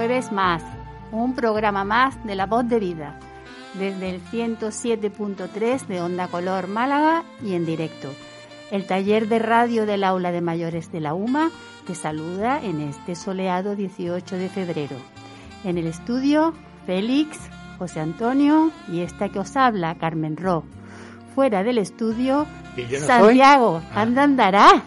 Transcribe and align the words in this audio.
Jueves 0.00 0.32
más, 0.32 0.62
un 1.12 1.34
programa 1.34 1.84
más 1.84 2.24
de 2.24 2.34
La 2.34 2.46
Voz 2.46 2.66
de 2.66 2.80
Vida, 2.80 3.18
desde 3.74 4.08
el 4.08 4.22
107.3 4.22 5.86
de 5.88 6.00
Onda 6.00 6.26
Color 6.26 6.68
Málaga 6.68 7.22
y 7.44 7.52
en 7.52 7.66
directo. 7.66 8.08
El 8.70 8.86
taller 8.86 9.28
de 9.28 9.38
radio 9.38 9.84
del 9.84 10.04
aula 10.04 10.32
de 10.32 10.40
mayores 10.40 10.90
de 10.90 11.00
la 11.00 11.12
UMA 11.12 11.50
te 11.86 11.94
saluda 11.94 12.64
en 12.64 12.80
este 12.80 13.14
soleado 13.14 13.76
18 13.76 14.36
de 14.36 14.48
febrero. 14.48 14.96
En 15.64 15.76
el 15.76 15.86
estudio, 15.86 16.54
Félix, 16.86 17.36
José 17.78 18.00
Antonio 18.00 18.72
y 18.90 19.00
esta 19.00 19.28
que 19.28 19.40
os 19.40 19.54
habla, 19.54 19.96
Carmen 19.96 20.38
Ro. 20.38 20.64
Fuera 21.34 21.62
del 21.62 21.76
estudio, 21.76 22.46
¿Y 22.74 22.86
yo 22.86 23.00
no 23.00 23.06
Santiago, 23.06 23.82
Ah. 23.92 24.00
anda 24.00 24.22
andará. 24.22 24.82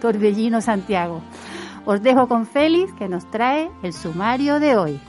Torbellino 0.00 0.62
Santiago. 0.62 1.20
Os 1.84 2.00
dejo 2.00 2.28
con 2.28 2.46
Félix 2.46 2.92
que 2.92 3.08
nos 3.08 3.28
trae 3.32 3.68
el 3.82 3.92
sumario 3.92 4.60
de 4.60 4.76
hoy. 4.76 5.00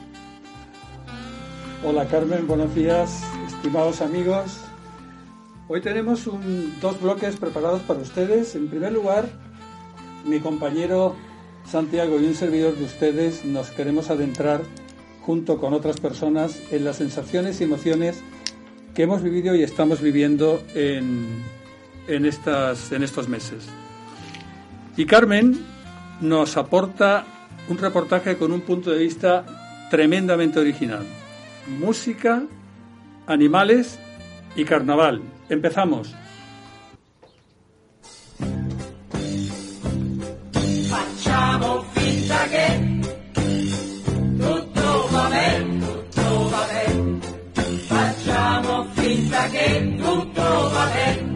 Hola 1.84 2.08
Carmen, 2.08 2.48
buenos 2.48 2.74
días, 2.74 3.22
estimados 3.46 4.00
amigos. 4.00 4.60
Hoy 5.68 5.80
tenemos 5.80 6.28
dos 6.80 7.00
bloques 7.00 7.36
preparados 7.36 7.82
para 7.82 8.00
ustedes. 8.00 8.56
En 8.56 8.68
primer 8.68 8.92
lugar, 8.92 9.28
mi 10.24 10.40
compañero 10.40 11.14
Santiago 11.64 12.18
y 12.18 12.26
un 12.26 12.34
servidor 12.34 12.74
de 12.74 12.84
ustedes 12.84 13.44
nos 13.44 13.70
queremos 13.70 14.10
adentrar 14.10 14.62
junto 15.22 15.60
con 15.60 15.74
otras 15.74 16.00
personas 16.00 16.60
en 16.72 16.84
las 16.84 16.96
sensaciones 16.96 17.60
y 17.60 17.64
emociones 17.64 18.20
que 18.94 19.04
hemos 19.04 19.22
vivido 19.22 19.54
y 19.54 19.62
estamos 19.62 20.00
viviendo 20.00 20.60
en, 20.74 21.44
en, 22.08 22.26
estas, 22.26 22.90
en 22.90 23.04
estos 23.04 23.28
meses. 23.28 23.68
Y 24.96 25.06
Carmen 25.06 25.73
nos 26.20 26.56
aporta 26.56 27.24
un 27.68 27.78
reportaje 27.78 28.36
con 28.36 28.52
un 28.52 28.60
punto 28.60 28.90
de 28.90 28.98
vista 28.98 29.44
tremendamente 29.90 30.58
original. 30.58 31.06
Música, 31.66 32.42
animales 33.26 33.98
y 34.56 34.64
carnaval. 34.64 35.22
Empezamos. 35.48 36.14
Facciamo 40.88 41.84
finta 48.92 49.48
che 49.48 49.96
tutto 49.98 50.70
va 50.72 50.86
bene, 50.90 51.33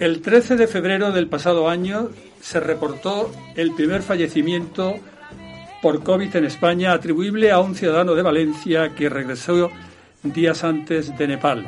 El 0.00 0.22
13 0.22 0.56
de 0.56 0.66
febrero 0.66 1.12
del 1.12 1.28
pasado 1.28 1.68
año 1.68 2.10
se 2.40 2.58
reportó 2.58 3.30
el 3.54 3.72
primer 3.74 4.02
fallecimiento 4.02 4.96
por 5.80 6.02
COVID 6.02 6.34
en 6.34 6.44
España 6.44 6.92
atribuible 6.92 7.52
a 7.52 7.60
un 7.60 7.76
ciudadano 7.76 8.14
de 8.14 8.22
Valencia 8.22 8.94
que 8.94 9.08
regresó 9.08 9.70
días 10.24 10.64
antes 10.64 11.16
de 11.16 11.28
Nepal. 11.28 11.66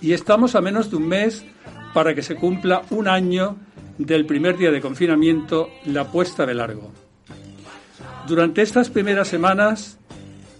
Y 0.00 0.12
estamos 0.12 0.54
a 0.54 0.60
menos 0.60 0.90
de 0.90 0.96
un 0.96 1.08
mes 1.08 1.44
para 1.94 2.14
que 2.14 2.22
se 2.22 2.36
cumpla 2.36 2.82
un 2.90 3.08
año 3.08 3.56
del 3.96 4.26
primer 4.26 4.58
día 4.58 4.70
de 4.70 4.82
confinamiento, 4.82 5.70
la 5.86 6.04
puesta 6.12 6.44
de 6.44 6.54
largo. 6.54 6.92
Durante 8.28 8.60
estas 8.60 8.90
primeras 8.90 9.28
semanas 9.28 9.98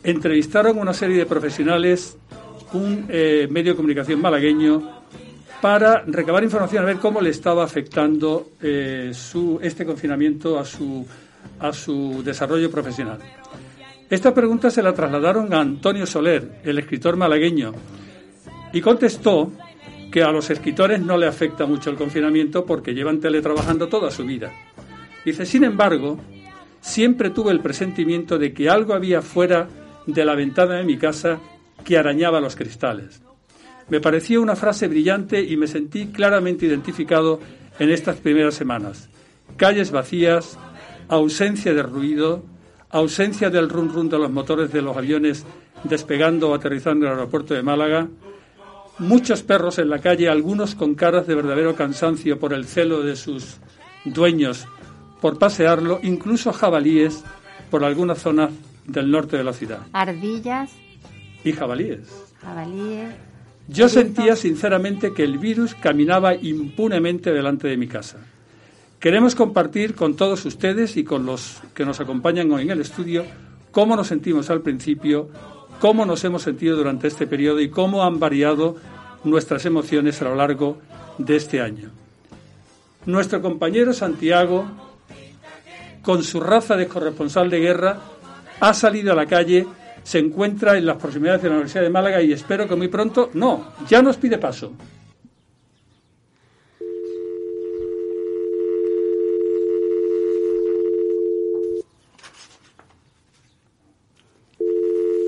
entrevistaron 0.03 0.79
una 0.79 0.95
serie 0.95 1.19
de 1.19 1.27
profesionales, 1.27 2.17
un 2.73 3.07
eh, 3.11 3.47
medio 3.51 3.73
de 3.73 3.77
comunicación 3.77 4.23
malagueño, 4.23 5.05
para 5.61 6.03
recabar 6.07 6.45
información 6.45 6.83
a 6.83 6.87
ver 6.87 6.99
cómo 6.99 7.21
le 7.21 7.31
estaba 7.31 7.65
afectando 7.65 8.51
eh, 8.63 9.11
su, 9.15 9.59
este 9.63 9.85
confinamiento 9.85 10.59
a 10.59 10.65
su, 10.65 11.07
a 11.61 11.73
su 11.73 12.23
desarrollo 12.23 12.71
profesional. 12.71 13.19
Esta 14.09 14.33
pregunta 14.33 14.71
se 14.71 14.83
la 14.83 14.93
trasladaron 14.93 15.53
a 15.53 15.61
Antonio 15.61 16.07
Soler, 16.07 16.61
el 16.63 16.79
escritor 16.79 17.17
malagueño, 17.17 17.73
y 18.73 18.81
contestó 18.81 19.51
que 20.13 20.23
a 20.23 20.31
los 20.31 20.49
escritores 20.51 21.01
no 21.01 21.19
le 21.19 21.27
afecta 21.27 21.67
mucho 21.67 21.91
el 21.91 21.97
confinamiento 21.97 22.65
porque 22.65 22.95
llevan 22.95 23.21
teletrabajando 23.21 23.89
toda 23.89 24.11
su 24.11 24.25
vida. 24.25 24.53
Dice, 25.25 25.45
sin 25.45 25.65
embargo, 25.65 26.19
siempre 26.81 27.31
tuve 27.31 27.51
el 27.51 27.61
presentimiento 27.61 28.39
de 28.39 28.53
que 28.53 28.71
algo 28.71 28.95
había 28.95 29.23
fuera 29.23 29.69
de 30.07 30.25
la 30.25 30.37
ventana 30.37 30.77
de 30.77 30.85
mi 30.85 30.97
casa 30.97 31.41
que 31.85 31.99
arañaba 31.99 32.41
los 32.41 32.55
cristales. 32.55 33.26
Me 33.89 34.01
pareció 34.01 34.43
una 34.43 34.57
frase 34.57 34.89
brillante 34.89 35.41
y 35.43 35.57
me 35.57 35.67
sentí 35.67 36.09
claramente 36.09 36.67
identificado 36.67 37.41
en 37.79 37.91
estas 37.91 38.17
primeras 38.17 38.55
semanas. 38.55 39.09
Calles 39.57 39.91
vacías, 39.93 40.59
ausencia 41.09 41.73
de 41.73 41.83
ruido, 41.83 42.43
ausencia 42.91 43.51
del 43.51 43.69
run 43.69 43.93
run 43.93 44.09
de 44.09 44.19
los 44.19 44.31
motores 44.31 44.73
de 44.73 44.83
los 44.83 44.97
aviones 44.97 45.45
despegando 45.85 46.51
o 46.51 46.55
aterrizando 46.55 47.07
en 47.07 47.13
el 47.13 47.19
aeropuerto 47.19 47.55
de 47.55 47.63
Málaga, 47.63 48.09
muchos 48.99 49.43
perros 49.43 49.79
en 49.79 49.91
la 49.91 50.01
calle, 50.01 50.29
algunos 50.29 50.75
con 50.75 50.95
caras 50.95 51.27
de 51.27 51.35
verdadero 51.35 51.77
cansancio 51.77 52.39
por 52.41 52.53
el 52.55 52.65
celo 52.65 53.03
de 53.03 53.15
sus 53.15 53.59
dueños 54.05 54.67
por 55.21 55.39
pasearlo, 55.39 56.01
incluso 56.03 56.53
jabalíes 56.53 57.23
por 57.71 57.85
algunas 57.85 58.19
zonas 58.19 58.51
del 58.87 59.11
norte 59.11 59.37
de 59.37 59.45
la 59.45 59.53
ciudad. 59.53 59.81
Ardillas, 59.93 60.71
Y 61.45 61.53
jabalíes. 61.53 62.09
jabalíes. 62.41 63.11
Yo 63.69 63.89
sentía 63.89 64.37
sinceramente 64.37 65.13
que 65.13 65.25
el 65.25 65.39
virus 65.39 65.75
caminaba 65.75 66.35
impunemente 66.35 67.33
delante 67.33 67.69
de 67.69 67.77
mi 67.77 67.89
casa. 67.89 68.19
Queremos 69.01 69.35
compartir 69.35 69.95
con 69.95 70.17
todos 70.17 70.45
ustedes 70.45 70.97
y 70.97 71.05
con 71.05 71.27
los 71.27 71.61
que 71.75 71.85
nos 71.85 72.01
acompañan 72.01 72.51
hoy 72.53 72.63
en 72.63 72.71
el 72.71 72.81
estudio 72.81 73.25
cómo 73.77 73.95
nos 73.95 74.07
sentimos 74.07 74.49
al 74.49 74.63
principio, 74.63 75.29
cómo 75.81 76.07
nos 76.07 76.25
hemos 76.25 76.43
sentido 76.43 76.77
durante 76.77 77.09
este 77.09 77.27
periodo 77.27 77.61
y 77.61 77.69
cómo 77.69 78.05
han 78.05 78.19
variado 78.19 78.77
nuestras 79.25 79.67
emociones 79.67 80.23
a 80.23 80.25
lo 80.25 80.37
largo 80.37 80.79
de 81.19 81.37
este 81.37 81.61
año. 81.61 81.91
Nuestro 83.05 83.43
compañero 83.43 83.93
Santiago, 83.93 84.67
con 86.03 86.23
su 86.23 86.41
raza 86.41 86.77
de 86.77 86.89
corresponsal 86.89 87.51
de 87.51 87.61
guerra, 87.61 88.01
ha 88.61 88.73
salido 88.73 89.13
a 89.13 89.17
la 89.17 89.27
calle, 89.27 89.67
se 90.07 90.21
encuentra 90.21 90.79
en 90.79 90.87
las 90.87 90.99
proximidades 90.99 91.43
de 91.43 91.49
la 91.49 91.57
Universidad 91.57 91.83
de 91.83 91.91
Málaga 91.91 92.23
y 92.23 92.31
espero 92.31 92.69
que 92.69 92.77
muy 92.77 92.87
pronto, 92.87 93.31
no, 93.35 93.73
ya 93.89 94.01
nos 94.03 94.17
pide 94.17 94.39
paso. 94.39 94.73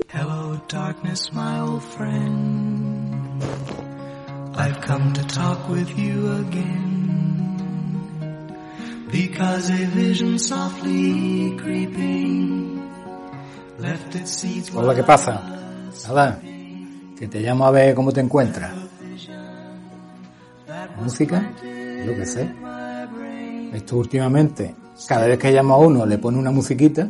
Hello, 0.07 0.61
darkness, 0.69 1.33
my 1.33 1.59
old 1.59 1.83
friend. 1.83 3.43
I've 4.55 4.79
come 4.79 5.11
to 5.11 5.27
talk 5.27 5.67
with 5.67 5.89
you 5.97 6.37
again. 6.47 7.49
Because 9.11 9.69
a 9.69 9.85
vision 9.87 10.39
softly 10.39 11.57
creeping 11.57 12.78
Hola, 14.73 14.93
¿qué 14.93 15.03
pasa? 15.03 15.41
Nada, 16.07 16.39
que 17.17 17.27
te 17.29 17.39
llamo 17.39 17.65
a 17.65 17.71
ver 17.71 17.95
cómo 17.95 18.11
te 18.11 18.19
encuentras. 18.19 18.73
¿Música? 21.01 21.51
Yo 22.05 22.15
qué 22.15 22.25
sé. 22.25 22.51
Esto 23.73 23.97
últimamente, 23.97 24.75
cada 25.07 25.27
vez 25.27 25.39
que 25.39 25.51
llamo 25.51 25.75
a 25.75 25.77
uno 25.77 26.05
le 26.05 26.17
pone 26.17 26.37
una 26.37 26.51
musiquita. 26.51 27.07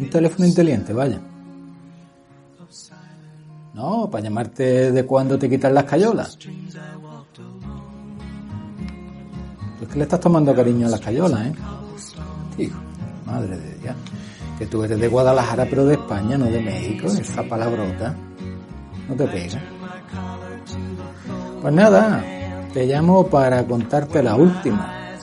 Un 0.00 0.10
teléfono 0.10 0.46
inteligente, 0.46 0.92
vaya. 0.92 1.20
No, 3.74 4.10
para 4.10 4.24
llamarte 4.24 4.90
de 4.90 5.06
cuando 5.06 5.38
te 5.38 5.48
quitan 5.48 5.74
las 5.74 5.84
cayolas. 5.84 6.38
Es 9.80 9.88
que 9.88 9.96
le 9.96 10.02
estás 10.02 10.20
tomando 10.20 10.54
cariño 10.54 10.88
a 10.88 10.90
las 10.90 11.00
cayolas, 11.00 11.46
¿eh? 11.46 11.52
Hijo, 12.58 12.78
madre 13.24 13.56
de 13.56 13.78
Dios. 13.78 13.94
Que 14.60 14.66
tú 14.66 14.84
eres 14.84 15.00
de 15.00 15.08
Guadalajara, 15.08 15.66
pero 15.70 15.86
de 15.86 15.94
España, 15.94 16.36
no 16.36 16.44
de 16.44 16.60
México. 16.60 17.06
Esa 17.06 17.42
palabrota 17.42 18.14
no 19.08 19.14
te 19.16 19.26
pega. 19.26 19.58
Pues 21.62 21.72
nada, 21.72 22.22
te 22.70 22.84
llamo 22.84 23.26
para 23.26 23.66
contarte 23.66 24.22
la 24.22 24.36
última. 24.36 25.16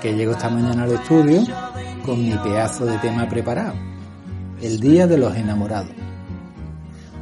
Que 0.00 0.14
llego 0.14 0.32
esta 0.32 0.48
mañana 0.48 0.84
al 0.84 0.92
estudio 0.92 1.42
con 2.06 2.22
mi 2.22 2.38
pedazo 2.38 2.86
de 2.86 2.96
tema 2.96 3.28
preparado. 3.28 3.74
El 4.62 4.80
Día 4.80 5.06
de 5.06 5.18
los 5.18 5.36
Enamorados. 5.36 5.92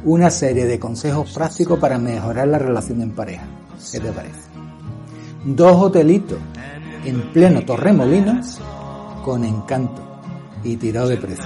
Una 0.05 0.29
serie 0.29 0.65
de 0.65 0.79
consejos 0.79 1.33
prácticos 1.33 1.77
para 1.77 1.97
mejorar 1.97 2.47
la 2.47 2.57
relación 2.57 3.01
en 3.01 3.11
pareja. 3.11 3.43
¿Qué 3.91 3.99
te 3.99 4.13
parece? 4.13 4.49
Dos 5.43 5.75
hotelitos 5.75 6.39
en 7.03 7.21
pleno 7.33 7.65
Torremolinos 7.65 8.61
con 9.25 9.43
encanto 9.43 10.06
y 10.63 10.75
tirado 10.77 11.09
de 11.09 11.17
precio. 11.17 11.45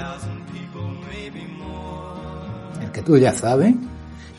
El 2.82 2.92
que 2.92 3.02
tú 3.02 3.18
ya 3.18 3.34
sabes 3.34 3.76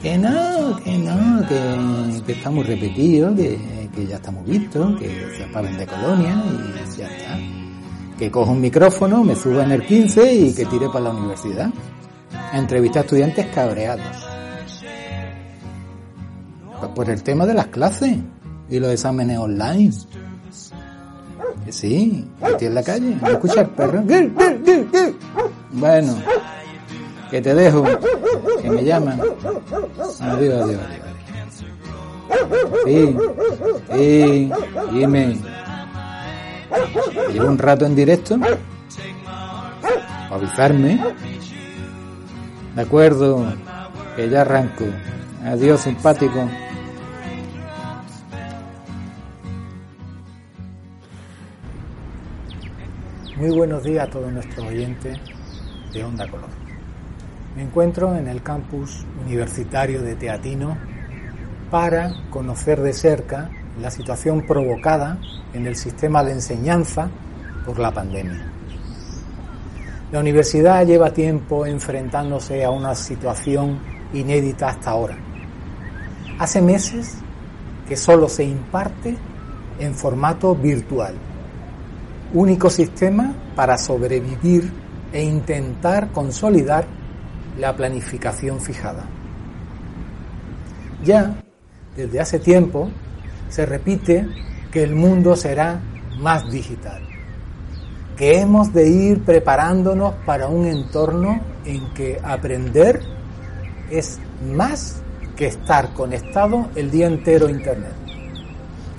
que 0.03 0.19
no, 0.19 0.77
que 0.83 0.99
no, 0.99 1.47
que, 1.47 2.23
que 2.27 2.33
está 2.33 2.51
muy 2.51 2.65
repetido, 2.65 3.35
que, 3.37 3.89
que 3.95 4.07
ya 4.07 4.17
está 4.17 4.33
muy 4.33 4.59
visto, 4.59 4.97
que 4.97 5.09
se 5.37 5.45
pagan 5.53 5.79
de 5.79 5.87
colonia 5.87 6.43
y 6.45 6.99
ya 6.99 7.07
está. 7.07 7.39
Que 8.19 8.31
cojo 8.31 8.51
un 8.51 8.61
micrófono, 8.61 9.23
me 9.23 9.37
suba 9.37 9.63
en 9.65 9.73
el 9.73 9.87
15 9.87 10.35
y 10.35 10.55
que 10.55 10.67
tire 10.67 10.89
para 10.89 11.05
la 11.05 11.11
universidad. 11.11 11.71
A 12.53 12.59
entrevistar 12.59 13.03
a 13.03 13.05
estudiantes 13.05 13.47
cabreados. 13.55 14.27
Pues 16.81 16.93
por 16.93 17.09
el 17.09 17.23
tema 17.23 17.47
de 17.47 17.55
las 17.55 17.69
clases 17.69 18.19
y 18.69 18.81
los 18.81 18.91
exámenes 18.91 19.39
online. 19.39 19.93
Sí, 21.73 22.29
estoy 22.41 22.67
en 22.67 22.75
la 22.75 22.83
calle, 22.83 23.17
¿me 23.23 23.31
escucha 23.31 23.63
el 23.63 23.69
perro? 23.69 24.05
Bueno, 25.71 26.17
que 27.31 27.41
te 27.41 27.55
dejo, 27.55 27.83
que 28.61 28.71
me 28.71 28.85
llaman. 28.85 29.19
Adiós, 29.19 30.21
adiós, 30.21 30.63
adiós. 30.63 30.81
Sí, 32.85 33.17
sí, 33.95 34.53
dime. 34.93 35.39
Llevo 37.33 37.49
un 37.49 37.59
rato 37.59 37.87
en 37.87 37.95
directo 37.95 38.39
para 38.39 38.59
avisarme. 40.31 41.01
De 42.77 42.83
acuerdo, 42.83 43.47
que 44.15 44.29
ya 44.29 44.43
arranco. 44.43 44.85
Adiós, 45.45 45.81
simpático. 45.81 46.49
Muy 53.43 53.51
buenos 53.51 53.83
días 53.83 54.07
a 54.07 54.09
todos 54.09 54.33
nuestros 54.33 54.65
oyentes 54.65 55.19
de 55.93 56.05
Onda 56.05 56.29
Color. 56.29 56.49
Me 57.57 57.63
encuentro 57.63 58.15
en 58.15 58.29
el 58.29 58.41
campus 58.41 59.05
universitario 59.21 60.01
de 60.01 60.15
Teatino 60.15 60.79
para 61.69 62.15
conocer 62.31 62.81
de 62.81 62.93
cerca 62.93 63.51
la 63.81 63.91
situación 63.91 64.47
provocada 64.47 65.19
en 65.55 65.67
el 65.67 65.75
sistema 65.75 66.23
de 66.23 66.35
enseñanza 66.35 67.11
por 67.67 67.81
la 67.81 67.91
pandemia. 67.91 68.45
La 70.13 70.21
universidad 70.21 70.87
lleva 70.87 71.13
tiempo 71.13 71.67
enfrentándose 71.67 72.65
a 72.65 72.71
una 72.71 72.95
situación 72.95 73.81
inédita 74.13 74.69
hasta 74.69 74.91
ahora. 74.91 75.19
Hace 76.39 76.63
meses 76.63 77.17
que 77.89 77.97
solo 77.97 78.29
se 78.29 78.45
imparte 78.45 79.17
en 79.81 79.97
formato 79.97 80.55
virtual, 80.55 81.17
único 82.35 82.71
sistema 82.71 83.35
para 83.55 83.79
sobrevivir 83.79 84.73
e 85.13 85.23
intentar 85.23 86.11
consolidar 86.13 86.87
la 87.59 87.77
planificación 87.77 88.61
fijada. 88.61 89.05
Ya 91.05 91.43
desde 91.97 92.21
hace 92.21 92.39
tiempo 92.39 92.91
se 93.49 93.67
repite 93.67 94.27
que 94.71 94.83
el 94.83 94.95
mundo 94.95 95.37
será 95.37 95.81
más 96.19 96.51
digital, 96.51 97.03
que 98.17 98.41
hemos 98.41 98.73
de 98.73 98.89
ir 98.89 99.25
preparándonos 99.25 100.15
para 100.25 100.49
un 100.49 100.67
entorno 100.67 101.41
en 101.65 101.93
que 101.93 102.19
aprender 102.23 103.01
es 103.91 104.19
más 104.55 105.03
que 105.37 105.47
estar 105.47 105.93
conectado 105.93 106.69
el 106.75 106.91
día 106.91 107.07
entero 107.07 107.47
a 107.47 107.51
Internet. 107.51 107.93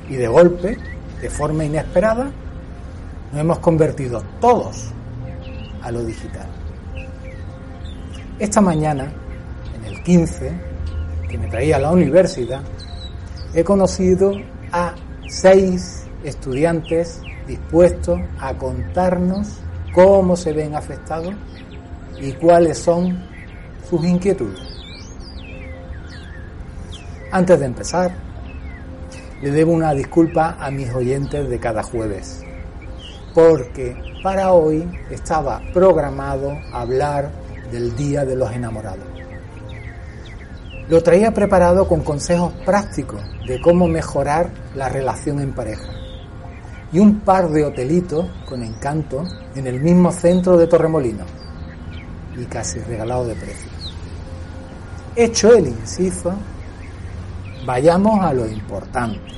Y 0.09 0.15
de 0.15 0.27
golpe, 0.27 0.77
de 1.21 1.30
forma 1.30 1.65
inesperada, 1.65 2.31
nos 3.33 3.41
hemos 3.41 3.59
convertido 3.59 4.24
todos 4.39 4.91
a 5.81 5.91
lo 5.91 6.06
digital. 6.06 6.45
Esta 8.38 8.62
mañana, 8.62 9.12
en 9.75 9.85
el 9.85 10.03
15, 10.03 10.51
que 11.27 11.38
me 11.39 11.47
traía 11.47 11.77
a 11.77 11.80
la 11.80 11.91
universidad, 11.91 12.62
he 13.56 13.63
conocido 13.63 14.33
a 14.71 14.94
seis 15.27 16.06
estudiantes 16.24 17.21
dispuestos 17.47 18.19
a 18.39 18.53
contarnos 18.53 19.47
cómo 19.95 20.38
se 20.38 20.53
ven 20.53 20.75
afectados 20.75 21.33
y 22.21 22.33
cuáles 22.33 22.78
son 22.78 23.18
sus 23.90 24.06
inquietudes. 24.06 24.61
Antes 27.31 27.59
de 27.59 27.66
empezar, 27.66 28.11
le 29.42 29.49
debo 29.49 29.71
una 29.71 29.92
disculpa 29.95 30.56
a 30.59 30.69
mis 30.69 30.94
oyentes 30.94 31.49
de 31.49 31.59
cada 31.59 31.81
jueves, 31.81 32.44
porque 33.33 33.95
para 34.21 34.54
hoy 34.54 34.87
estaba 35.09 35.61
programado 35.73 36.57
hablar 36.71 37.31
del 37.71 37.95
Día 37.95 38.25
de 38.25 38.35
los 38.35 38.52
Enamorados. 38.52 39.06
Lo 40.90 41.02
traía 41.02 41.33
preparado 41.33 41.87
con 41.87 42.02
consejos 42.02 42.54
prácticos 42.66 43.21
de 43.47 43.59
cómo 43.61 43.87
mejorar 43.87 44.49
la 44.75 44.90
relación 44.90 45.40
en 45.40 45.54
pareja 45.54 45.92
y 46.92 46.99
un 46.99 47.21
par 47.21 47.49
de 47.49 47.66
hotelitos 47.66 48.28
con 48.47 48.61
encanto 48.61 49.25
en 49.56 49.66
el 49.66 49.81
mismo 49.81 50.11
centro 50.11 50.57
de 50.57 50.68
Torremolinos 50.68 51.28
y 52.37 52.45
casi 52.45 52.80
regalado 52.80 53.25
de 53.25 53.35
precio. 53.35 53.71
Hecho 55.16 55.54
el 55.54 55.68
inciso, 55.68 56.33
vayamos 57.66 58.23
a 58.23 58.33
lo 58.33 58.47
importante 58.47 59.33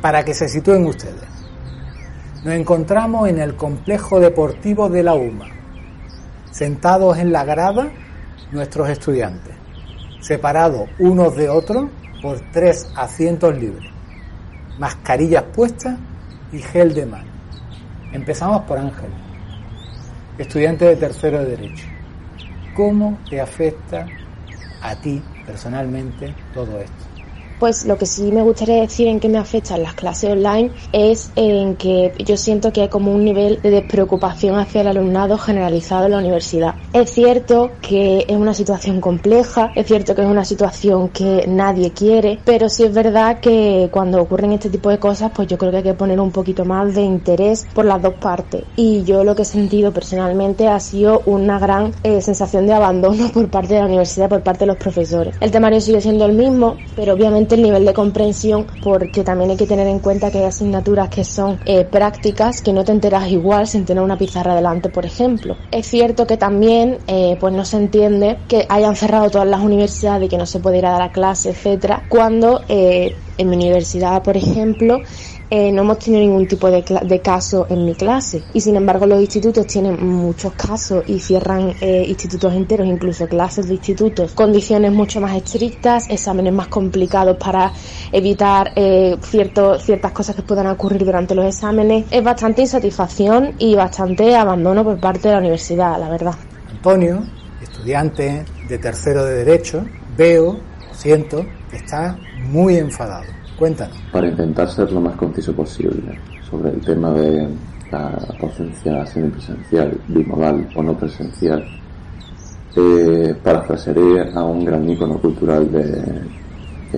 para 0.00 0.24
que 0.24 0.34
se 0.34 0.48
sitúen 0.48 0.84
ustedes. 0.86 1.31
Nos 2.44 2.54
encontramos 2.54 3.28
en 3.28 3.38
el 3.38 3.54
complejo 3.54 4.18
deportivo 4.18 4.88
de 4.88 5.04
la 5.04 5.14
UMA, 5.14 5.46
sentados 6.50 7.16
en 7.18 7.30
la 7.30 7.44
grada 7.44 7.92
nuestros 8.50 8.88
estudiantes, 8.88 9.54
separados 10.20 10.88
unos 10.98 11.36
de 11.36 11.48
otros 11.48 11.88
por 12.20 12.40
tres 12.50 12.90
asientos 12.96 13.56
libres, 13.56 13.88
mascarillas 14.76 15.44
puestas 15.54 15.96
y 16.50 16.58
gel 16.58 16.94
de 16.94 17.06
mano. 17.06 17.30
Empezamos 18.12 18.62
por 18.62 18.76
Ángel, 18.76 19.10
estudiante 20.36 20.84
de 20.84 20.96
tercero 20.96 21.38
de 21.38 21.56
Derecho. 21.56 21.86
¿Cómo 22.74 23.18
te 23.30 23.40
afecta 23.40 24.04
a 24.80 24.96
ti 24.96 25.22
personalmente 25.46 26.34
todo 26.52 26.80
esto? 26.80 27.11
Pues 27.62 27.84
lo 27.84 27.96
que 27.96 28.06
sí 28.06 28.32
me 28.32 28.42
gustaría 28.42 28.80
decir 28.80 29.06
en 29.06 29.20
qué 29.20 29.28
me 29.28 29.38
afectan 29.38 29.84
las 29.84 29.94
clases 29.94 30.30
online 30.30 30.72
es 30.92 31.30
en 31.36 31.76
que 31.76 32.12
yo 32.26 32.36
siento 32.36 32.72
que 32.72 32.80
hay 32.80 32.88
como 32.88 33.14
un 33.14 33.24
nivel 33.24 33.62
de 33.62 33.70
despreocupación 33.70 34.58
hacia 34.58 34.80
el 34.80 34.88
alumnado 34.88 35.38
generalizado 35.38 36.06
en 36.06 36.10
la 36.10 36.18
universidad. 36.18 36.74
Es 36.92 37.12
cierto 37.12 37.70
que 37.80 38.26
es 38.26 38.36
una 38.36 38.52
situación 38.52 39.00
compleja, 39.00 39.70
es 39.76 39.86
cierto 39.86 40.16
que 40.16 40.22
es 40.22 40.26
una 40.26 40.44
situación 40.44 41.10
que 41.10 41.44
nadie 41.46 41.92
quiere, 41.92 42.40
pero 42.44 42.68
sí 42.68 42.82
es 42.82 42.92
verdad 42.92 43.38
que 43.38 43.88
cuando 43.92 44.20
ocurren 44.20 44.50
este 44.50 44.68
tipo 44.68 44.90
de 44.90 44.98
cosas, 44.98 45.30
pues 45.32 45.46
yo 45.46 45.56
creo 45.56 45.70
que 45.70 45.76
hay 45.76 45.82
que 45.84 45.94
poner 45.94 46.18
un 46.18 46.32
poquito 46.32 46.64
más 46.64 46.92
de 46.96 47.02
interés 47.02 47.64
por 47.72 47.84
las 47.84 48.02
dos 48.02 48.14
partes. 48.14 48.64
Y 48.74 49.04
yo 49.04 49.22
lo 49.22 49.36
que 49.36 49.42
he 49.42 49.44
sentido 49.44 49.92
personalmente 49.92 50.66
ha 50.66 50.80
sido 50.80 51.22
una 51.26 51.60
gran 51.60 51.92
eh, 52.02 52.22
sensación 52.22 52.66
de 52.66 52.72
abandono 52.72 53.28
por 53.32 53.48
parte 53.50 53.74
de 53.74 53.80
la 53.80 53.86
universidad, 53.86 54.28
por 54.28 54.42
parte 54.42 54.64
de 54.64 54.66
los 54.66 54.78
profesores. 54.78 55.36
El 55.38 55.52
temario 55.52 55.80
sigue 55.80 56.00
siendo 56.00 56.24
el 56.24 56.32
mismo, 56.32 56.76
pero 56.96 57.14
obviamente 57.14 57.51
el 57.54 57.62
nivel 57.62 57.84
de 57.84 57.92
comprensión, 57.92 58.66
porque 58.82 59.24
también 59.24 59.50
hay 59.50 59.56
que 59.56 59.66
tener 59.66 59.86
en 59.86 59.98
cuenta 59.98 60.30
que 60.30 60.38
hay 60.38 60.44
asignaturas 60.44 61.08
que 61.08 61.24
son 61.24 61.58
eh, 61.64 61.84
prácticas, 61.84 62.62
que 62.62 62.72
no 62.72 62.84
te 62.84 62.92
enteras 62.92 63.30
igual 63.30 63.66
sin 63.66 63.84
tener 63.84 64.02
una 64.02 64.18
pizarra 64.18 64.54
delante, 64.54 64.88
por 64.88 65.04
ejemplo. 65.06 65.56
Es 65.70 65.86
cierto 65.86 66.26
que 66.26 66.36
también 66.36 66.98
eh, 67.06 67.36
pues 67.40 67.54
no 67.54 67.64
se 67.64 67.76
entiende 67.76 68.38
que 68.48 68.66
hayan 68.68 68.96
cerrado 68.96 69.30
todas 69.30 69.48
las 69.48 69.60
universidades 69.60 70.26
y 70.26 70.28
que 70.28 70.38
no 70.38 70.46
se 70.46 70.60
puede 70.60 70.78
ir 70.78 70.86
a 70.86 70.92
dar 70.92 71.02
a 71.02 71.12
clase, 71.12 71.50
etcétera, 71.50 72.04
cuando 72.08 72.60
en 72.68 73.48
mi 73.48 73.56
universidad, 73.56 74.22
por 74.22 74.36
ejemplo, 74.36 75.00
eh, 75.54 75.70
no 75.70 75.82
hemos 75.82 75.98
tenido 75.98 76.22
ningún 76.22 76.48
tipo 76.48 76.70
de, 76.70 76.82
de, 76.82 77.20
caso 77.20 77.66
en 77.68 77.84
mi 77.84 77.94
clase. 77.94 78.42
Y 78.54 78.62
sin 78.62 78.74
embargo 78.74 79.04
los 79.04 79.20
institutos 79.20 79.66
tienen 79.66 80.02
muchos 80.02 80.54
casos 80.54 81.04
y 81.06 81.18
cierran 81.18 81.74
eh, 81.82 82.06
institutos 82.08 82.54
enteros, 82.54 82.86
incluso 82.86 83.28
clases 83.28 83.68
de 83.68 83.74
institutos, 83.74 84.32
condiciones 84.32 84.92
mucho 84.92 85.20
más 85.20 85.36
estrictas, 85.36 86.08
exámenes 86.08 86.54
más 86.54 86.68
complicados 86.68 87.36
para 87.42 87.72
evitar 88.12 88.72
eh, 88.76 89.16
ciertas 89.22 90.12
cosas 90.12 90.36
que 90.36 90.42
puedan 90.42 90.66
ocurrir 90.68 91.04
durante 91.04 91.34
los 91.34 91.46
exámenes. 91.46 92.06
Es 92.10 92.22
bastante 92.22 92.62
insatisfacción 92.62 93.54
y 93.58 93.74
bastante 93.74 94.36
abandono 94.36 94.84
por 94.84 94.98
parte 94.98 95.28
de 95.28 95.34
la 95.34 95.40
universidad, 95.40 95.98
la 95.98 96.08
verdad. 96.08 96.34
Antonio, 96.70 97.24
estudiante 97.60 98.44
de 98.68 98.78
tercero 98.78 99.24
de 99.24 99.44
Derecho, 99.44 99.84
veo, 100.16 100.58
siento, 100.92 101.44
que 101.70 101.76
está 101.76 102.16
muy 102.50 102.76
enfadado 102.76 103.24
Cuéntanos. 103.58 103.96
Para 104.10 104.26
intentar 104.26 104.68
ser 104.68 104.90
lo 104.90 105.00
más 105.00 105.14
conciso 105.14 105.54
posible 105.54 106.18
sobre 106.50 106.70
el 106.70 106.80
tema 106.80 107.12
de 107.12 107.48
la 107.92 108.10
docencia 108.40 109.06
semipresencial, 109.06 110.00
bimodal 110.08 110.68
o 110.74 110.82
no 110.82 110.96
presencial, 110.96 111.64
eh, 112.74 113.34
parafrasearé 113.40 114.32
a 114.34 114.42
un 114.42 114.64
gran 114.64 114.88
ícono 114.88 115.16
cultural 115.18 115.70
de, 115.70 116.41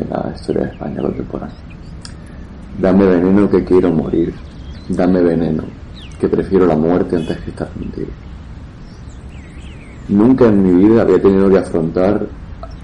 de 0.00 0.06
la 0.06 0.32
historia 0.34 0.64
de 0.64 0.68
España 0.70 1.02
contemporánea. 1.02 1.56
Dame 2.80 3.06
veneno 3.06 3.50
que 3.50 3.64
quiero 3.64 3.90
morir, 3.90 4.34
dame 4.88 5.22
veneno 5.22 5.62
que 6.18 6.28
prefiero 6.28 6.66
la 6.66 6.76
muerte 6.76 7.16
antes 7.16 7.38
que 7.38 7.50
estar 7.50 7.68
contigo. 7.68 8.08
Nunca 10.08 10.46
en 10.46 10.62
mi 10.62 10.88
vida 10.88 11.02
había 11.02 11.20
tenido 11.20 11.48
que 11.48 11.58
afrontar 11.58 12.26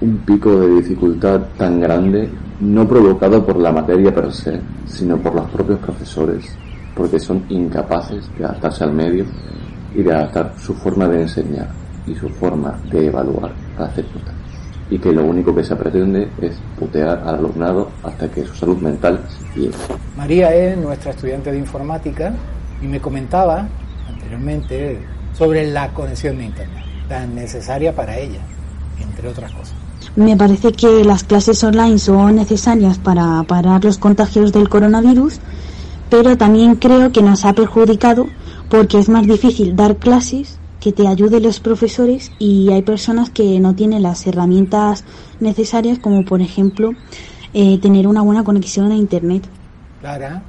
un 0.01 0.17
pico 0.19 0.59
de 0.59 0.75
dificultad 0.75 1.41
tan 1.57 1.79
grande 1.79 2.29
no 2.59 2.87
provocado 2.87 3.45
por 3.45 3.57
la 3.57 3.71
materia 3.71 4.13
per 4.13 4.31
se, 4.31 4.59
sino 4.85 5.17
por 5.17 5.35
los 5.35 5.49
propios 5.49 5.79
profesores, 5.79 6.45
porque 6.95 7.19
son 7.19 7.43
incapaces 7.49 8.29
de 8.37 8.45
adaptarse 8.45 8.83
al 8.83 8.93
medio 8.93 9.25
y 9.95 10.01
de 10.03 10.13
adaptar 10.13 10.53
su 10.57 10.73
forma 10.73 11.07
de 11.07 11.23
enseñar 11.23 11.69
y 12.07 12.15
su 12.15 12.29
forma 12.29 12.79
de 12.91 13.07
evaluar 13.07 13.51
hacer 13.77 14.05
nota. 14.15 14.40
Y 14.91 14.99
que 14.99 15.11
lo 15.11 15.23
único 15.23 15.55
que 15.55 15.63
se 15.63 15.75
pretende 15.75 16.29
es 16.41 16.59
putear 16.77 17.23
al 17.25 17.35
alumnado 17.35 17.89
hasta 18.03 18.29
que 18.29 18.45
su 18.45 18.53
salud 18.53 18.77
mental 18.77 19.19
se 19.27 19.59
pierda. 19.59 19.77
María 20.15 20.53
es 20.53 20.77
nuestra 20.77 21.11
estudiante 21.11 21.51
de 21.51 21.57
informática 21.57 22.33
y 22.81 22.85
me 22.85 22.99
comentaba 22.99 23.67
anteriormente 24.07 24.99
sobre 25.33 25.71
la 25.71 25.89
conexión 25.93 26.37
de 26.37 26.45
Internet, 26.45 26.83
tan 27.07 27.33
necesaria 27.33 27.95
para 27.95 28.17
ella, 28.17 28.41
entre 28.99 29.29
otras 29.29 29.51
cosas. 29.53 29.73
Me 30.15 30.35
parece 30.35 30.73
que 30.73 31.05
las 31.05 31.23
clases 31.23 31.63
online 31.63 31.97
son 31.97 32.35
necesarias 32.35 32.97
para 32.97 33.41
parar 33.43 33.83
los 33.85 33.97
contagios 33.97 34.51
del 34.51 34.67
coronavirus, 34.67 35.39
pero 36.09 36.37
también 36.37 36.75
creo 36.75 37.11
que 37.13 37.21
nos 37.21 37.45
ha 37.45 37.53
perjudicado 37.53 38.27
porque 38.69 38.99
es 38.99 39.07
más 39.07 39.25
difícil 39.25 39.75
dar 39.75 39.95
clases 39.95 40.60
que 40.81 40.91
te 40.91 41.07
ayuden 41.07 41.43
los 41.43 41.61
profesores 41.61 42.31
y 42.39 42.71
hay 42.73 42.81
personas 42.81 43.29
que 43.29 43.59
no 43.59 43.75
tienen 43.75 44.01
las 44.01 44.27
herramientas 44.27 45.05
necesarias 45.39 45.99
como 45.99 46.25
por 46.25 46.41
ejemplo 46.41 46.91
eh, 47.53 47.77
tener 47.77 48.07
una 48.07 48.23
buena 48.23 48.43
conexión 48.43 48.91
a 48.91 48.95
internet. 48.95 49.47
Clara 50.01 50.41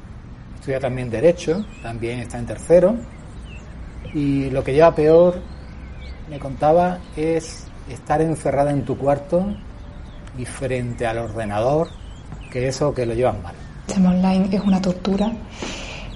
estudia 0.56 0.80
también 0.80 1.10
derecho, 1.10 1.64
también 1.82 2.20
está 2.20 2.38
en 2.38 2.46
tercero 2.46 2.96
y 4.14 4.48
lo 4.50 4.64
que 4.64 4.72
lleva 4.72 4.94
peor, 4.94 5.40
me 6.30 6.38
contaba, 6.38 6.98
es 7.16 7.66
estar 7.90 8.22
encerrada 8.22 8.70
en 8.70 8.84
tu 8.84 8.96
cuarto 8.96 9.44
y 10.38 10.44
frente 10.44 11.06
al 11.06 11.18
ordenador, 11.18 11.88
que 12.50 12.68
eso 12.68 12.94
que 12.94 13.04
lo 13.04 13.14
llevan 13.14 13.42
mal. 13.42 13.54
El 13.54 13.94
sistema 13.94 14.10
online 14.10 14.48
es 14.56 14.62
una 14.62 14.80
tortura. 14.80 15.32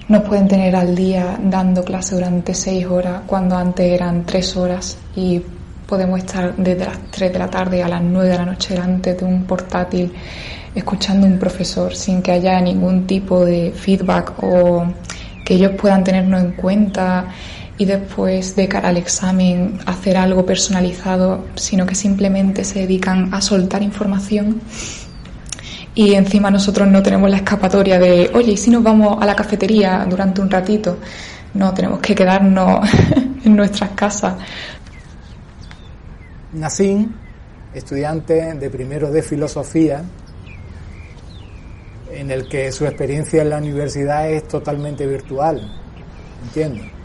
Nos 0.09 0.23
pueden 0.23 0.47
tener 0.47 0.73
al 0.73 0.95
día 0.95 1.37
dando 1.43 1.83
clase 1.83 2.15
durante 2.15 2.53
seis 2.53 2.85
horas 2.85 3.23
cuando 3.27 3.57
antes 3.57 3.85
eran 3.85 4.25
tres 4.25 4.55
horas 4.55 4.97
y 5.17 5.41
podemos 5.85 6.19
estar 6.19 6.55
desde 6.55 6.85
las 6.85 6.97
3 7.11 7.33
de 7.33 7.39
la 7.39 7.49
tarde 7.49 7.83
a 7.83 7.89
las 7.89 8.01
9 8.01 8.29
de 8.29 8.37
la 8.37 8.45
noche 8.45 8.73
delante 8.73 9.15
de 9.15 9.25
un 9.25 9.43
portátil 9.43 10.13
escuchando 10.73 11.27
a 11.27 11.29
un 11.29 11.37
profesor 11.37 11.93
sin 11.93 12.21
que 12.21 12.31
haya 12.31 12.61
ningún 12.61 13.05
tipo 13.05 13.43
de 13.43 13.73
feedback 13.75 14.33
o 14.43 14.85
que 15.43 15.55
ellos 15.55 15.71
puedan 15.77 16.05
tenernos 16.05 16.41
en 16.41 16.51
cuenta 16.53 17.25
y 17.77 17.83
después 17.83 18.55
de 18.55 18.67
cara 18.69 18.89
al 18.89 18.97
examen 18.97 19.77
hacer 19.85 20.15
algo 20.15 20.45
personalizado, 20.45 21.45
sino 21.55 21.85
que 21.85 21.95
simplemente 21.95 22.63
se 22.63 22.79
dedican 22.79 23.33
a 23.33 23.41
soltar 23.41 23.83
información 23.83 24.61
y 25.97 26.13
encima 26.13 26.51
nosotros 26.51 26.87
no 26.87 27.01
tenemos 27.01 27.27
la 27.27 27.37
escapatoria 27.37 27.97
de, 27.97 28.29
oye, 28.35 28.51
¿y 28.51 28.57
si 28.57 28.69
nos 28.69 28.83
vamos 28.83 29.17
a 29.19 29.25
la 29.25 29.35
cafetería 29.35 30.05
durante 30.07 30.41
un 30.41 30.49
ratito? 30.51 30.99
No, 31.55 31.73
tenemos 31.73 31.99
que 32.01 32.13
quedarnos 32.13 32.87
en 33.43 33.55
nuestras 33.55 33.89
casas. 33.95 34.35
Nacín, 36.53 37.15
estudiante 37.73 38.53
de 38.53 38.69
primero 38.69 39.09
de 39.09 39.23
filosofía, 39.23 40.03
en 42.11 42.29
el 42.29 42.47
que 42.47 42.71
su 42.71 42.85
experiencia 42.85 43.41
en 43.41 43.49
la 43.49 43.57
universidad 43.57 44.29
es 44.29 44.47
totalmente 44.47 45.07
virtual, 45.07 45.59
entiendo. 46.43 46.96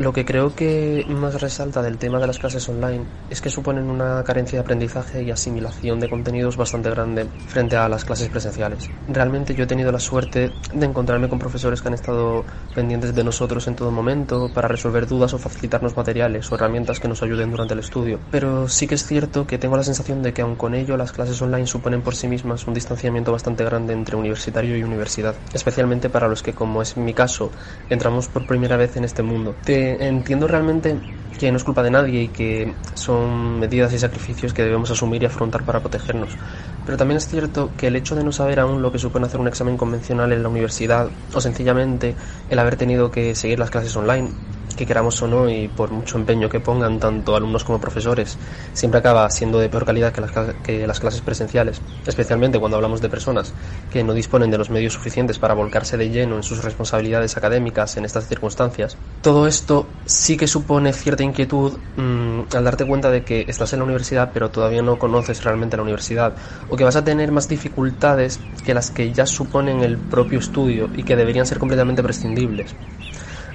Lo 0.00 0.14
que 0.14 0.24
creo 0.24 0.54
que 0.54 1.04
más 1.10 1.42
resalta 1.42 1.82
del 1.82 1.98
tema 1.98 2.18
de 2.18 2.26
las 2.26 2.38
clases 2.38 2.66
online 2.70 3.04
es 3.28 3.42
que 3.42 3.50
suponen 3.50 3.90
una 3.90 4.24
carencia 4.24 4.56
de 4.56 4.62
aprendizaje 4.62 5.22
y 5.22 5.30
asimilación 5.30 6.00
de 6.00 6.08
contenidos 6.08 6.56
bastante 6.56 6.88
grande 6.88 7.26
frente 7.48 7.76
a 7.76 7.86
las 7.86 8.06
clases 8.06 8.30
presenciales. 8.30 8.88
Realmente 9.08 9.54
yo 9.54 9.64
he 9.64 9.66
tenido 9.66 9.92
la 9.92 10.00
suerte 10.00 10.52
de 10.72 10.86
encontrarme 10.86 11.28
con 11.28 11.38
profesores 11.38 11.82
que 11.82 11.88
han 11.88 11.94
estado 11.94 12.46
pendientes 12.74 13.14
de 13.14 13.22
nosotros 13.22 13.68
en 13.68 13.76
todo 13.76 13.90
momento 13.90 14.48
para 14.54 14.68
resolver 14.68 15.06
dudas 15.06 15.34
o 15.34 15.38
facilitarnos 15.38 15.94
materiales 15.94 16.50
o 16.50 16.54
herramientas 16.54 16.98
que 16.98 17.06
nos 17.06 17.22
ayuden 17.22 17.50
durante 17.50 17.74
el 17.74 17.80
estudio. 17.80 18.20
Pero 18.30 18.68
sí 18.68 18.86
que 18.86 18.94
es 18.94 19.04
cierto 19.04 19.46
que 19.46 19.58
tengo 19.58 19.76
la 19.76 19.84
sensación 19.84 20.22
de 20.22 20.32
que 20.32 20.40
aun 20.40 20.56
con 20.56 20.72
ello 20.72 20.96
las 20.96 21.12
clases 21.12 21.42
online 21.42 21.66
suponen 21.66 22.00
por 22.00 22.14
sí 22.16 22.26
mismas 22.26 22.66
un 22.66 22.72
distanciamiento 22.72 23.32
bastante 23.32 23.64
grande 23.64 23.92
entre 23.92 24.16
universitario 24.16 24.78
y 24.78 24.82
universidad, 24.82 25.34
especialmente 25.52 26.08
para 26.08 26.26
los 26.26 26.42
que, 26.42 26.54
como 26.54 26.80
es 26.80 26.96
mi 26.96 27.12
caso, 27.12 27.50
entramos 27.90 28.28
por 28.28 28.46
primera 28.46 28.78
vez 28.78 28.96
en 28.96 29.04
este 29.04 29.22
mundo 29.22 29.56
entiendo 30.00 30.46
realmente 30.46 31.00
que 31.38 31.50
no 31.50 31.56
es 31.56 31.64
culpa 31.64 31.82
de 31.82 31.90
nadie 31.90 32.22
y 32.22 32.28
que 32.28 32.74
son 32.94 33.58
medidas 33.58 33.92
y 33.92 33.98
sacrificios 33.98 34.52
que 34.52 34.62
debemos 34.62 34.90
asumir 34.90 35.22
y 35.22 35.26
afrontar 35.26 35.64
para 35.64 35.80
protegernos. 35.80 36.36
Pero 36.84 36.98
también 36.98 37.18
es 37.18 37.28
cierto 37.28 37.74
que 37.76 37.86
el 37.86 37.96
hecho 37.96 38.14
de 38.14 38.24
no 38.24 38.32
saber 38.32 38.60
aún 38.60 38.82
lo 38.82 38.92
que 38.92 38.98
supone 38.98 39.26
hacer 39.26 39.40
un 39.40 39.48
examen 39.48 39.76
convencional 39.76 40.32
en 40.32 40.42
la 40.42 40.48
universidad 40.48 41.10
o 41.32 41.40
sencillamente 41.40 42.16
el 42.48 42.58
haber 42.58 42.76
tenido 42.76 43.10
que 43.10 43.34
seguir 43.34 43.58
las 43.58 43.70
clases 43.70 43.96
online 43.96 44.34
que 44.80 44.86
queramos 44.86 45.20
o 45.20 45.28
no 45.28 45.50
y 45.50 45.68
por 45.68 45.90
mucho 45.90 46.16
empeño 46.16 46.48
que 46.48 46.58
pongan 46.58 46.98
tanto 46.98 47.36
alumnos 47.36 47.64
como 47.64 47.78
profesores, 47.78 48.38
siempre 48.72 49.00
acaba 49.00 49.28
siendo 49.28 49.58
de 49.58 49.68
peor 49.68 49.84
calidad 49.84 50.10
que 50.10 50.22
las, 50.22 50.32
que 50.64 50.86
las 50.86 50.98
clases 50.98 51.20
presenciales, 51.20 51.82
especialmente 52.06 52.58
cuando 52.58 52.78
hablamos 52.78 53.02
de 53.02 53.10
personas 53.10 53.52
que 53.92 54.02
no 54.02 54.14
disponen 54.14 54.50
de 54.50 54.56
los 54.56 54.70
medios 54.70 54.94
suficientes 54.94 55.38
para 55.38 55.52
volcarse 55.52 55.98
de 55.98 56.08
lleno 56.08 56.36
en 56.36 56.42
sus 56.42 56.64
responsabilidades 56.64 57.36
académicas 57.36 57.98
en 57.98 58.06
estas 58.06 58.26
circunstancias. 58.26 58.96
Todo 59.20 59.46
esto 59.46 59.86
sí 60.06 60.38
que 60.38 60.46
supone 60.46 60.94
cierta 60.94 61.24
inquietud 61.24 61.76
mmm, 61.96 62.40
al 62.56 62.64
darte 62.64 62.86
cuenta 62.86 63.10
de 63.10 63.22
que 63.22 63.44
estás 63.48 63.74
en 63.74 63.80
la 63.80 63.84
universidad 63.84 64.30
pero 64.32 64.50
todavía 64.50 64.80
no 64.80 64.98
conoces 64.98 65.44
realmente 65.44 65.76
la 65.76 65.82
universidad 65.82 66.32
o 66.70 66.76
que 66.76 66.84
vas 66.84 66.96
a 66.96 67.04
tener 67.04 67.32
más 67.32 67.50
dificultades 67.50 68.40
que 68.64 68.72
las 68.72 68.90
que 68.90 69.12
ya 69.12 69.26
suponen 69.26 69.82
el 69.82 69.98
propio 69.98 70.38
estudio 70.38 70.88
y 70.96 71.02
que 71.02 71.16
deberían 71.16 71.44
ser 71.44 71.58
completamente 71.58 72.02
prescindibles. 72.02 72.74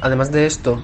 Además 0.01 0.32
de 0.32 0.46
esto, 0.46 0.84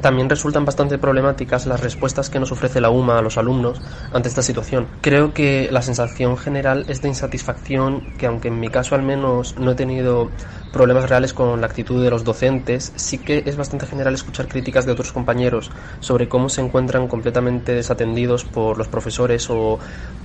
también 0.00 0.28
resultan 0.28 0.64
bastante 0.64 0.98
problemáticas 0.98 1.66
las 1.66 1.80
respuestas 1.80 2.30
que 2.30 2.40
nos 2.40 2.52
ofrece 2.52 2.80
la 2.80 2.90
UMA 2.90 3.18
a 3.18 3.22
los 3.22 3.38
alumnos 3.38 3.80
ante 4.12 4.28
esta 4.28 4.42
situación. 4.42 4.86
Creo 5.00 5.32
que 5.32 5.68
la 5.70 5.82
sensación 5.82 6.36
general 6.36 6.84
es 6.88 7.02
de 7.02 7.08
insatisfacción 7.08 8.02
que 8.18 8.26
aunque 8.26 8.48
en 8.48 8.60
mi 8.60 8.68
caso 8.68 8.94
al 8.94 9.02
menos 9.02 9.56
no 9.58 9.72
he 9.72 9.74
tenido 9.74 10.30
problemas 10.72 11.08
reales 11.08 11.32
con 11.32 11.60
la 11.60 11.66
actitud 11.66 12.02
de 12.02 12.10
los 12.10 12.24
docentes, 12.24 12.92
sí 12.96 13.18
que 13.18 13.42
es 13.46 13.56
bastante 13.56 13.86
general 13.86 14.14
escuchar 14.14 14.48
críticas 14.48 14.86
de 14.86 14.92
otros 14.92 15.12
compañeros 15.12 15.70
sobre 16.00 16.28
cómo 16.28 16.48
se 16.48 16.60
encuentran 16.60 17.08
completamente 17.08 17.72
desatendidos 17.72 18.44
por 18.44 18.78
los 18.78 18.88
profesores 18.88 19.48
o 19.50 19.78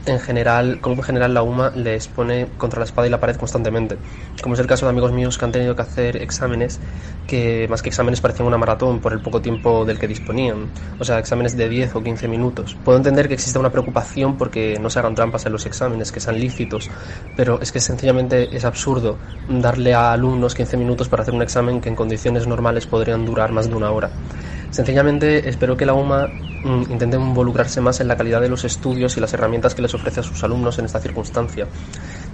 en 0.06 0.20
general, 0.20 0.80
cómo 0.82 0.98
en 0.98 1.04
general 1.04 1.34
la 1.34 1.44
UMA 1.44 1.72
les 1.76 2.08
pone 2.08 2.48
contra 2.58 2.80
la 2.80 2.86
espada 2.86 3.08
y 3.08 3.10
la 3.10 3.20
pared 3.20 3.38
constantemente. 3.38 3.98
Como 4.42 4.56
es 4.56 4.60
el 4.60 4.68
caso 4.68 4.86
de 4.86 4.90
amigos 4.92 5.14
míos 5.14 5.38
que 5.38 5.46
han 5.46 5.52
tenido 5.52 5.76
que 5.76 5.82
hacer 5.82 6.18
exámenes 6.18 6.80
que 7.28 7.68
más 7.70 7.82
que 7.82 7.90
exámenes 7.90 8.20
parecían 8.20 8.48
una 8.48 8.58
maratón 8.58 9.00
por 9.00 9.14
el 9.14 9.22
poco 9.22 9.42
tiempo 9.42 9.63
del 9.64 9.98
que 9.98 10.08
disponían, 10.08 10.68
o 11.00 11.06
sea, 11.06 11.20
exámenes 11.20 11.56
de 11.56 11.70
10 11.70 11.96
o 11.96 12.04
15 12.04 12.28
minutos. 12.28 12.76
Puedo 12.84 12.98
entender 12.98 13.30
que 13.30 13.36
exista 13.36 13.60
una 13.60 13.72
preocupación 13.72 14.38
porque 14.38 14.78
no 14.80 14.90
se 14.90 15.00
hagan 15.00 15.16
trampas 15.16 15.46
en 15.46 15.54
los 15.54 15.66
exámenes, 15.66 16.12
que 16.12 16.20
sean 16.20 16.38
lícitos, 16.38 16.90
pero 17.38 17.62
es 17.62 17.72
que 17.72 17.80
sencillamente 17.80 18.56
es 18.56 18.66
absurdo 18.66 19.18
darle 19.48 19.94
a 19.94 20.12
alumnos 20.12 20.34
unos 20.34 20.56
15 20.56 20.78
minutos 20.78 21.08
para 21.08 21.24
hacer 21.24 21.34
un 21.34 21.42
examen 21.42 21.80
que 21.80 21.88
en 21.88 21.96
condiciones 21.96 22.48
normales 22.48 22.86
podrían 22.88 23.26
durar 23.26 23.54
más 23.54 23.70
de 23.70 23.76
una 23.76 23.92
hora. 23.92 24.10
Sencillamente 24.72 25.48
espero 25.48 25.78
que 25.78 25.86
la 25.86 25.94
UMA 25.94 26.28
mm, 26.64 26.92
intente 26.92 27.16
involucrarse 27.16 27.80
más 27.80 28.00
en 28.02 28.08
la 28.08 28.18
calidad 28.18 28.42
de 28.42 28.50
los 28.50 28.66
estudios 28.66 29.16
y 29.16 29.20
las 29.20 29.32
herramientas 29.34 29.76
que 29.76 29.84
les 29.84 29.94
ofrece 29.94 30.22
a 30.22 30.24
sus 30.24 30.44
alumnos 30.44 30.80
en 30.80 30.86
esta 30.86 31.00
circunstancia, 31.00 31.68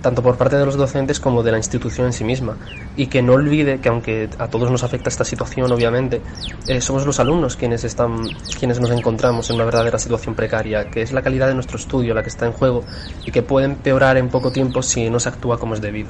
tanto 0.01 0.23
por 0.23 0.37
parte 0.37 0.57
de 0.57 0.65
los 0.65 0.77
docentes 0.77 1.19
como 1.19 1.43
de 1.43 1.51
la 1.51 1.57
institución 1.57 2.07
en 2.07 2.13
sí 2.13 2.23
misma, 2.23 2.57
y 2.95 3.07
que 3.07 3.21
no 3.21 3.33
olvide 3.33 3.79
que 3.79 3.89
aunque 3.89 4.29
a 4.37 4.47
todos 4.47 4.71
nos 4.71 4.83
afecta 4.83 5.09
esta 5.09 5.25
situación, 5.25 5.71
obviamente, 5.71 6.21
eh, 6.67 6.81
somos 6.81 7.05
los 7.05 7.19
alumnos 7.19 7.55
quienes 7.55 7.83
están, 7.83 8.23
quienes 8.57 8.79
nos 8.79 8.91
encontramos 8.91 9.49
en 9.49 9.55
una 9.55 9.65
verdadera 9.65 9.99
situación 9.99 10.35
precaria, 10.35 10.89
que 10.89 11.01
es 11.01 11.11
la 11.11 11.21
calidad 11.21 11.47
de 11.47 11.55
nuestro 11.55 11.77
estudio 11.77 12.13
la 12.13 12.23
que 12.23 12.29
está 12.29 12.45
en 12.45 12.53
juego 12.53 12.83
y 13.25 13.31
que 13.31 13.41
puede 13.43 13.65
empeorar 13.65 14.17
en 14.17 14.29
poco 14.29 14.51
tiempo 14.51 14.81
si 14.81 15.09
no 15.09 15.19
se 15.19 15.29
actúa 15.29 15.59
como 15.59 15.73
es 15.73 15.81
debido. 15.81 16.09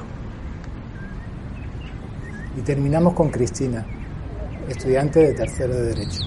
Y 2.56 2.60
terminamos 2.62 3.14
con 3.14 3.30
Cristina, 3.30 3.86
estudiante 4.68 5.20
de 5.20 5.34
tercero 5.34 5.74
de 5.74 5.82
Derecho. 5.94 6.22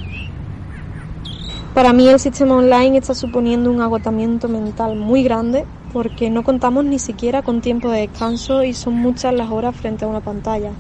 Para 1.73 1.91
mí 1.91 2.07
el 2.07 2.19
sistema 2.19 2.55
online 2.55 2.99
está 2.99 3.15
suponiendo 3.15 3.71
un 3.71 3.81
agotamiento 3.81 4.47
mental 4.47 4.95
muy 4.95 5.23
grande 5.23 5.65
porque 5.93 6.31
no 6.31 6.43
contamos 6.43 6.83
ni 6.83 6.97
siquiera 6.97 7.43
con 7.43 7.61
tiempo 7.61 7.89
de 7.89 8.01
descanso 8.01 8.63
y 8.63 8.73
son 8.73 8.95
muchas 8.95 9.33
las 9.33 9.51
horas 9.51 9.75
frente 9.75 10.03
a 10.03 10.07
una 10.07 10.21
pantalla. 10.21 10.71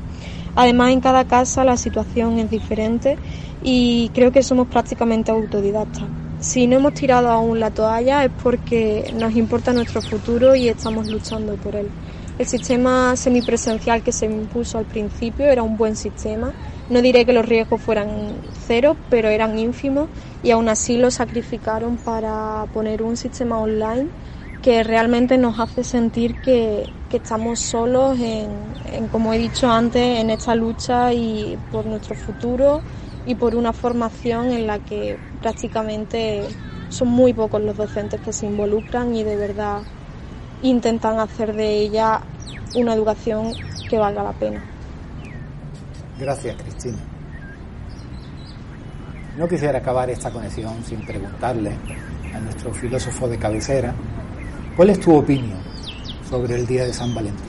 Además, 0.55 0.91
en 0.91 1.01
cada 1.01 1.23
casa 1.25 1.63
la 1.63 1.77
situación 1.77 2.39
es 2.39 2.49
diferente 2.49 3.17
y 3.63 4.09
creo 4.13 4.31
que 4.31 4.43
somos 4.43 4.67
prácticamente 4.67 5.31
autodidactas. 5.31 6.03
Si 6.39 6.67
no 6.67 6.75
hemos 6.75 6.93
tirado 6.93 7.29
aún 7.29 7.59
la 7.59 7.71
toalla 7.71 8.25
es 8.25 8.31
porque 8.43 9.13
nos 9.17 9.35
importa 9.35 9.71
nuestro 9.71 10.01
futuro 10.01 10.55
y 10.55 10.67
estamos 10.67 11.07
luchando 11.07 11.53
por 11.55 11.75
él. 11.75 11.87
El 12.37 12.47
sistema 12.47 13.15
semipresencial 13.15 14.01
que 14.01 14.11
se 14.11 14.25
impuso 14.25 14.79
al 14.79 14.85
principio 14.85 15.45
era 15.45 15.61
un 15.61 15.77
buen 15.77 15.95
sistema. 15.95 16.51
No 16.89 17.01
diré 17.01 17.25
que 17.25 17.33
los 17.33 17.45
riesgos 17.45 17.79
fueran 17.79 18.33
cero, 18.67 18.97
pero 19.09 19.29
eran 19.29 19.57
ínfimos 19.57 20.09
y 20.43 20.51
aún 20.51 20.67
así 20.67 20.97
lo 20.97 21.11
sacrificaron 21.11 21.97
para 21.97 22.65
poner 22.73 23.03
un 23.03 23.15
sistema 23.15 23.59
online 23.59 24.09
que 24.63 24.81
realmente 24.81 25.37
nos 25.37 25.59
hace 25.59 25.83
sentir 25.83 26.41
que, 26.41 26.91
estamos 27.11 27.59
solos 27.59 28.19
en, 28.19 28.49
en, 28.91 29.07
como 29.09 29.35
he 29.35 29.37
dicho 29.37 29.71
antes, 29.71 30.19
en 30.19 30.31
esta 30.31 30.55
lucha 30.55 31.13
y 31.13 31.59
por 31.71 31.85
nuestro 31.85 32.15
futuro 32.15 32.81
y 33.27 33.35
por 33.35 33.55
una 33.55 33.71
formación 33.71 34.51
en 34.51 34.65
la 34.65 34.79
que 34.79 35.19
prácticamente 35.39 36.47
son 36.89 37.09
muy 37.09 37.31
pocos 37.31 37.61
los 37.61 37.77
docentes 37.77 38.19
que 38.19 38.33
se 38.33 38.47
involucran 38.47 39.13
y 39.13 39.23
de 39.23 39.35
verdad 39.35 39.83
intentan 40.63 41.19
hacer 41.19 41.55
de 41.55 41.81
ella 41.81 42.21
una 42.73 42.95
educación 42.95 43.53
que 43.87 43.99
valga 43.99 44.23
la 44.23 44.33
pena. 44.33 44.63
Gracias, 46.17 46.55
Cristina. 46.55 46.97
No 49.37 49.47
quisiera 49.47 49.77
acabar 49.77 50.09
esta 50.09 50.31
conexión 50.31 50.83
sin 50.83 51.05
preguntarle 51.05 51.73
a 52.33 52.39
nuestro 52.39 52.73
filósofo 52.73 53.27
de 53.27 53.37
cabecera 53.37 53.93
cuál 54.75 54.89
es 54.89 54.99
tu 54.99 55.15
opinión 55.15 55.59
sobre 56.29 56.55
el 56.55 56.65
Día 56.65 56.85
de 56.85 56.93
San 56.93 57.13
Valentín. 57.13 57.45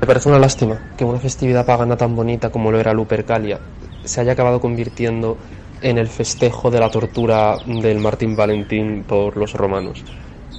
Me 0.00 0.06
parece 0.06 0.28
una 0.28 0.38
lástima 0.38 0.78
que 0.96 1.04
una 1.04 1.18
festividad 1.18 1.64
pagana 1.64 1.96
tan 1.96 2.14
bonita 2.14 2.50
como 2.50 2.70
lo 2.70 2.78
era 2.78 2.92
Lupercalia 2.92 3.60
se 4.04 4.20
haya 4.20 4.32
acabado 4.32 4.60
convirtiendo 4.60 5.38
en 5.80 5.98
el 5.98 6.08
festejo 6.08 6.70
de 6.70 6.80
la 6.80 6.90
tortura 6.90 7.56
del 7.64 7.98
Martín 8.00 8.36
Valentín 8.36 9.04
por 9.06 9.36
los 9.36 9.54
romanos 9.54 10.04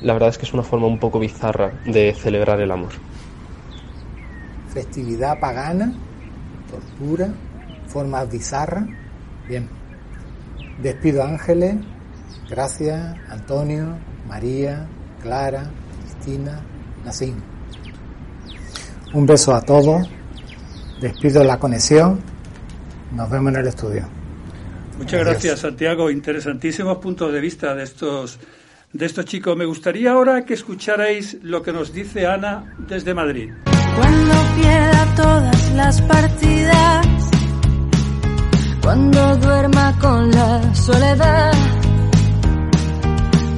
la 0.02 0.14
verdad 0.14 0.30
es 0.30 0.38
que 0.38 0.46
es 0.46 0.54
una 0.54 0.64
forma 0.64 0.88
un 0.88 1.00
poco 1.00 1.20
bizarra 1.20 1.72
de 1.86 2.14
celebrar 2.14 2.60
el 2.62 2.72
amor. 2.72 2.92
Festividad 4.72 5.40
pagana, 5.40 5.94
tortura, 6.70 7.34
formas 7.88 8.30
bizarras. 8.30 8.86
Bien. 9.48 9.68
Despido 10.82 11.24
Ángeles, 11.24 11.78
gracias, 12.50 13.18
Antonio, 13.30 13.98
María, 14.28 14.88
Clara, 15.22 15.70
Cristina, 16.02 16.62
Nacín. 17.04 17.36
Un 19.14 19.26
beso 19.26 19.54
a 19.54 19.62
todos. 19.62 20.08
Despido 21.00 21.44
la 21.44 21.58
conexión. 21.58 22.20
Nos 23.12 23.30
vemos 23.30 23.54
en 23.54 23.60
el 23.60 23.68
estudio. 23.68 24.08
Muchas 24.98 25.20
gracias, 25.22 25.60
Santiago. 25.60 26.10
Interesantísimos 26.10 26.98
puntos 26.98 27.32
de 27.32 27.40
vista 27.40 27.76
de 27.76 27.84
estos 27.84 28.40
de 28.96 29.06
estos 29.06 29.26
chicos. 29.26 29.58
Me 29.58 29.66
gustaría 29.66 30.12
ahora 30.12 30.46
que 30.46 30.54
escucharais 30.54 31.38
lo 31.44 31.62
que 31.62 31.74
nos 31.74 31.92
dice 31.94 32.26
Ana 32.26 32.76
desde 32.78 33.14
Madrid. 33.14 33.52
Cuando 33.98 34.34
pierda 34.56 35.16
todas 35.16 35.72
las 35.74 36.02
partidas, 36.02 37.08
cuando 38.82 39.38
duerma 39.38 39.98
con 40.00 40.32
la 40.32 40.74
soledad, 40.74 41.54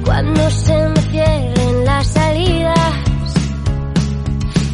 cuando 0.08 0.48
se 0.48 0.72
me 0.72 1.84
las 1.84 2.06
salidas 2.06 2.94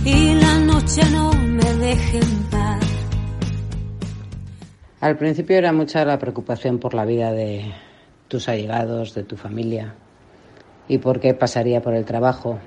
y 0.05 0.35
la 0.37 0.59
noche 0.61 1.03
no 1.11 1.33
me 1.33 1.75
deje 1.75 2.19
en. 2.19 2.45
Al 5.01 5.19
principio 5.19 5.59
era 5.59 5.73
mucha 5.73 6.05
la 6.05 6.21
preocupación 6.21 6.79
por 6.79 6.95
la 6.95 7.05
vida 7.05 7.33
de 7.33 7.65
tus 8.29 8.49
allegados, 8.49 9.13
de 9.15 9.25
tu 9.25 9.37
familia 9.37 9.97
y 10.87 10.99
por 10.99 11.19
qué 11.19 11.35
pasaría 11.35 11.83
por 11.83 11.95
el 11.95 12.05
trabajo. 12.05 12.61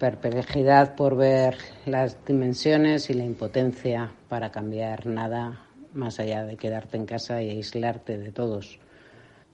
Perplejidad 0.00 0.96
por 0.96 1.16
ver 1.16 1.58
las 1.86 2.18
dimensiones 2.26 3.08
y 3.08 3.14
la 3.14 3.22
impotencia 3.22 4.10
para 4.28 4.50
cambiar 4.50 5.06
nada 5.06 5.64
más 5.94 6.18
allá 6.18 6.44
de 6.44 6.56
quedarte 6.56 6.96
en 6.96 7.06
casa 7.06 7.40
y 7.40 7.50
aislarte 7.50 8.18
de 8.18 8.32
todos. 8.32 8.80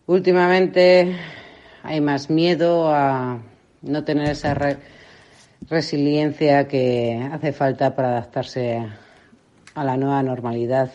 Últimamente 0.07 1.19
hay 1.89 2.03
más 2.03 2.29
miedo 2.29 2.93
a 2.93 3.39
no 3.81 4.05
tener 4.05 4.29
esa 4.29 4.55
resiliencia 5.71 6.69
que 6.69 7.27
hace 7.33 7.53
falta 7.53 7.97
para 7.97 8.11
adaptarse 8.11 8.87
a 9.75 9.85
la 9.85 9.97
nueva 9.97 10.23
normalidad 10.23 10.91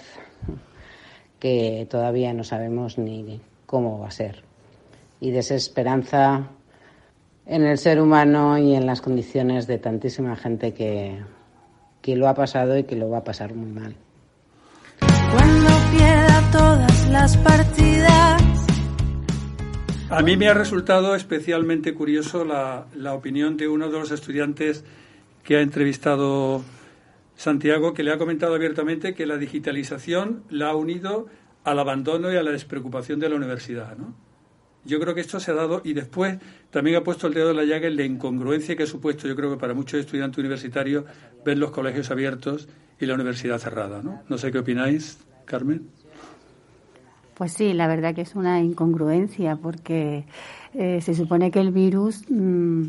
que 1.39 1.87
todavía 1.89 2.31
no 2.33 2.43
sabemos 2.43 2.99
ni 2.99 3.41
cómo 3.65 3.99
va 3.99 4.09
a 4.09 4.11
ser 4.11 4.43
y 5.19 5.31
desesperanza 5.31 6.49
en 7.47 7.63
el 7.65 7.79
ser 7.79 7.99
humano 7.99 8.59
y 8.59 8.75
en 8.75 8.85
las 8.85 9.01
condiciones 9.01 9.65
de 9.65 9.79
tantísima 9.79 10.35
gente 10.35 10.75
que, 10.75 11.17
que 12.03 12.15
lo 12.15 12.27
ha 12.27 12.35
pasado 12.35 12.77
y 12.77 12.83
que 12.83 12.95
lo 12.95 13.09
va 13.09 13.17
a 13.17 13.23
pasar 13.23 13.55
muy 13.55 13.71
mal. 13.71 13.95
Cuando 14.99 15.69
pierda 15.91 16.51
todas 16.51 17.09
las 17.09 17.35
partidas. 17.37 18.52
A 20.13 20.21
mí 20.21 20.37
me 20.37 20.47
ha 20.47 20.53
resultado 20.53 21.15
especialmente 21.15 21.95
curioso 21.95 22.45
la, 22.45 22.85
la 22.95 23.15
opinión 23.15 23.57
de 23.57 23.67
uno 23.67 23.89
de 23.89 23.97
los 23.97 24.11
estudiantes 24.11 24.85
que 25.43 25.57
ha 25.57 25.61
entrevistado 25.61 26.63
Santiago, 27.35 27.95
que 27.95 28.03
le 28.03 28.11
ha 28.11 28.19
comentado 28.19 28.53
abiertamente 28.53 29.15
que 29.15 29.25
la 29.25 29.37
digitalización 29.37 30.43
la 30.51 30.69
ha 30.69 30.75
unido 30.75 31.25
al 31.63 31.79
abandono 31.79 32.31
y 32.31 32.35
a 32.35 32.43
la 32.43 32.51
despreocupación 32.51 33.19
de 33.19 33.29
la 33.29 33.37
universidad, 33.37 33.97
¿no? 33.97 34.13
Yo 34.85 34.99
creo 34.99 35.15
que 35.15 35.21
esto 35.21 35.39
se 35.39 35.49
ha 35.49 35.55
dado 35.55 35.81
y 35.83 35.93
después 35.93 36.37
también 36.69 36.97
ha 36.97 37.03
puesto 37.03 37.25
el 37.25 37.33
dedo 37.33 37.49
en 37.49 37.57
la 37.57 37.63
llaga 37.63 37.87
en 37.87 37.97
la 37.97 38.03
incongruencia 38.03 38.75
que 38.75 38.83
ha 38.83 38.87
supuesto, 38.87 39.27
yo 39.27 39.35
creo 39.35 39.49
que 39.49 39.57
para 39.57 39.73
muchos 39.73 39.99
estudiantes 39.99 40.37
universitarios, 40.37 41.05
ver 41.43 41.57
los 41.57 41.71
colegios 41.71 42.11
abiertos 42.11 42.69
y 42.99 43.07
la 43.07 43.15
universidad 43.15 43.57
cerrada. 43.57 44.03
¿no? 44.03 44.21
no 44.29 44.37
sé 44.37 44.51
qué 44.51 44.59
opináis, 44.59 45.17
Carmen. 45.45 45.89
Pues 47.35 47.53
sí, 47.53 47.73
la 47.73 47.87
verdad 47.87 48.13
que 48.13 48.21
es 48.21 48.35
una 48.35 48.61
incongruencia 48.61 49.55
porque 49.55 50.25
eh, 50.73 51.01
se 51.01 51.13
supone 51.15 51.49
que 51.49 51.59
el 51.59 51.71
virus 51.71 52.29
mm, 52.29 52.83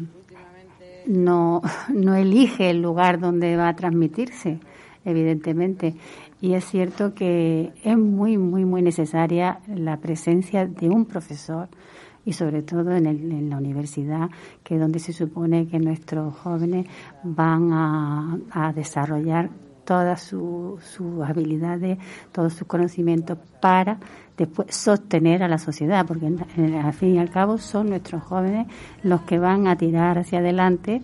no, 1.07 1.63
no 1.89 2.15
elige 2.15 2.71
el 2.71 2.83
lugar 2.83 3.21
donde 3.21 3.57
va 3.57 3.69
a 3.69 3.77
transmitirse, 3.77 4.61
evidentemente. 5.05 5.95
Y 6.41 6.55
es 6.55 6.65
cierto 6.67 7.15
que 7.15 7.73
es 7.83 7.97
muy, 7.97 8.37
muy, 8.37 8.67
muy 8.67 8.83
necesaria 8.83 9.61
la 9.67 9.97
presencia 9.99 10.67
de 10.67 10.91
un 10.91 11.07
profesor 11.07 11.69
y 12.27 12.33
sobre 12.33 12.63
todo 12.63 12.93
en, 12.93 13.07
el, 13.07 13.33
en, 13.33 13.51
la 13.51 13.57
universidad, 13.57 14.31
que 14.63 14.75
es 14.75 14.81
donde 14.81 14.99
se 14.99 15.13
supone 15.13 15.67
que 15.67 15.79
nuestros 15.79 16.35
jóvenes 16.35 16.87
van 17.23 17.73
a, 17.73 18.39
a 18.51 18.73
desarrollar 18.73 19.51
todas 19.85 20.23
sus 20.23 20.81
habilidades, 21.25 21.99
todos 22.33 22.55
sus 22.55 22.67
conocimientos 22.67 23.39
para 23.61 23.99
después 24.37 24.75
sostener 24.75 25.43
a 25.43 25.49
la 25.49 25.59
sociedad, 25.59 26.05
porque 26.07 26.27
al 26.27 26.93
fin 26.93 27.15
y 27.15 27.19
al 27.19 27.31
cabo 27.31 27.59
son 27.59 27.91
nuestros 27.91 28.23
jóvenes 28.23 28.67
los 29.03 29.23
que 29.23 29.39
van 29.39 29.69
a 29.69 29.77
tirar 29.77 30.19
hacia 30.19 30.41
adelante 30.41 31.03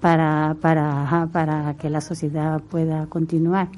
para, 0.00 0.56
para, 0.60 1.28
para 1.32 1.74
que 1.78 1.90
la 1.90 2.00
sociedad 2.00 2.60
pueda 2.60 3.06
continuar. 3.06 3.68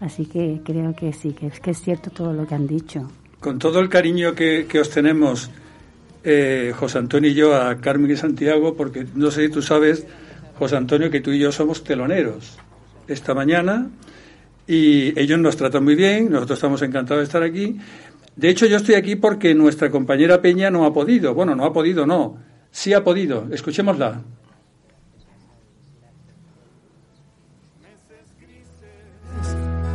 Así 0.00 0.26
que 0.26 0.60
creo 0.64 0.94
que 0.94 1.12
sí, 1.12 1.32
que 1.32 1.46
es, 1.48 1.60
que 1.60 1.70
es 1.70 1.80
cierto 1.80 2.10
todo 2.10 2.32
lo 2.32 2.46
que 2.46 2.54
han 2.54 2.66
dicho. 2.66 3.08
Con 3.40 3.58
todo 3.58 3.80
el 3.80 3.88
cariño 3.88 4.34
que, 4.34 4.66
que 4.66 4.80
os 4.80 4.90
tenemos, 4.90 5.50
eh, 6.24 6.72
José 6.76 6.98
Antonio 6.98 7.30
y 7.30 7.34
yo, 7.34 7.54
a 7.54 7.76
Carmen 7.76 8.10
y 8.10 8.16
Santiago, 8.16 8.74
porque 8.74 9.06
no 9.14 9.30
sé 9.30 9.46
si 9.46 9.52
tú 9.52 9.62
sabes, 9.62 10.06
José 10.58 10.76
Antonio, 10.76 11.10
que 11.10 11.20
tú 11.20 11.30
y 11.30 11.38
yo 11.38 11.52
somos 11.52 11.84
teloneros 11.84 12.58
esta 13.08 13.34
mañana 13.34 13.90
y 14.66 15.18
ellos 15.18 15.38
nos 15.38 15.56
tratan 15.56 15.84
muy 15.84 15.94
bien, 15.94 16.30
nosotros 16.30 16.58
estamos 16.58 16.82
encantados 16.82 17.20
de 17.20 17.24
estar 17.24 17.42
aquí. 17.42 17.78
De 18.34 18.50
hecho, 18.50 18.66
yo 18.66 18.76
estoy 18.76 18.96
aquí 18.96 19.16
porque 19.16 19.54
nuestra 19.54 19.90
compañera 19.90 20.42
Peña 20.42 20.70
no 20.70 20.84
ha 20.84 20.92
podido. 20.92 21.34
Bueno, 21.34 21.54
no 21.54 21.64
ha 21.64 21.72
podido, 21.72 22.04
no. 22.04 22.36
Sí 22.70 22.92
ha 22.92 23.02
podido. 23.02 23.46
Escuchémosla. 23.50 24.20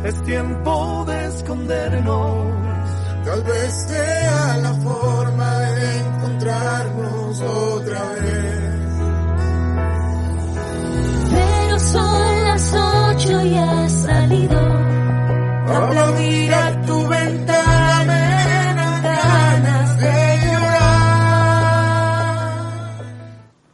Es 0.04 0.22
tiempo 0.24 1.04
de 1.06 1.26
escondernos. 1.26 2.52
Tal 3.24 3.42
vez 3.44 3.86
sea 3.86 4.56
la 4.56 4.74
forma 4.74 5.60
de 5.60 5.98
encontrarnos 5.98 7.40
otra 7.40 8.02
vez. 8.14 8.61
Y 13.30 13.54
has 13.54 13.92
salido. 14.02 14.58
Aplaudir 15.66 16.52
a 16.52 16.82
tu 16.84 17.06
ventana 17.06 18.20
ganas 19.02 19.96
de 20.00 20.38
llorar. 20.44 21.82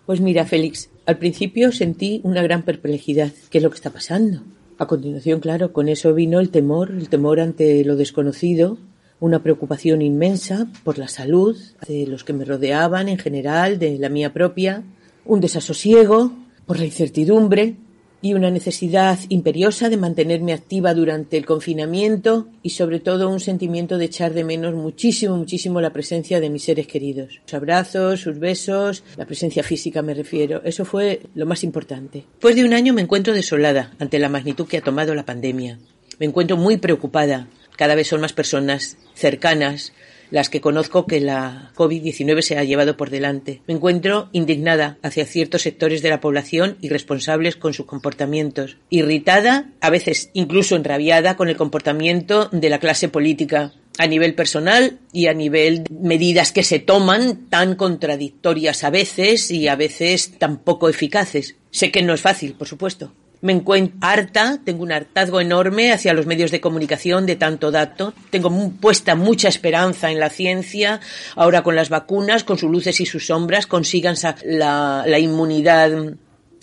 Pues 0.04 0.20
mira, 0.20 0.44
Félix, 0.44 0.90
al 1.06 1.16
principio 1.16 1.72
sentí 1.72 2.20
una 2.24 2.42
gran 2.42 2.62
perplejidad. 2.62 3.32
¿Qué 3.50 3.58
es 3.58 3.64
lo 3.64 3.70
que 3.70 3.76
está 3.76 3.90
pasando? 3.90 4.42
A 4.76 4.86
continuación, 4.86 5.40
claro, 5.40 5.72
con 5.72 5.88
eso 5.88 6.12
vino 6.12 6.40
el 6.40 6.50
temor, 6.50 6.90
el 6.90 7.08
temor 7.08 7.40
ante 7.40 7.82
lo 7.84 7.96
desconocido, 7.96 8.76
una 9.18 9.42
preocupación 9.42 10.02
inmensa 10.02 10.68
por 10.84 10.98
la 10.98 11.08
salud 11.08 11.56
de 11.88 12.06
los 12.06 12.22
que 12.22 12.34
me 12.34 12.44
rodeaban 12.44 13.08
en 13.08 13.18
general, 13.18 13.78
de 13.78 13.98
la 13.98 14.10
mía 14.10 14.32
propia, 14.32 14.84
un 15.24 15.40
desasosiego 15.40 16.32
por 16.66 16.78
la 16.78 16.84
incertidumbre 16.84 17.76
y 18.20 18.34
una 18.34 18.50
necesidad 18.50 19.18
imperiosa 19.28 19.88
de 19.88 19.96
mantenerme 19.96 20.52
activa 20.52 20.94
durante 20.94 21.36
el 21.36 21.46
confinamiento 21.46 22.48
y 22.62 22.70
sobre 22.70 23.00
todo 23.00 23.28
un 23.28 23.40
sentimiento 23.40 23.98
de 23.98 24.06
echar 24.06 24.34
de 24.34 24.44
menos 24.44 24.74
muchísimo, 24.74 25.36
muchísimo 25.36 25.80
la 25.80 25.92
presencia 25.92 26.40
de 26.40 26.50
mis 26.50 26.64
seres 26.64 26.86
queridos. 26.86 27.40
Sus 27.44 27.54
abrazos, 27.54 28.20
sus 28.20 28.38
besos, 28.38 29.04
la 29.16 29.26
presencia 29.26 29.62
física 29.62 30.02
me 30.02 30.14
refiero. 30.14 30.62
Eso 30.64 30.84
fue 30.84 31.20
lo 31.34 31.46
más 31.46 31.62
importante. 31.62 32.24
Después 32.32 32.56
de 32.56 32.64
un 32.64 32.74
año 32.74 32.92
me 32.92 33.02
encuentro 33.02 33.32
desolada 33.34 33.92
ante 33.98 34.18
la 34.18 34.28
magnitud 34.28 34.66
que 34.66 34.78
ha 34.78 34.82
tomado 34.82 35.14
la 35.14 35.24
pandemia. 35.24 35.78
Me 36.18 36.26
encuentro 36.26 36.56
muy 36.56 36.76
preocupada. 36.78 37.48
Cada 37.76 37.94
vez 37.94 38.08
son 38.08 38.20
más 38.20 38.32
personas 38.32 38.98
cercanas 39.14 39.92
las 40.30 40.50
que 40.50 40.60
conozco 40.60 41.06
que 41.06 41.20
la 41.20 41.72
COVID-19 41.74 42.42
se 42.42 42.58
ha 42.58 42.64
llevado 42.64 42.96
por 42.96 43.10
delante. 43.10 43.62
Me 43.66 43.74
encuentro 43.74 44.28
indignada 44.32 44.98
hacia 45.02 45.26
ciertos 45.26 45.62
sectores 45.62 46.02
de 46.02 46.10
la 46.10 46.20
población 46.20 46.76
irresponsables 46.80 47.56
con 47.56 47.74
sus 47.74 47.86
comportamientos, 47.86 48.76
irritada, 48.90 49.70
a 49.80 49.90
veces 49.90 50.30
incluso 50.32 50.76
enrabiada 50.76 51.36
con 51.36 51.48
el 51.48 51.56
comportamiento 51.56 52.48
de 52.52 52.70
la 52.70 52.78
clase 52.78 53.08
política 53.08 53.72
a 53.98 54.06
nivel 54.06 54.34
personal 54.34 54.98
y 55.12 55.26
a 55.26 55.34
nivel 55.34 55.84
de 55.84 55.90
medidas 55.90 56.52
que 56.52 56.62
se 56.62 56.78
toman 56.78 57.48
tan 57.48 57.74
contradictorias 57.74 58.84
a 58.84 58.90
veces 58.90 59.50
y 59.50 59.68
a 59.68 59.76
veces 59.76 60.38
tan 60.38 60.58
poco 60.58 60.88
eficaces. 60.88 61.56
Sé 61.70 61.90
que 61.90 62.02
no 62.02 62.14
es 62.14 62.20
fácil, 62.20 62.54
por 62.54 62.68
supuesto, 62.68 63.12
me 63.40 63.52
encuentro 63.52 63.98
harta, 64.00 64.58
tengo 64.64 64.82
un 64.82 64.92
hartazgo 64.92 65.40
enorme 65.40 65.92
hacia 65.92 66.14
los 66.14 66.26
medios 66.26 66.50
de 66.50 66.60
comunicación 66.60 67.26
de 67.26 67.36
tanto 67.36 67.70
dato. 67.70 68.12
Tengo 68.30 68.50
puesta 68.80 69.14
mucha 69.14 69.48
esperanza 69.48 70.10
en 70.10 70.20
la 70.20 70.30
ciencia. 70.30 71.00
Ahora 71.36 71.62
con 71.62 71.76
las 71.76 71.88
vacunas, 71.88 72.44
con 72.44 72.58
sus 72.58 72.70
luces 72.70 73.00
y 73.00 73.06
sus 73.06 73.26
sombras, 73.26 73.66
consigan 73.66 74.16
la, 74.44 75.04
la 75.06 75.18
inmunidad 75.18 75.90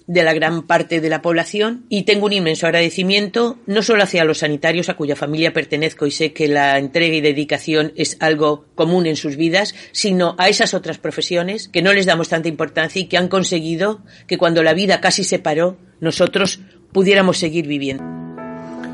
de 0.08 0.24
la 0.24 0.34
gran 0.34 0.64
parte 0.64 1.02
de 1.02 1.10
la 1.10 1.22
población 1.22 1.86
y 1.90 2.04
tengo 2.04 2.28
un 2.28 2.34
inmenso 2.34 2.68
agradecimiento 2.68 3.58
no 3.66 3.82
solo 3.82 4.04
hacia 4.04 4.24
los 4.24 4.40
sanitarios 4.40 4.90
a 4.90 4.96
cuya 4.96 5.16
familia 5.16 5.54
pertenezco 5.54 6.06
y 6.06 6.12
sé 6.12 6.32
que 6.32 6.48
la 6.48 6.78
entrega 6.78 7.16
y 7.16 7.22
dedicación 7.22 7.92
es 7.96 8.18
algo 8.20 8.66
común 8.76 9.08
en 9.08 9.16
sus 9.16 9.36
vidas, 9.36 9.74
sino 9.92 10.36
a 10.38 10.50
esas 10.50 10.74
otras 10.74 11.00
profesiones 11.00 11.68
que 11.70 11.82
no 11.82 11.94
les 11.94 12.06
damos 12.06 12.30
tanta 12.30 12.50
importancia 12.50 13.02
y 13.02 13.08
que 13.08 13.18
han 13.18 13.28
conseguido 13.28 14.02
que 14.28 14.38
cuando 14.38 14.62
la 14.62 14.74
vida 14.74 15.02
casi 15.02 15.24
se 15.24 15.40
paró, 15.40 15.78
nosotros 16.00 16.60
pudiéramos 16.92 17.38
seguir 17.38 17.68
viviendo. 17.68 18.04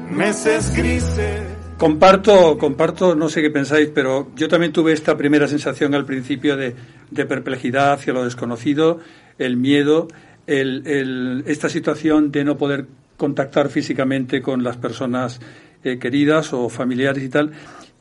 Meses 0.10 0.74
grises. 0.76 1.42
Comparto, 1.78 2.58
comparto, 2.60 3.16
no 3.16 3.28
sé 3.28 3.42
qué 3.42 3.50
pensáis, 3.50 3.90
pero 3.94 4.32
yo 4.36 4.48
también 4.48 4.72
tuve 4.72 4.94
esta 4.94 5.18
primera 5.18 5.48
sensación 5.48 5.96
al 5.96 6.06
principio 6.06 6.56
de, 6.56 6.76
de 7.10 7.26
perplejidad 7.26 7.94
hacia 7.94 8.14
lo 8.14 8.24
desconocido, 8.24 9.00
el 9.40 9.58
miedo, 9.58 10.08
el, 10.48 10.86
el, 10.86 11.44
esta 11.48 11.70
situación 11.70 12.32
de 12.32 12.44
no 12.44 12.58
poder 12.58 12.86
contactar 13.18 13.70
físicamente 13.70 14.42
con 14.42 14.64
las 14.64 14.78
personas 14.78 15.40
eh, 15.84 16.00
queridas 16.00 16.54
o 16.54 16.70
familiares 16.70 17.24
y 17.24 17.30
tal. 17.30 17.52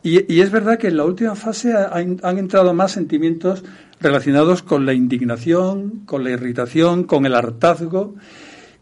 Y, 0.03 0.41
es 0.41 0.51
verdad 0.51 0.79
que 0.79 0.89
en 0.89 0.97
la 0.97 1.05
última 1.05 1.35
fase 1.35 1.75
han, 1.75 2.21
han, 2.23 2.39
entrado 2.39 2.73
más 2.73 2.93
sentimientos 2.93 3.63
relacionados 4.01 4.63
con 4.63 4.87
la 4.87 4.95
indignación, 4.95 6.05
con 6.07 6.25
la 6.25 6.31
irritación, 6.31 7.05
con 7.05 7.27
el 7.27 7.35
hartazgo. 7.35 8.15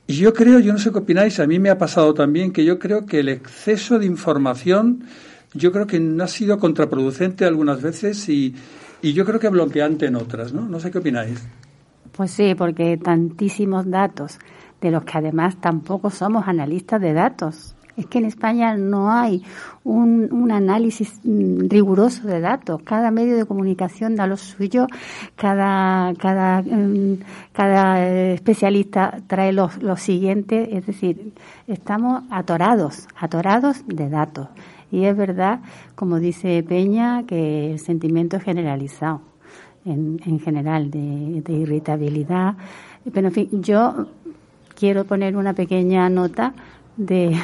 Y 0.07 0.14
yo 0.14 0.33
creo, 0.33 0.61
yo 0.61 0.73
no 0.73 0.79
sé 0.79 0.92
qué 0.92 0.99
opináis, 0.99 1.40
a 1.40 1.47
mí 1.49 1.59
me 1.59 1.71
ha 1.71 1.79
pasado 1.79 2.14
también 2.14 2.53
que 2.53 2.64
yo 2.64 2.79
creo 2.79 3.05
que 3.05 3.18
el 3.18 3.29
exceso 3.29 3.99
de 3.99 4.07
información, 4.07 5.03
yo 5.55 5.73
creo 5.73 5.88
que 5.88 6.01
ha 6.21 6.29
sido 6.29 6.59
contraproducente 6.59 7.44
algunas 7.44 7.83
veces 7.83 8.29
y, 8.29 8.55
y 9.03 9.12
yo 9.12 9.25
creo 9.25 9.40
que 9.40 9.49
bloqueante 9.49 10.07
en 10.07 10.14
otras, 10.14 10.53
¿no? 10.53 10.68
No 10.68 10.79
sé 10.79 10.92
qué 10.92 10.99
opináis. 10.99 11.40
Pues 12.19 12.33
sí, 12.33 12.57
porque 12.57 12.97
tantísimos 12.97 13.89
datos, 13.89 14.41
de 14.81 14.91
los 14.91 15.05
que 15.05 15.19
además 15.19 15.55
tampoco 15.61 16.11
somos 16.11 16.49
analistas 16.49 17.01
de 17.01 17.13
datos. 17.13 17.77
Es 17.97 18.07
que 18.07 18.19
en 18.19 18.25
España 18.25 18.77
no 18.77 19.13
hay 19.13 19.45
un, 19.85 20.51
análisis 20.51 21.21
riguroso 21.23 22.27
de 22.27 22.41
datos. 22.41 22.83
Cada 22.83 23.13
medio 23.13 23.37
de 23.37 23.47
comunicación 23.47 24.17
da 24.17 24.27
lo 24.27 24.37
suyo, 24.37 24.89
cada, 25.37 26.13
cada, 26.15 26.65
cada 27.53 28.05
especialista 28.33 29.21
trae 29.29 29.53
lo, 29.53 29.71
lo 29.81 29.97
siguiente. 29.97 30.77
Es 30.77 30.87
decir, 30.87 31.35
estamos 31.69 32.25
atorados, 32.33 33.07
atorados 33.15 33.87
de 33.87 34.09
datos. 34.09 34.49
Y 34.91 35.05
es 35.05 35.17
verdad, 35.17 35.61
como 35.95 36.19
dice 36.19 36.65
Peña, 36.65 37.23
que 37.29 37.75
el 37.75 37.79
sentimiento 37.79 38.39
es 38.39 38.43
generalizado 38.43 39.28
en, 39.88 40.20
en 40.24 40.40
general 40.40 40.90
de, 40.90 41.42
de, 41.42 41.53
irritabilidad. 41.53 42.57
Pero 43.12 43.29
en 43.29 43.33
fin, 43.35 43.48
yo 43.62 44.07
quiero 44.74 45.05
poner 45.05 45.37
una 45.37 45.55
pequeña 45.55 46.09
nota 46.09 46.55
de, 46.96 47.37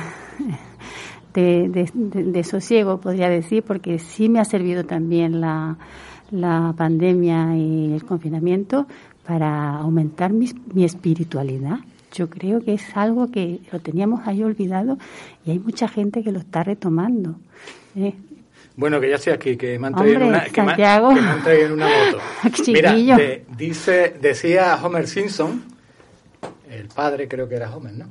de, 1.34 1.68
de, 1.68 2.24
de 2.24 2.44
sosiego, 2.44 3.00
podría 3.00 3.28
decir, 3.28 3.62
porque 3.62 3.98
sí 3.98 4.28
me 4.28 4.40
ha 4.40 4.44
servido 4.44 4.84
también 4.84 5.40
la, 5.40 5.76
la 6.30 6.74
pandemia 6.76 7.56
y 7.56 7.92
el 7.92 8.04
confinamiento 8.04 8.86
para 9.26 9.76
aumentar 9.76 10.32
mi, 10.32 10.50
mi 10.72 10.84
espiritualidad. 10.84 11.78
Yo 12.12 12.30
creo 12.30 12.60
que 12.60 12.74
es 12.74 12.96
algo 12.96 13.30
que 13.30 13.60
lo 13.72 13.80
teníamos 13.80 14.26
ahí 14.26 14.42
olvidado 14.42 14.98
y 15.44 15.50
hay 15.50 15.58
mucha 15.58 15.88
gente 15.88 16.22
que 16.22 16.30
lo 16.30 16.38
está 16.38 16.62
retomando. 16.62 17.36
¿eh? 17.96 18.14
Bueno, 18.76 19.00
que 19.00 19.08
ya 19.08 19.16
estoy 19.16 19.32
aquí, 19.32 19.56
que 19.56 19.78
me 19.78 19.86
han 19.86 19.94
traído, 19.94 20.16
en, 20.16 20.22
una, 20.24 20.44
que 20.44 20.62
me, 20.62 20.74
que 20.74 20.82
me 20.82 20.88
han 20.88 21.42
traído 21.42 21.66
en 21.66 21.72
una 21.72 21.86
moto. 21.86 22.18
Mira, 22.66 22.92
de, 22.92 23.44
dice, 23.56 24.16
decía 24.20 24.76
Homer 24.82 25.06
Simpson, 25.06 25.64
el 26.68 26.88
padre 26.88 27.28
creo 27.28 27.48
que 27.48 27.54
era 27.54 27.74
Homer, 27.74 27.92
¿no? 27.92 28.06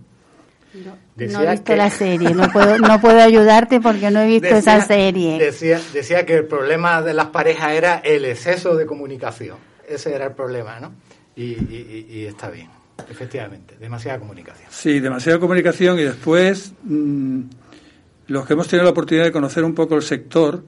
No, 0.73 0.97
decía 1.15 1.38
no 1.38 1.43
he 1.43 1.52
visto 1.52 1.65
que, 1.65 1.76
la 1.76 1.89
serie, 1.89 2.34
no 2.34 2.49
puedo, 2.49 2.78
no 2.80 2.99
puedo 3.02 3.21
ayudarte 3.21 3.82
porque 3.82 4.10
no 4.10 4.21
he 4.21 4.28
visto 4.28 4.56
decía, 4.56 4.78
esa 4.78 4.88
serie. 4.88 5.38
Decía, 5.38 5.82
decía 5.91 6.26
que 6.26 6.38
el 6.38 6.45
problema 6.45 7.02
de 7.02 7.13
las 7.13 7.28
parejas 7.28 7.73
era 7.73 7.97
el 7.97 8.23
exceso 8.23 8.76
de 8.76 8.86
comunicación. 8.86 9.58
Ese 9.88 10.15
era 10.15 10.28
el 10.28 10.32
problema, 10.32 10.80
¿no? 10.80 10.93
Y, 11.36 11.43
y, 11.43 12.08
y 12.10 12.26
está 12.26 12.49
bien, 12.49 12.69
efectivamente, 13.10 13.76
demasiada 13.78 14.17
comunicación. 14.17 14.67
Sí, 14.71 15.02
demasiada 15.02 15.39
comunicación 15.39 15.99
y 15.99 16.04
después... 16.04 16.71
Mmm, 16.84 17.41
los 18.27 18.45
que 18.45 18.53
hemos 18.53 18.67
tenido 18.67 18.86
la 18.86 18.91
oportunidad 18.91 19.25
de 19.25 19.31
conocer 19.31 19.63
un 19.63 19.73
poco 19.73 19.95
el 19.95 20.01
sector, 20.01 20.63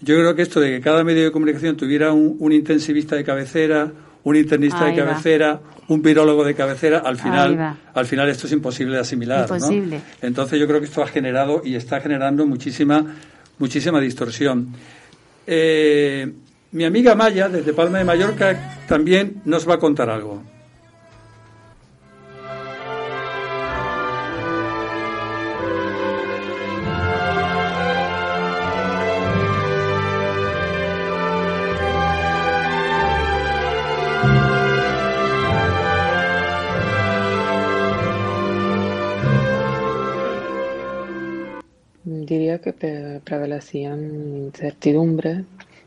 yo 0.00 0.16
creo 0.16 0.34
que 0.34 0.42
esto 0.42 0.60
de 0.60 0.70
que 0.70 0.80
cada 0.80 1.04
medio 1.04 1.24
de 1.24 1.32
comunicación 1.32 1.76
tuviera 1.76 2.12
un, 2.12 2.52
intensivista 2.52 3.16
de 3.16 3.24
cabecera, 3.24 3.92
un 4.24 4.36
internista 4.36 4.84
de 4.84 4.96
cabecera, 4.96 5.60
un 5.88 6.02
virólogo 6.02 6.44
de 6.44 6.54
cabecera, 6.54 6.98
al 6.98 7.16
final, 7.16 7.76
al 7.94 8.06
final 8.06 8.28
esto 8.28 8.46
es 8.46 8.52
imposible 8.52 8.94
de 8.94 9.00
asimilar. 9.00 9.42
Imposible. 9.42 10.00
Entonces 10.20 10.58
yo 10.58 10.66
creo 10.66 10.80
que 10.80 10.86
esto 10.86 11.02
ha 11.02 11.06
generado 11.06 11.62
y 11.64 11.76
está 11.76 12.00
generando 12.00 12.46
muchísima, 12.46 13.04
muchísima 13.58 14.00
distorsión. 14.00 14.74
Eh, 15.46 16.32
mi 16.72 16.84
amiga 16.84 17.14
Maya, 17.14 17.48
desde 17.48 17.72
Palma 17.72 17.98
de 17.98 18.04
Mallorca, 18.04 18.78
también 18.88 19.42
nos 19.44 19.68
va 19.68 19.74
a 19.74 19.78
contar 19.78 20.10
algo. 20.10 20.42
Diría 42.32 42.62
que 42.62 42.72
prevalecían 43.22 44.00
incertidumbre 44.46 45.44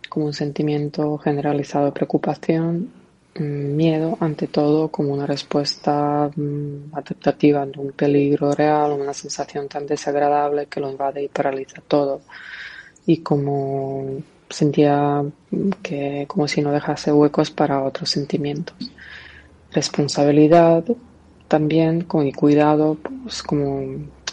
como 0.07 0.27
un 0.27 0.33
sentimiento 0.33 1.17
generalizado 1.17 1.85
de 1.87 1.91
preocupación, 1.91 2.91
mm, 3.33 3.75
miedo, 3.75 4.15
ante 4.19 4.45
todo 4.45 4.89
como 4.89 5.11
una 5.11 5.25
respuesta 5.25 6.29
mm, 6.35 6.93
adaptativa 6.93 7.63
ante 7.63 7.79
un 7.79 7.93
peligro 7.93 8.51
real, 8.53 8.91
una 8.91 9.15
sensación 9.15 9.67
tan 9.67 9.87
desagradable 9.87 10.67
que 10.67 10.79
lo 10.79 10.91
invade 10.91 11.23
y 11.23 11.29
paraliza 11.29 11.81
todo. 11.87 12.21
Y 13.07 13.17
como 13.21 14.21
sentía 14.47 15.23
que 15.81 16.25
como 16.27 16.47
si 16.47 16.61
no 16.61 16.71
dejase 16.71 17.11
huecos 17.11 17.49
para 17.49 17.83
otros 17.83 18.11
sentimientos. 18.11 18.77
Responsabilidad 19.71 20.83
también 21.47 22.01
con 22.03 22.27
y 22.27 22.33
cuidado 22.33 22.97
pues 23.23 23.41
como 23.41 23.81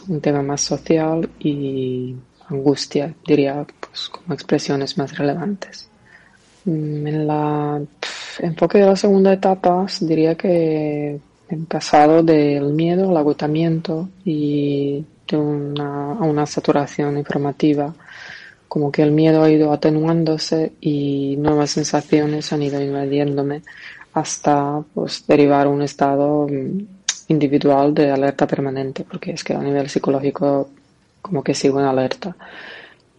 un 0.08 0.20
tema 0.20 0.42
más 0.42 0.60
social 0.60 1.28
y 1.38 2.14
angustia, 2.48 3.14
diría, 3.26 3.66
pues 3.80 4.08
como 4.08 4.34
expresiones 4.34 4.98
más 4.98 5.16
relevantes. 5.16 5.88
Mm, 6.64 7.06
en 7.06 7.26
la 7.26 7.80
enfoque 8.40 8.78
de 8.78 8.86
la 8.86 8.96
segunda 8.96 9.32
etapa, 9.32 9.86
diría 10.00 10.34
que 10.36 11.20
he 11.48 11.56
pasado 11.68 12.22
del 12.22 12.72
miedo 12.72 13.10
al 13.10 13.16
agotamiento 13.16 14.08
y 14.24 15.04
de 15.28 15.36
una, 15.36 16.12
a 16.12 16.22
una 16.22 16.46
saturación 16.46 17.18
informativa, 17.18 17.94
como 18.68 18.90
que 18.90 19.02
el 19.02 19.12
miedo 19.12 19.42
ha 19.42 19.50
ido 19.50 19.72
atenuándose 19.72 20.72
y 20.80 21.36
nuevas 21.36 21.72
sensaciones 21.72 22.52
han 22.52 22.62
ido 22.62 22.80
invadiéndome 22.80 23.62
hasta 24.14 24.82
pues, 24.94 25.26
derivar 25.26 25.68
un 25.68 25.82
estado 25.82 26.46
mm, 26.48 27.01
individual 27.32 27.92
de 27.94 28.10
alerta 28.10 28.46
permanente, 28.46 29.04
porque 29.10 29.32
es 29.32 29.42
que 29.42 29.54
a 29.54 29.58
nivel 29.58 29.88
psicológico 29.88 30.68
como 31.20 31.42
que 31.42 31.54
sigo 31.54 31.80
en 31.80 31.86
alerta. 31.86 32.36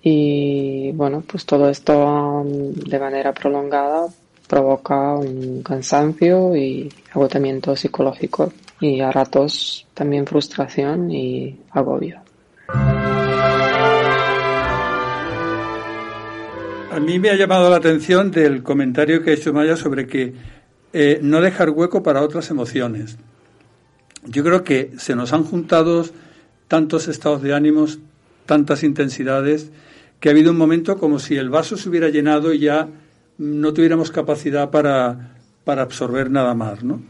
Y 0.02 0.92
bueno, 0.94 1.24
pues 1.26 1.46
todo 1.46 1.70
esto 1.70 1.94
um, 2.42 2.74
de 2.74 3.00
manera 3.00 3.34
prolongada 3.34 4.08
provoca 4.48 5.14
un 5.14 5.64
cansancio 5.64 6.56
y 6.56 6.92
agotamiento 7.14 7.76
psicológico 7.76 8.52
y 8.82 9.00
a 9.00 9.12
ratos 9.12 9.88
también 9.94 10.28
frustración 10.28 11.10
y 11.10 11.58
agobio. 11.72 12.20
A 16.92 17.00
mí 17.00 17.18
me 17.18 17.30
ha 17.30 17.36
llamado 17.36 17.70
la 17.70 17.78
atención 17.78 18.30
del 18.30 18.62
comentario 18.62 19.24
que 19.24 19.32
ha 19.32 19.34
hecho 19.34 19.54
Maya 19.54 19.76
sobre 19.76 20.06
que 20.06 20.34
eh, 20.92 21.20
no 21.24 21.42
dejar 21.42 21.72
hueco 21.72 22.04
para 22.04 22.22
otras 22.22 22.52
emociones. 22.52 23.18
Yo 24.26 24.44
creo 24.44 24.64
que 24.64 24.92
se 24.98 25.16
nos 25.16 25.34
han 25.34 25.44
juntado 25.44 26.06
tantos 26.68 27.08
estados 27.08 27.42
de 27.42 27.54
ánimos, 27.54 28.00
tantas 28.46 28.84
intensidades, 28.84 29.72
que 30.20 30.30
ha 30.30 30.32
habido 30.32 30.52
un 30.52 30.58
momento 30.58 30.98
como 30.98 31.20
si 31.20 31.36
el 31.36 31.50
vaso 31.50 31.76
se 31.76 31.90
hubiera 31.90 32.10
llenado 32.10 32.54
y 32.54 32.60
ya 32.60 32.88
no 33.38 33.74
tuviéramos 33.74 34.12
capacidad 34.12 34.70
para, 34.70 35.36
para 35.66 35.82
absorber 35.82 36.32
nada 36.32 36.54
más, 36.54 36.84
¿no? 36.84 37.02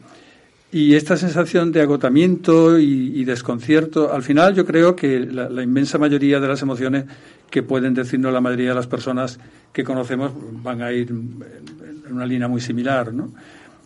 Y 0.71 0.95
esta 0.95 1.17
sensación 1.17 1.71
de 1.71 1.81
agotamiento 1.81 2.79
y, 2.79 3.23
desconcierto, 3.25 4.11
al 4.11 4.23
final 4.23 4.55
yo 4.55 4.65
creo 4.65 4.95
que 4.95 5.19
la, 5.19 5.47
la, 5.47 5.61
inmensa 5.61 5.99
mayoría 5.99 6.39
de 6.39 6.47
las 6.47 6.63
emociones 6.63 7.05
que 7.51 7.61
pueden 7.61 7.93
decirnos 7.93 8.33
la 8.33 8.41
mayoría 8.41 8.69
de 8.69 8.75
las 8.75 8.87
personas 8.87 9.39
que 9.71 9.83
conocemos 9.83 10.31
van 10.63 10.81
a 10.81 10.91
ir 10.91 11.11
en 11.11 12.11
una 12.11 12.25
línea 12.25 12.47
muy 12.47 12.59
similar, 12.59 13.13
¿no? 13.13 13.33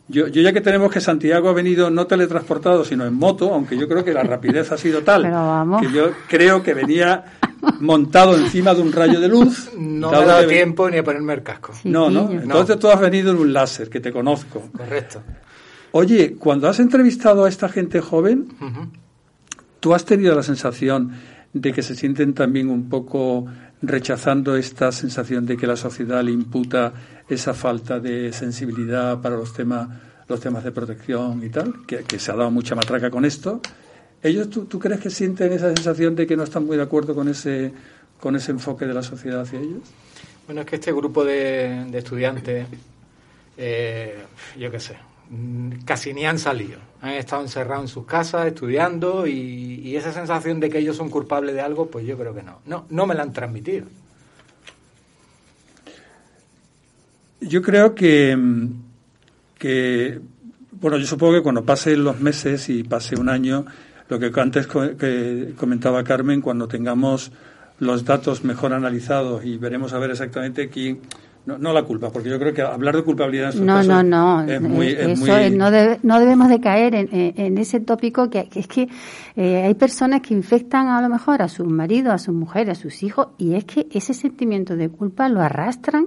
Yo, 0.10 0.28
yo, 0.28 0.42
ya 0.42 0.54
que 0.54 0.62
tenemos 0.62 0.92
que 0.92 1.02
Santiago 1.02 1.50
ha 1.50 1.54
venido 1.54 1.90
no 1.90 2.08
teletransportado, 2.08 2.86
sino 2.86 3.06
en 3.06 3.14
moto, 3.14 3.54
aunque 3.54 3.78
yo 3.78 3.90
creo 3.90 4.06
que 4.06 4.14
la 4.14 4.24
rapidez 4.24 4.72
ha 4.72 4.78
sido 4.78 5.02
tal 5.02 5.24
que 5.82 5.92
yo 5.92 6.12
creo 6.28 6.64
que 6.64 6.74
venía 6.74 7.26
montado 7.82 8.38
encima 8.38 8.74
de 8.74 8.82
un 8.82 8.92
rayo 8.92 9.20
de 9.20 9.28
luz. 9.28 9.72
No 9.78 10.12
me 10.12 10.18
ha 10.18 10.26
dado 10.26 10.48
tiempo 10.48 10.90
ni 10.90 10.98
a 10.98 11.04
ponerme 11.04 11.34
el 11.34 11.44
casco. 11.44 11.74
no, 11.84 12.10
no. 12.10 12.32
Entonces 12.32 12.80
tú 12.80 12.90
has 12.90 13.00
venido 13.00 13.32
en 13.32 13.38
un 13.38 13.52
láser, 13.52 13.90
que 13.90 14.00
te 14.00 14.12
conozco. 14.12 14.70
Correcto. 14.76 15.22
Oye, 15.92 16.36
cuando 16.36 16.68
has 16.68 16.80
entrevistado 16.80 17.46
a 17.46 17.50
esta 17.50 17.70
gente 17.70 18.02
joven, 18.02 18.48
¿tú 19.80 19.94
has 19.94 20.06
tenido 20.06 20.36
la 20.36 20.44
sensación 20.44 21.12
de 21.54 21.74
que 21.74 21.82
se 21.82 21.96
sienten 21.96 22.34
también 22.34 22.70
un 22.70 22.88
poco 22.90 23.46
rechazando 23.82 24.56
esta 24.56 24.92
sensación 24.92 25.46
de 25.46 25.58
que 25.58 25.68
la 25.68 25.76
sociedad 25.76 26.24
le 26.24 26.32
imputa 26.32 26.94
esa 27.30 27.54
falta 27.54 28.00
de 28.00 28.34
sensibilidad 28.34 29.22
para 29.22 29.36
los 29.36 29.54
temas 29.54 29.88
los 30.28 30.40
temas 30.40 30.64
de 30.64 30.72
protección 30.72 31.44
y 31.44 31.50
tal, 31.50 31.86
que, 31.86 32.20
se 32.20 32.32
ha 32.32 32.36
dado 32.36 32.52
mucha 32.52 32.76
matraca 32.76 33.10
con 33.10 33.26
esto. 33.26 33.62
¿Ellos 34.22 34.50
tú, 34.50 34.66
tú, 34.66 34.80
crees 34.80 35.00
que 35.00 35.10
sienten 35.10 35.54
esa 35.54 35.74
sensación 35.74 36.16
de 36.16 36.28
que 36.28 36.36
no 36.36 36.44
están 36.44 36.66
muy 36.66 36.76
de 36.76 36.84
acuerdo 36.84 37.16
con 37.16 37.30
ese, 37.30 37.72
con 38.20 38.36
ese 38.36 38.52
enfoque 38.52 38.86
de 38.86 38.94
la 38.94 39.04
sociedad 39.04 39.42
hacia 39.42 39.60
ellos? 39.60 39.84
Bueno, 40.46 40.62
es 40.62 40.68
que 40.68 40.76
este 40.76 40.92
grupo 40.92 41.24
de, 41.24 41.86
de 41.90 41.98
estudiantes, 41.98 42.68
eh, 43.58 44.18
yo 44.58 44.72
qué 44.72 44.80
sé, 44.80 44.98
casi 45.86 46.14
ni 46.14 46.26
han 46.26 46.40
salido. 46.40 46.80
Han 47.02 47.12
estado 47.12 47.42
encerrados 47.42 47.84
en 47.84 47.88
sus 47.88 48.06
casas 48.06 48.48
estudiando 48.48 49.28
y, 49.28 49.82
y, 49.84 49.96
esa 49.96 50.12
sensación 50.12 50.60
de 50.60 50.70
que 50.70 50.80
ellos 50.80 50.98
son 50.98 51.10
culpables 51.10 51.54
de 51.54 51.62
algo, 51.62 51.88
pues 51.88 52.06
yo 52.06 52.18
creo 52.18 52.34
que 52.34 52.44
no. 52.44 52.60
No, 52.66 52.86
no 52.90 53.06
me 53.06 53.16
la 53.16 53.24
han 53.24 53.34
transmitido. 53.34 53.86
Yo 57.40 57.62
creo 57.62 57.94
que, 57.94 58.36
que, 59.60 60.20
bueno, 60.72 60.98
yo 60.98 61.06
supongo 61.06 61.34
que 61.34 61.44
cuando 61.44 61.64
pasen 61.64 62.04
los 62.04 62.20
meses 62.20 62.68
y 62.70 62.84
pase 62.84 63.16
un 63.16 63.30
año, 63.30 63.66
lo 64.10 64.20
que 64.20 64.32
antes 64.40 64.68
que 64.68 65.54
comentaba 65.56 66.04
Carmen, 66.04 66.42
cuando 66.42 66.68
tengamos 66.68 67.32
los 67.80 68.06
datos 68.06 68.44
mejor 68.44 68.74
analizados 68.74 69.46
y 69.46 69.58
veremos 69.58 69.94
a 69.94 70.00
ver 70.00 70.12
exactamente 70.12 70.70
quién, 70.70 71.02
no, 71.48 71.74
la 71.74 71.84
culpa, 71.84 72.12
porque 72.12 72.30
yo 72.30 72.38
creo 72.38 72.54
que 72.54 72.62
hablar 72.62 72.96
de 72.96 73.04
culpabilidad 73.04 73.56
en 73.56 73.66
no, 73.66 73.82
no, 73.82 74.04
no, 74.04 74.44
es 74.44 74.62
muy, 74.62 74.88
Eso 74.88 75.50
no, 75.52 75.72
no, 76.04 76.20
debemos 76.20 76.50
de 76.50 76.60
caer 76.60 76.94
en, 76.94 77.10
en, 77.12 77.58
ese 77.58 77.80
tópico 77.80 78.30
que, 78.30 78.50
es 78.54 78.68
que 78.68 78.90
eh, 79.36 79.64
hay 79.64 79.74
personas 79.76 80.22
que 80.22 80.34
infectan 80.34 80.88
a 80.88 81.02
lo 81.02 81.10
mejor 81.10 81.42
a 81.42 81.48
sus 81.48 81.68
maridos, 81.68 82.14
a 82.14 82.18
sus 82.18 82.36
mujeres, 82.36 82.78
a 82.78 82.82
sus 82.82 83.02
hijos, 83.04 83.30
y 83.38 83.56
es 83.56 83.66
que 83.66 83.88
ese 83.92 84.14
sentimiento 84.14 84.76
de 84.76 84.90
culpa 84.90 85.30
lo 85.30 85.42
arrastran 85.42 86.06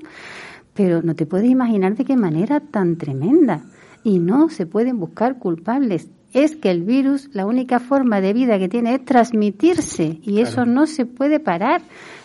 pero 0.75 1.03
no 1.03 1.15
te 1.15 1.27
puedes 1.27 1.51
imaginar 1.51 1.95
de 1.95 2.05
qué 2.05 2.17
manera 2.17 2.61
tan 2.61 2.97
tremenda. 2.97 3.63
Y 4.03 4.19
no 4.19 4.49
se 4.49 4.65
pueden 4.65 4.99
buscar 4.99 5.39
culpables. 5.39 6.09
Es 6.33 6.57
que 6.57 6.71
el 6.71 6.85
virus, 6.85 7.29
la 7.35 7.45
única 7.45 7.81
forma 7.81 8.21
de 8.21 8.33
vida 8.33 8.59
que 8.59 8.69
tiene 8.69 8.95
es 8.95 9.05
transmitirse 9.05 10.21
y 10.23 10.41
eso 10.41 10.65
no 10.65 10.87
se 10.87 11.05
puede 11.05 11.39
parar. 11.39 11.83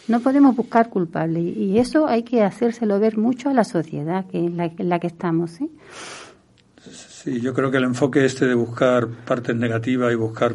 No 0.07 0.19
podemos 0.19 0.55
buscar 0.55 0.89
culpables 0.89 1.43
y 1.57 1.77
eso 1.79 2.07
hay 2.07 2.23
que 2.23 2.43
hacérselo 2.43 2.99
ver 2.99 3.17
mucho 3.17 3.49
a 3.49 3.53
la 3.53 3.63
sociedad 3.63 4.25
que 4.27 4.37
en, 4.37 4.57
la, 4.57 4.99
que 4.99 5.07
estamos. 5.07 5.59
¿eh? 5.61 5.69
Sí, 6.91 7.41
yo 7.41 7.53
creo 7.53 7.71
que 7.71 7.77
el 7.77 7.85
enfoque 7.85 8.23
este 8.23 8.45
de 8.45 8.53
buscar 8.53 9.07
partes 9.07 9.55
negativas 9.55 10.11
y 10.11 10.15
buscar 10.15 10.53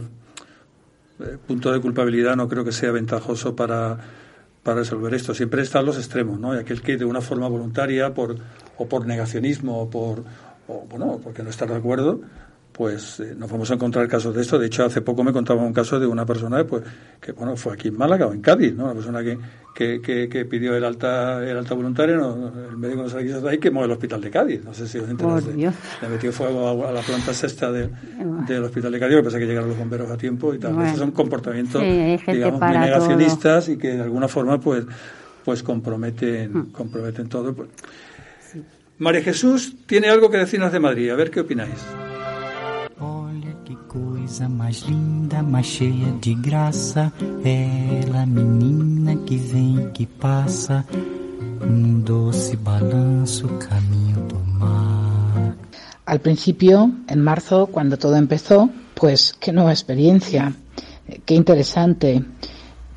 eh, 1.18 1.36
puntos 1.46 1.72
de 1.72 1.80
culpabilidad 1.80 2.36
no 2.36 2.48
creo 2.48 2.64
que 2.64 2.72
sea 2.72 2.92
ventajoso 2.92 3.56
para 3.56 3.98
para 4.62 4.80
resolver 4.80 5.14
esto. 5.14 5.34
Siempre 5.34 5.62
están 5.62 5.86
los 5.86 5.96
extremos, 5.96 6.38
¿no? 6.38 6.54
Y 6.54 6.58
aquel 6.58 6.82
que 6.82 6.96
de 6.96 7.04
una 7.04 7.20
forma 7.20 7.48
voluntaria 7.48 8.12
por, 8.14 8.36
o 8.76 8.88
por 8.88 9.06
negacionismo 9.06 9.80
o 9.80 9.90
por, 9.90 10.24
o, 10.68 10.86
bueno, 10.88 11.20
porque 11.22 11.42
no 11.42 11.50
está 11.50 11.66
de 11.66 11.76
acuerdo, 11.76 12.20
pues 12.80 13.20
eh, 13.20 13.34
nos 13.36 13.50
vamos 13.50 13.70
a 13.70 13.74
encontrar 13.74 14.08
casos 14.08 14.34
de 14.34 14.40
esto. 14.40 14.58
De 14.58 14.68
hecho, 14.68 14.86
hace 14.86 15.02
poco 15.02 15.22
me 15.22 15.34
contaba 15.34 15.62
un 15.62 15.74
caso 15.74 16.00
de 16.00 16.06
una 16.06 16.24
persona 16.24 16.64
pues, 16.64 16.82
que 17.20 17.32
bueno 17.32 17.54
fue 17.54 17.74
aquí 17.74 17.88
en 17.88 17.98
Málaga 17.98 18.26
o 18.26 18.32
en 18.32 18.40
Cádiz, 18.40 18.74
¿no? 18.74 18.84
Una 18.84 18.94
persona 18.94 19.22
que, 19.22 20.00
que, 20.00 20.30
que, 20.30 20.44
pidió 20.46 20.74
el 20.74 20.82
alta 20.82 21.46
el 21.46 21.58
alta 21.58 21.74
voluntaria, 21.74 22.16
no, 22.16 22.50
el 22.70 22.78
médico 22.78 23.02
no 23.02 23.10
se 23.10 23.22
quiso 23.22 23.46
ahí, 23.46 23.58
quemó 23.58 23.84
el 23.84 23.90
hospital 23.90 24.22
de 24.22 24.30
Cádiz. 24.30 24.64
No 24.64 24.72
sé 24.72 24.88
si 24.88 24.96
os 24.96 25.10
enteraste. 25.10 25.52
Le 25.52 26.08
metió 26.08 26.32
fuego 26.32 26.86
a, 26.86 26.90
la 26.90 27.02
planta 27.02 27.34
sexta 27.34 27.70
del 27.70 28.64
hospital 28.64 28.92
de 28.92 28.98
Cádiz, 28.98 29.16
que 29.16 29.22
pasa 29.24 29.38
que 29.38 29.46
llegaron 29.46 29.68
los 29.68 29.78
bomberos 29.78 30.10
a 30.10 30.16
tiempo 30.16 30.54
y 30.54 30.58
tal. 30.58 30.80
Esos 30.80 31.00
son 31.00 31.10
comportamientos, 31.10 31.82
digamos, 31.82 32.62
muy 32.62 32.78
negacionistas 32.78 33.68
y 33.68 33.76
que 33.76 33.88
de 33.88 34.00
alguna 34.04 34.26
forma 34.26 34.58
pues 34.58 34.86
pues 35.44 35.62
comprometen, 35.62 36.56
hmm. 36.56 36.72
comprometen 36.72 37.28
todo. 37.28 37.52
Pues. 37.52 37.68
María 38.96 39.20
Jesús 39.20 39.76
tiene 39.84 40.08
algo 40.08 40.30
que 40.30 40.38
decirnos 40.38 40.72
de 40.72 40.80
Madrid. 40.80 41.10
A 41.10 41.14
ver 41.14 41.30
qué 41.30 41.40
opináis. 41.40 41.76
Mais 44.48 44.82
linda, 44.82 45.42
mais 45.42 45.66
cheia 45.66 46.12
de 46.20 46.34
graça. 46.34 47.12
Ela, 47.44 48.26
menina 48.26 49.16
que 49.24 49.36
vem, 49.36 49.90
que 49.92 50.06
passa, 50.06 50.84
num 51.60 52.00
doce 52.00 52.56
balanço, 52.56 53.48
caminho 53.58 54.20
do 54.28 54.38
mar. 54.58 55.56
Al 56.06 56.20
principio, 56.20 56.92
en 57.08 57.20
marzo, 57.20 57.66
cuando 57.66 57.96
todo 57.96 58.16
empezó, 58.16 58.68
pues 58.94 59.34
qué 59.38 59.52
nueva 59.52 59.72
experiencia, 59.72 60.52
qué 61.24 61.34
interesante. 61.34 62.24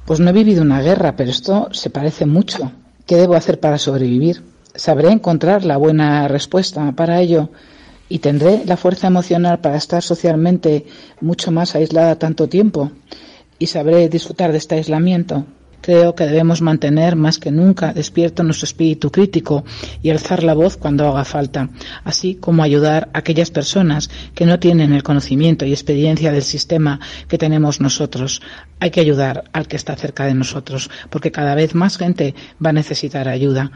Pues 0.05 0.19
no 0.19 0.29
he 0.29 0.33
vivido 0.33 0.61
una 0.61 0.81
guerra, 0.81 1.15
pero 1.15 1.29
esto 1.29 1.69
se 1.71 1.89
parece 1.89 2.25
mucho. 2.25 2.71
¿Qué 3.05 3.15
debo 3.15 3.35
hacer 3.35 3.59
para 3.59 3.77
sobrevivir? 3.77 4.43
¿Sabré 4.75 5.11
encontrar 5.11 5.63
la 5.63 5.77
buena 5.77 6.27
respuesta 6.27 6.91
para 6.93 7.21
ello? 7.21 7.49
Y 8.13 8.19
tendré 8.19 8.61
la 8.67 8.77
fuerza 8.77 9.07
emocional 9.07 9.57
para 9.59 9.75
estar 9.75 10.03
socialmente 10.03 10.85
mucho 11.19 11.51
más 11.51 11.73
aislada 11.73 12.19
tanto 12.19 12.47
tiempo 12.47 12.91
y 13.57 13.65
sabré 13.65 14.07
disfrutar 14.07 14.51
de 14.51 14.59
este 14.59 14.75
aislamiento. 14.75 15.47
Creo 15.83 16.15
que 16.15 16.23
debemos 16.23 16.61
mantener 16.61 17.17
más 17.17 17.39
que 17.39 17.51
nunca 17.51 17.91
despierto 17.91 18.41
nuestro 18.41 18.63
espíritu 18.63 19.11
crítico 19.11 19.65
y 20.01 20.11
alzar 20.11 20.41
la 20.41 20.53
voz 20.53 20.77
cuando 20.77 21.05
haga 21.09 21.25
falta, 21.25 21.67
así 22.05 22.35
como 22.35 22.63
ayudar 22.63 23.09
a 23.11 23.17
aquellas 23.17 23.51
personas 23.51 24.09
que 24.33 24.45
no 24.45 24.59
tienen 24.59 24.93
el 24.93 25.03
conocimiento 25.03 25.65
y 25.65 25.73
experiencia 25.73 26.31
del 26.31 26.43
sistema 26.43 27.01
que 27.27 27.37
tenemos 27.37 27.81
nosotros. 27.81 28.41
Hay 28.79 28.91
que 28.91 29.01
ayudar 29.01 29.43
al 29.51 29.67
que 29.67 29.75
está 29.75 29.97
cerca 29.97 30.23
de 30.23 30.33
nosotros, 30.33 30.89
porque 31.09 31.33
cada 31.33 31.53
vez 31.53 31.75
más 31.75 31.97
gente 31.97 32.33
va 32.65 32.69
a 32.69 32.73
necesitar 32.73 33.27
ayuda. 33.27 33.69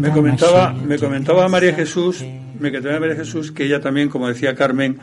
Me 0.00 0.10
comentaba, 0.12 0.72
me 0.74 0.96
comentaba 0.96 1.48
María 1.48 1.74
Jesús, 1.74 2.24
me 2.60 2.70
comentaba 2.70 3.00
María 3.00 3.16
Jesús 3.16 3.50
que 3.50 3.64
ella 3.64 3.80
también, 3.80 4.10
como 4.10 4.28
decía 4.28 4.54
Carmen 4.54 5.00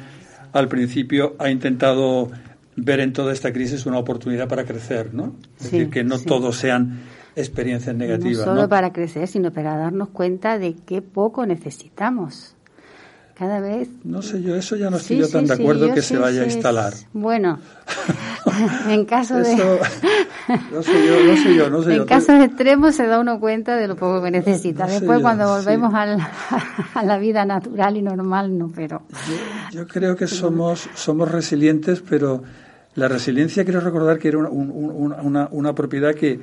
al 0.54 0.70
principio, 0.70 1.36
ha 1.38 1.50
intentado 1.50 2.32
ver 2.76 3.00
en 3.00 3.14
toda 3.14 3.34
esta 3.34 3.52
crisis 3.54 3.86
una 3.86 4.00
oportunidad 4.00 4.48
para 4.48 4.66
crecer, 4.66 5.14
¿no? 5.14 5.36
Es 5.58 5.64
decir, 5.64 5.90
que 5.90 6.04
no 6.04 6.20
todos 6.20 6.58
sean 6.58 7.02
experiencias 7.36 7.96
negativas. 7.96 8.46
No 8.46 8.54
solo 8.56 8.70
para 8.70 8.94
crecer, 8.94 9.28
sino 9.28 9.52
para 9.52 9.78
darnos 9.78 10.10
cuenta 10.10 10.60
de 10.60 10.76
qué 10.86 11.02
poco 11.02 11.46
necesitamos. 11.46 12.56
Cada 13.36 13.60
vez. 13.60 13.90
No 14.04 14.22
sé 14.22 14.44
yo, 14.44 14.56
eso 14.56 14.76
ya 14.76 14.92
no 14.92 14.98
estoy 14.98 15.18
yo 15.18 15.28
tan 15.28 15.48
de 15.48 15.54
acuerdo 15.56 15.92
que 15.92 16.04
se 16.04 16.18
vaya 16.18 16.44
a 16.44 16.46
instalar. 16.46 16.94
Bueno, 17.14 17.58
en 18.88 19.06
caso 19.06 19.38
de. 19.38 19.56
no 19.56 20.84
sé 20.84 21.08
yo, 21.08 21.24
no 21.24 21.36
sé 21.36 21.56
yo, 21.56 21.70
no 21.72 21.82
sé 21.82 21.96
En 21.96 22.06
casos 22.06 22.44
extremos 22.44 22.96
se 22.96 23.08
da 23.08 23.20
uno 23.20 23.40
cuenta 23.40 23.76
de 23.76 23.88
lo 23.88 23.96
poco 23.96 24.22
que 24.22 24.30
necesita. 24.30 24.86
Después, 24.86 25.20
cuando 25.22 25.48
volvemos 25.48 25.92
a 26.94 27.04
la 27.04 27.18
vida 27.18 27.44
natural 27.44 27.98
y 27.98 28.04
normal, 28.04 28.56
no, 28.56 28.72
pero. 28.74 29.02
Yo, 29.72 29.88
creo 29.88 30.16
que 30.16 30.28
somos, 30.28 30.88
somos 30.94 31.32
resilientes, 31.32 32.04
pero 32.08 32.44
la 32.96 33.08
resiliencia, 33.08 33.64
quiero 33.64 33.80
recordar 33.80 34.20
que 34.20 34.28
era 34.28 34.38
una, 34.38 35.48
una, 35.52 35.76
propiedad 35.76 36.14
que 36.14 36.40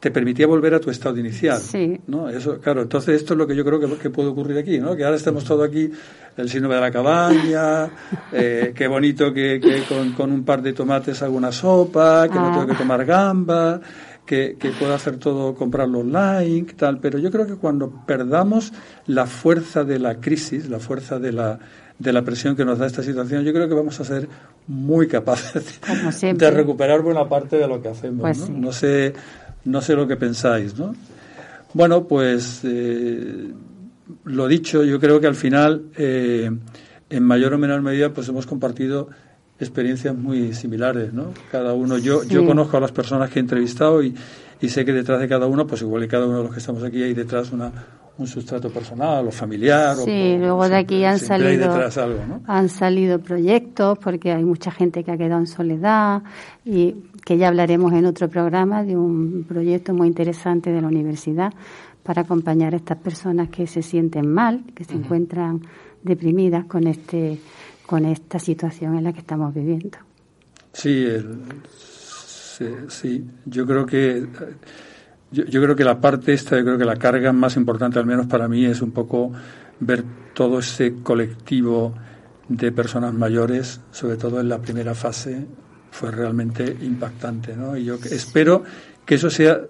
te 0.00 0.10
permitía 0.10 0.46
volver 0.46 0.74
a 0.74 0.80
tu 0.80 0.90
estado 0.90 1.18
inicial. 1.18 1.60
Sí. 1.60 2.00
¿no? 2.06 2.28
Eso, 2.28 2.58
claro, 2.60 2.82
entonces 2.82 3.16
esto 3.16 3.34
es 3.34 3.38
lo 3.38 3.46
que 3.46 3.54
yo 3.54 3.64
creo 3.64 3.98
que, 3.98 4.10
puede 4.10 4.28
ocurrir 4.28 4.58
aquí, 4.58 4.78
¿no? 4.78 4.96
Que 4.96 5.04
ahora 5.04 5.16
estemos 5.16 5.44
todos 5.44 5.68
aquí, 5.68 5.90
el 6.36 6.48
síndrome 6.48 6.74
de 6.74 6.80
la 6.80 6.90
cabaña, 6.90 7.88
eh, 8.32 8.72
qué 8.74 8.88
bonito 8.88 9.32
que, 9.32 9.60
con, 10.16 10.32
un 10.32 10.44
par 10.44 10.60
de 10.60 10.72
tomates 10.72 11.22
hago 11.22 11.36
una 11.36 11.52
sopa, 11.52 12.28
que 12.28 12.34
no 12.34 12.50
tengo 12.52 12.66
que 12.66 12.72
ah. 12.72 12.78
tomar 12.78 13.04
gamba, 13.04 13.80
que, 14.26 14.56
que 14.58 14.70
puedo 14.70 14.92
hacer 14.92 15.18
todo, 15.18 15.54
comprarlo 15.54 16.00
online, 16.00 16.66
tal. 16.76 16.98
Pero 16.98 17.18
yo 17.18 17.30
creo 17.30 17.46
que 17.46 17.54
cuando 17.54 18.04
perdamos 18.06 18.72
la 19.06 19.26
fuerza 19.26 19.84
de 19.84 20.00
la 20.00 20.16
crisis, 20.16 20.68
la 20.68 20.80
fuerza 20.80 21.20
de 21.20 21.32
la 21.32 21.60
de 21.98 22.12
la 22.12 22.22
presión 22.22 22.56
que 22.56 22.64
nos 22.64 22.78
da 22.78 22.86
esta 22.86 23.02
situación, 23.02 23.42
yo 23.44 23.52
creo 23.52 23.68
que 23.68 23.74
vamos 23.74 23.98
a 24.00 24.04
ser 24.04 24.28
muy 24.66 25.08
capaces 25.08 25.80
de, 26.38 26.50
recuperar 26.50 27.02
buena 27.02 27.28
parte 27.28 27.56
de 27.56 27.66
lo 27.66 27.80
que 27.80 27.88
hacemos. 27.88 28.20
Pues 28.20 28.50
¿no? 28.50 28.72
sé, 28.72 29.14
no 29.64 29.80
sé 29.80 29.94
lo 29.94 30.06
que 30.06 30.16
pensáis, 30.16 30.78
¿no? 30.78 30.94
Bueno, 31.72 32.06
pues 32.06 32.60
eh, 32.64 33.52
lo 34.24 34.48
dicho, 34.48 34.84
yo 34.84 35.00
creo 35.00 35.20
que 35.20 35.26
al 35.26 35.34
final, 35.34 35.86
eh, 35.96 36.50
en 37.10 37.22
mayor 37.22 37.54
o 37.54 37.58
menor 37.58 37.82
medida, 37.82 38.12
pues 38.12 38.28
hemos 38.28 38.46
compartido 38.46 39.08
experiencias 39.58 40.14
muy 40.14 40.52
similares, 40.52 41.12
¿no? 41.12 41.32
Cada 41.50 41.72
uno, 41.72 41.98
yo, 41.98 42.24
yo 42.24 42.46
conozco 42.46 42.76
a 42.76 42.80
las 42.80 42.92
personas 42.92 43.30
que 43.30 43.38
he 43.38 43.42
entrevistado 43.42 44.02
y, 44.02 44.14
y 44.60 44.68
sé 44.68 44.84
que 44.84 44.92
detrás 44.92 45.20
de 45.20 45.28
cada 45.28 45.46
uno, 45.46 45.66
pues 45.66 45.80
igual 45.82 46.02
que 46.02 46.08
cada 46.08 46.26
uno 46.26 46.38
de 46.38 46.44
los 46.44 46.52
que 46.52 46.60
estamos 46.60 46.82
aquí, 46.82 47.02
hay 47.02 47.14
detrás 47.14 47.52
una, 47.52 47.72
un 48.18 48.26
sustrato 48.26 48.70
personal 48.70 49.26
o 49.26 49.30
familiar. 49.30 49.96
Sí, 49.96 50.36
luego 50.38 50.68
de 50.68 50.76
aquí 50.76 51.04
han 51.04 51.18
salido, 51.18 51.70
han 52.46 52.68
salido 52.68 53.18
proyectos 53.18 53.98
porque 53.98 54.32
hay 54.32 54.44
mucha 54.44 54.70
gente 54.70 55.04
que 55.04 55.12
ha 55.12 55.18
quedado 55.18 55.40
en 55.40 55.46
soledad 55.46 56.22
y 56.64 56.94
que 57.24 57.36
ya 57.36 57.48
hablaremos 57.48 57.92
en 57.92 58.06
otro 58.06 58.28
programa 58.28 58.82
de 58.84 58.96
un 58.96 59.44
proyecto 59.46 59.92
muy 59.92 60.08
interesante 60.08 60.70
de 60.70 60.80
la 60.80 60.88
universidad 60.88 61.52
para 62.02 62.22
acompañar 62.22 62.72
a 62.72 62.76
estas 62.76 62.98
personas 62.98 63.48
que 63.50 63.66
se 63.66 63.82
sienten 63.82 64.32
mal, 64.32 64.62
que 64.74 64.84
se 64.84 64.94
encuentran 64.94 65.60
deprimidas 66.02 66.64
con 66.66 66.86
este 66.86 67.38
con 67.84 68.04
esta 68.04 68.38
situación 68.38 68.96
en 68.98 69.04
la 69.04 69.12
que 69.12 69.20
estamos 69.20 69.54
viviendo. 69.54 69.98
Sí, 70.72 71.06
sí, 71.78 72.66
sí, 72.88 73.24
yo 73.44 73.64
creo 73.64 73.86
que 73.86 74.26
yo, 75.30 75.62
creo 75.62 75.76
que 75.76 75.84
la 75.84 76.00
parte 76.00 76.32
esta, 76.32 76.56
yo 76.56 76.64
creo 76.64 76.78
que 76.78 76.84
la 76.84 76.96
carga 76.96 77.32
más 77.32 77.56
importante, 77.56 77.98
al 77.98 78.06
menos 78.06 78.26
para 78.26 78.48
mí, 78.48 78.64
es 78.64 78.80
un 78.80 78.92
poco 78.92 79.32
ver 79.80 80.04
todo 80.34 80.60
ese 80.60 80.94
colectivo 81.02 81.94
de 82.48 82.72
personas 82.72 83.12
mayores, 83.12 83.80
sobre 83.90 84.16
todo 84.16 84.40
en 84.40 84.48
la 84.48 84.58
primera 84.58 84.94
fase, 84.94 85.46
fue 85.90 86.10
realmente 86.10 86.76
impactante, 86.82 87.56
¿no? 87.56 87.76
Y 87.76 87.84
yo 87.84 87.96
espero 88.10 88.62
que 89.04 89.16
eso 89.16 89.30
sea, 89.30 89.60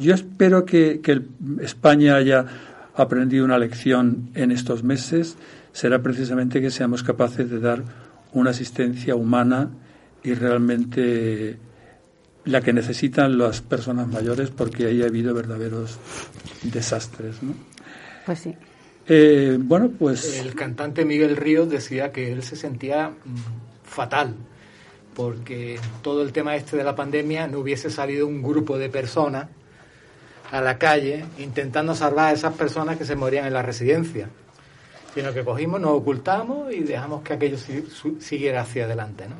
yo 0.00 0.14
espero 0.14 0.64
que, 0.64 1.00
que 1.00 1.22
España 1.60 2.16
haya 2.16 2.46
aprendido 2.94 3.44
una 3.44 3.58
lección 3.58 4.30
en 4.34 4.52
estos 4.52 4.82
meses, 4.82 5.36
será 5.72 6.02
precisamente 6.02 6.60
que 6.60 6.70
seamos 6.70 7.02
capaces 7.02 7.50
de 7.50 7.58
dar 7.60 7.82
una 8.32 8.50
asistencia 8.50 9.14
humana 9.14 9.70
y 10.22 10.34
realmente 10.34 11.58
la 12.44 12.60
que 12.60 12.72
necesitan 12.72 13.38
las 13.38 13.60
personas 13.60 14.08
mayores 14.08 14.50
porque 14.50 14.86
ahí 14.86 15.02
ha 15.02 15.06
habido 15.06 15.34
verdaderos 15.34 15.98
desastres. 16.62 17.42
¿no? 17.42 17.54
Pues 18.26 18.40
sí. 18.40 18.54
Eh, 19.06 19.58
bueno, 19.60 19.90
pues... 19.98 20.40
El 20.40 20.54
cantante 20.54 21.04
Miguel 21.04 21.36
Ríos 21.36 21.68
decía 21.68 22.12
que 22.12 22.32
él 22.32 22.42
se 22.42 22.56
sentía 22.56 23.10
mm, 23.10 23.84
fatal 23.84 24.34
porque 25.14 25.78
todo 26.02 26.22
el 26.22 26.32
tema 26.32 26.56
este 26.56 26.76
de 26.76 26.84
la 26.84 26.94
pandemia 26.94 27.46
no 27.46 27.60
hubiese 27.60 27.90
salido 27.90 28.26
un 28.26 28.42
grupo 28.42 28.78
de 28.78 28.88
personas 28.88 29.46
a 30.50 30.60
la 30.60 30.78
calle 30.78 31.24
intentando 31.38 31.94
salvar 31.94 32.30
a 32.30 32.32
esas 32.32 32.54
personas 32.54 32.98
que 32.98 33.04
se 33.04 33.16
morían 33.16 33.46
en 33.46 33.54
la 33.54 33.62
residencia, 33.62 34.28
sino 35.14 35.32
que 35.32 35.44
cogimos, 35.44 35.80
nos 35.80 35.92
ocultamos 35.92 36.72
y 36.72 36.80
dejamos 36.80 37.22
que 37.22 37.32
aquello 37.32 37.56
siguiera 38.18 38.62
hacia 38.62 38.84
adelante. 38.84 39.24
¿no? 39.28 39.36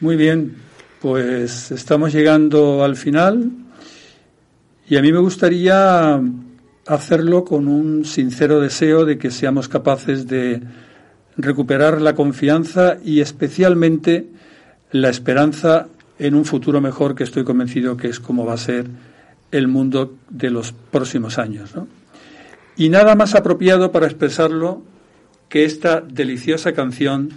Muy 0.00 0.16
bien, 0.16 0.56
pues 1.00 1.70
estamos 1.70 2.12
llegando 2.12 2.84
al 2.84 2.94
final 2.94 3.50
y 4.88 4.96
a 4.96 5.02
mí 5.02 5.12
me 5.12 5.18
gustaría 5.18 6.20
hacerlo 6.86 7.44
con 7.44 7.68
un 7.68 8.04
sincero 8.04 8.60
deseo 8.60 9.04
de 9.04 9.16
que 9.16 9.30
seamos 9.30 9.68
capaces 9.68 10.26
de 10.26 10.60
recuperar 11.36 12.02
la 12.02 12.14
confianza 12.14 12.98
y 13.02 13.20
especialmente 13.20 14.28
la 14.90 15.08
esperanza 15.08 15.86
en 16.18 16.34
un 16.34 16.44
futuro 16.44 16.80
mejor 16.80 17.14
que 17.14 17.24
estoy 17.24 17.44
convencido 17.44 17.96
que 17.96 18.08
es 18.08 18.20
como 18.20 18.44
va 18.44 18.54
a 18.54 18.58
ser 18.58 18.86
el 19.52 19.68
mundo 19.68 20.16
de 20.28 20.50
los 20.50 20.72
próximos 20.72 21.38
años. 21.38 21.70
Y 22.76 22.88
nada 22.90 23.14
más 23.14 23.34
apropiado 23.34 23.90
para 23.90 24.06
expresarlo 24.06 24.82
que 25.48 25.64
esta 25.64 26.00
deliciosa 26.00 26.72
canción 26.72 27.30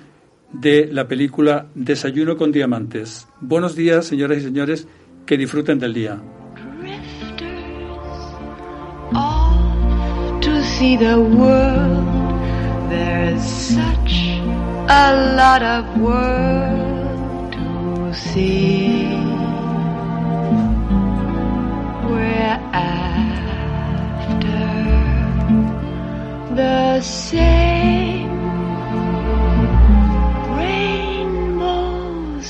de 0.53 0.87
la 0.91 1.07
película 1.07 1.67
Desayuno 1.75 2.37
con 2.37 2.51
Diamantes. 2.51 3.27
Buenos 3.41 3.75
días, 3.75 4.05
señoras 4.05 4.37
y 4.37 4.41
señores, 4.41 4.87
que 5.25 5.37
disfruten 5.37 5.79
del 5.79 5.93
día. 5.93 6.21
the 10.99 11.17
world 11.17 12.13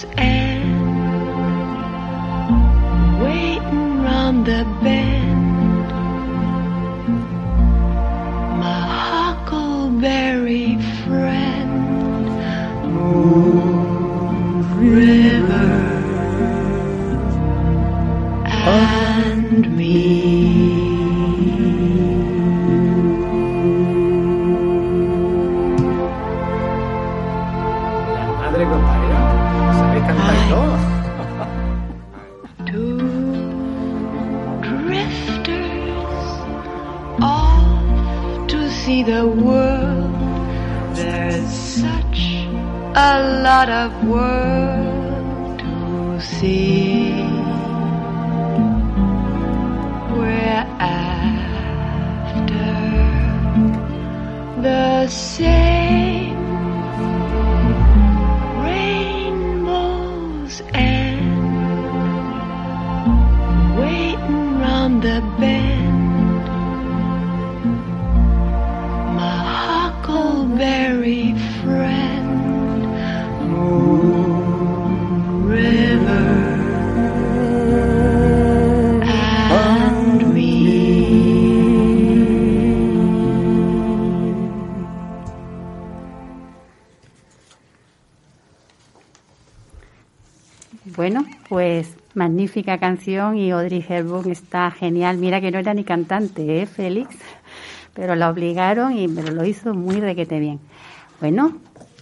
rainbows 0.03 0.13
and 0.17 0.63
waiting 3.21 4.01
round 4.01 4.45
the 4.45 4.65
bend. 4.81 5.89
My 8.59 8.81
huckleberry 9.09 10.77
friend, 11.05 12.29
Moon 12.93 14.63
River, 14.95 15.71
and 18.45 19.77
me. 19.77 20.32
Lot 43.65 43.69
of 43.69 44.03
world 44.09 44.52
canción 92.61 93.35
y 93.37 93.49
Audrey 93.49 93.83
Hepburn 93.87 94.29
está 94.29 94.69
genial. 94.69 95.17
Mira 95.17 95.41
que 95.41 95.49
no 95.49 95.57
era 95.57 95.73
ni 95.73 95.83
cantante, 95.83 96.61
¿eh, 96.61 96.67
Félix? 96.67 97.15
Pero 97.95 98.15
la 98.15 98.29
obligaron 98.29 98.95
y 98.95 99.07
pero 99.07 99.31
lo 99.31 99.43
hizo 99.45 99.73
muy 99.73 99.99
requete 99.99 100.39
bien. 100.39 100.59
Bueno, 101.19 101.57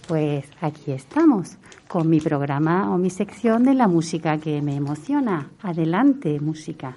pues 0.06 0.44
aquí 0.60 0.92
estamos 0.92 1.56
con 1.88 2.08
mi 2.08 2.20
programa 2.20 2.92
o 2.92 2.98
mi 2.98 3.08
sección 3.08 3.64
de 3.64 3.74
la 3.74 3.88
música 3.88 4.38
que 4.38 4.60
me 4.60 4.76
emociona. 4.76 5.48
Adelante, 5.62 6.40
música. 6.40 6.96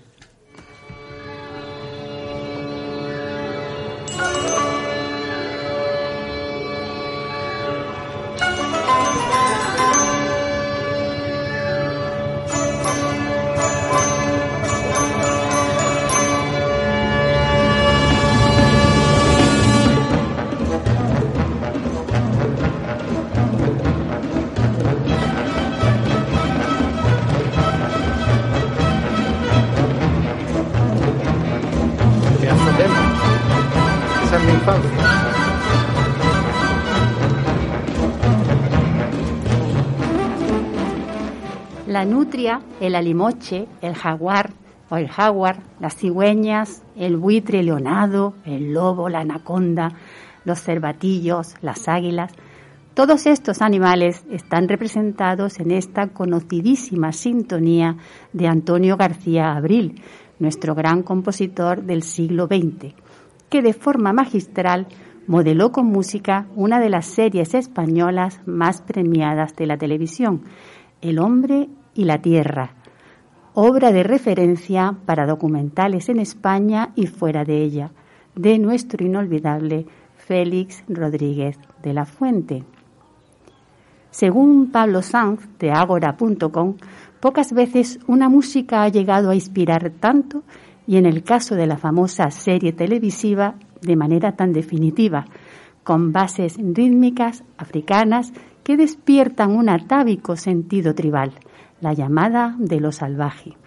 Nutria, 42.05 42.61
el 42.79 42.95
alimoche, 42.95 43.67
el 43.81 43.95
jaguar 43.95 44.51
o 44.89 44.97
el 44.97 45.07
jaguar, 45.07 45.57
las 45.79 45.95
cigüeñas, 45.95 46.83
el 46.95 47.17
buitre 47.17 47.63
leonado, 47.63 48.35
el 48.45 48.73
lobo, 48.73 49.09
la 49.09 49.21
anaconda, 49.21 49.93
los 50.45 50.61
cervatillos, 50.61 51.55
las 51.61 51.87
águilas, 51.87 52.31
todos 52.95 53.25
estos 53.25 53.61
animales 53.61 54.23
están 54.31 54.69
representados 54.69 55.59
en 55.59 55.71
esta 55.71 56.07
conocidísima 56.07 57.11
sintonía 57.11 57.97
de 58.31 58.47
Antonio 58.47 58.95
García 58.95 59.53
Abril, 59.53 60.01
nuestro 60.39 60.75
gran 60.75 61.03
compositor 61.03 61.83
del 61.83 62.03
siglo 62.03 62.47
XX, 62.47 62.93
que 63.49 63.61
de 63.61 63.73
forma 63.73 64.13
magistral 64.13 64.87
modeló 65.27 65.73
con 65.73 65.87
música 65.87 66.47
una 66.55 66.79
de 66.79 66.89
las 66.89 67.05
series 67.05 67.53
españolas 67.53 68.39
más 68.45 68.81
premiadas 68.81 69.57
de 69.57 69.65
la 69.65 69.77
televisión, 69.77 70.43
El 71.01 71.19
hombre 71.19 71.67
y 71.95 72.03
la 72.03 72.21
tierra, 72.21 72.75
obra 73.53 73.91
de 73.91 74.03
referencia 74.03 74.95
para 75.05 75.25
documentales 75.25 76.09
en 76.09 76.19
España 76.19 76.91
y 76.95 77.07
fuera 77.07 77.45
de 77.45 77.63
ella, 77.63 77.91
de 78.35 78.59
nuestro 78.59 79.05
inolvidable 79.05 79.85
Félix 80.17 80.83
Rodríguez 80.87 81.57
de 81.81 81.93
la 81.93 82.05
Fuente. 82.05 82.63
Según 84.11 84.71
Pablo 84.71 85.01
Sanz 85.01 85.47
de 85.57 85.71
agora.com, 85.71 86.75
pocas 87.19 87.53
veces 87.53 87.99
una 88.07 88.29
música 88.29 88.83
ha 88.83 88.89
llegado 88.89 89.29
a 89.29 89.35
inspirar 89.35 89.89
tanto 89.89 90.43
y 90.87 90.97
en 90.97 91.05
el 91.05 91.23
caso 91.23 91.55
de 91.55 91.67
la 91.67 91.77
famosa 91.77 92.29
serie 92.31 92.73
televisiva 92.73 93.55
de 93.81 93.95
manera 93.95 94.33
tan 94.33 94.53
definitiva, 94.53 95.25
con 95.83 96.11
bases 96.11 96.57
rítmicas 96.57 97.43
africanas 97.57 98.33
que 98.63 98.77
despiertan 98.77 99.51
un 99.51 99.69
atávico 99.69 100.35
sentido 100.35 100.95
tribal, 100.95 101.33
la 101.81 101.93
llamada 101.93 102.55
de 102.57 102.79
lo 102.79 102.91
salvaje. 102.91 103.57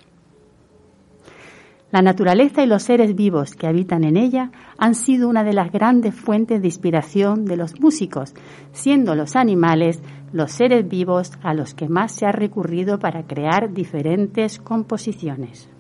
La 1.91 2.03
naturaleza 2.03 2.63
y 2.63 2.67
los 2.67 2.83
seres 2.83 3.15
vivos 3.15 3.55
que 3.55 3.67
habitan 3.67 4.05
en 4.05 4.19
ella 4.19 4.51
han 4.77 4.95
sido 4.95 5.27
una 5.27 5.43
de 5.43 5.55
las 5.55 5.73
grandes 5.73 6.15
fuentes 6.15 6.61
de 6.61 6.69
inspiración 6.69 7.47
de 7.47 7.57
los 7.57 7.81
músicos, 7.81 8.35
siendo 8.73 9.15
los 9.15 9.37
animales 9.37 10.03
los 10.33 10.53
seres 10.53 10.87
vivos 10.87 11.33
a 11.43 11.55
los 11.55 11.73
que 11.73 11.89
más 11.89 12.13
se 12.13 12.27
ha 12.27 12.33
recurrido 12.33 12.99
para 12.99 13.23
crear 13.23 13.73
diferentes 13.73 14.59
composiciones. 14.59 15.71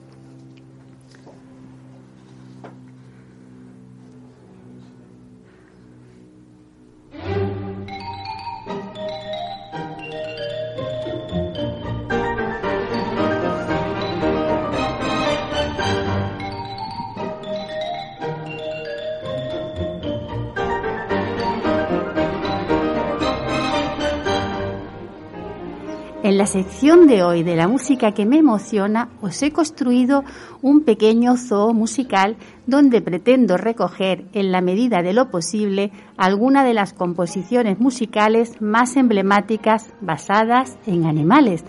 Sección 26.48 27.06
de 27.06 27.22
hoy 27.22 27.42
de 27.42 27.56
la 27.56 27.68
música 27.68 28.12
que 28.12 28.24
me 28.24 28.38
emociona, 28.38 29.10
os 29.20 29.42
he 29.42 29.52
construido 29.52 30.24
un 30.62 30.80
pequeño 30.80 31.36
zoo 31.36 31.74
musical 31.74 32.38
donde 32.66 33.02
pretendo 33.02 33.58
recoger, 33.58 34.24
en 34.32 34.50
la 34.50 34.62
medida 34.62 35.02
de 35.02 35.12
lo 35.12 35.30
posible, 35.30 35.92
alguna 36.16 36.64
de 36.64 36.72
las 36.72 36.94
composiciones 36.94 37.78
musicales 37.80 38.62
más 38.62 38.96
emblemáticas 38.96 39.92
basadas 40.00 40.78
en 40.86 41.04
animales, 41.04 41.66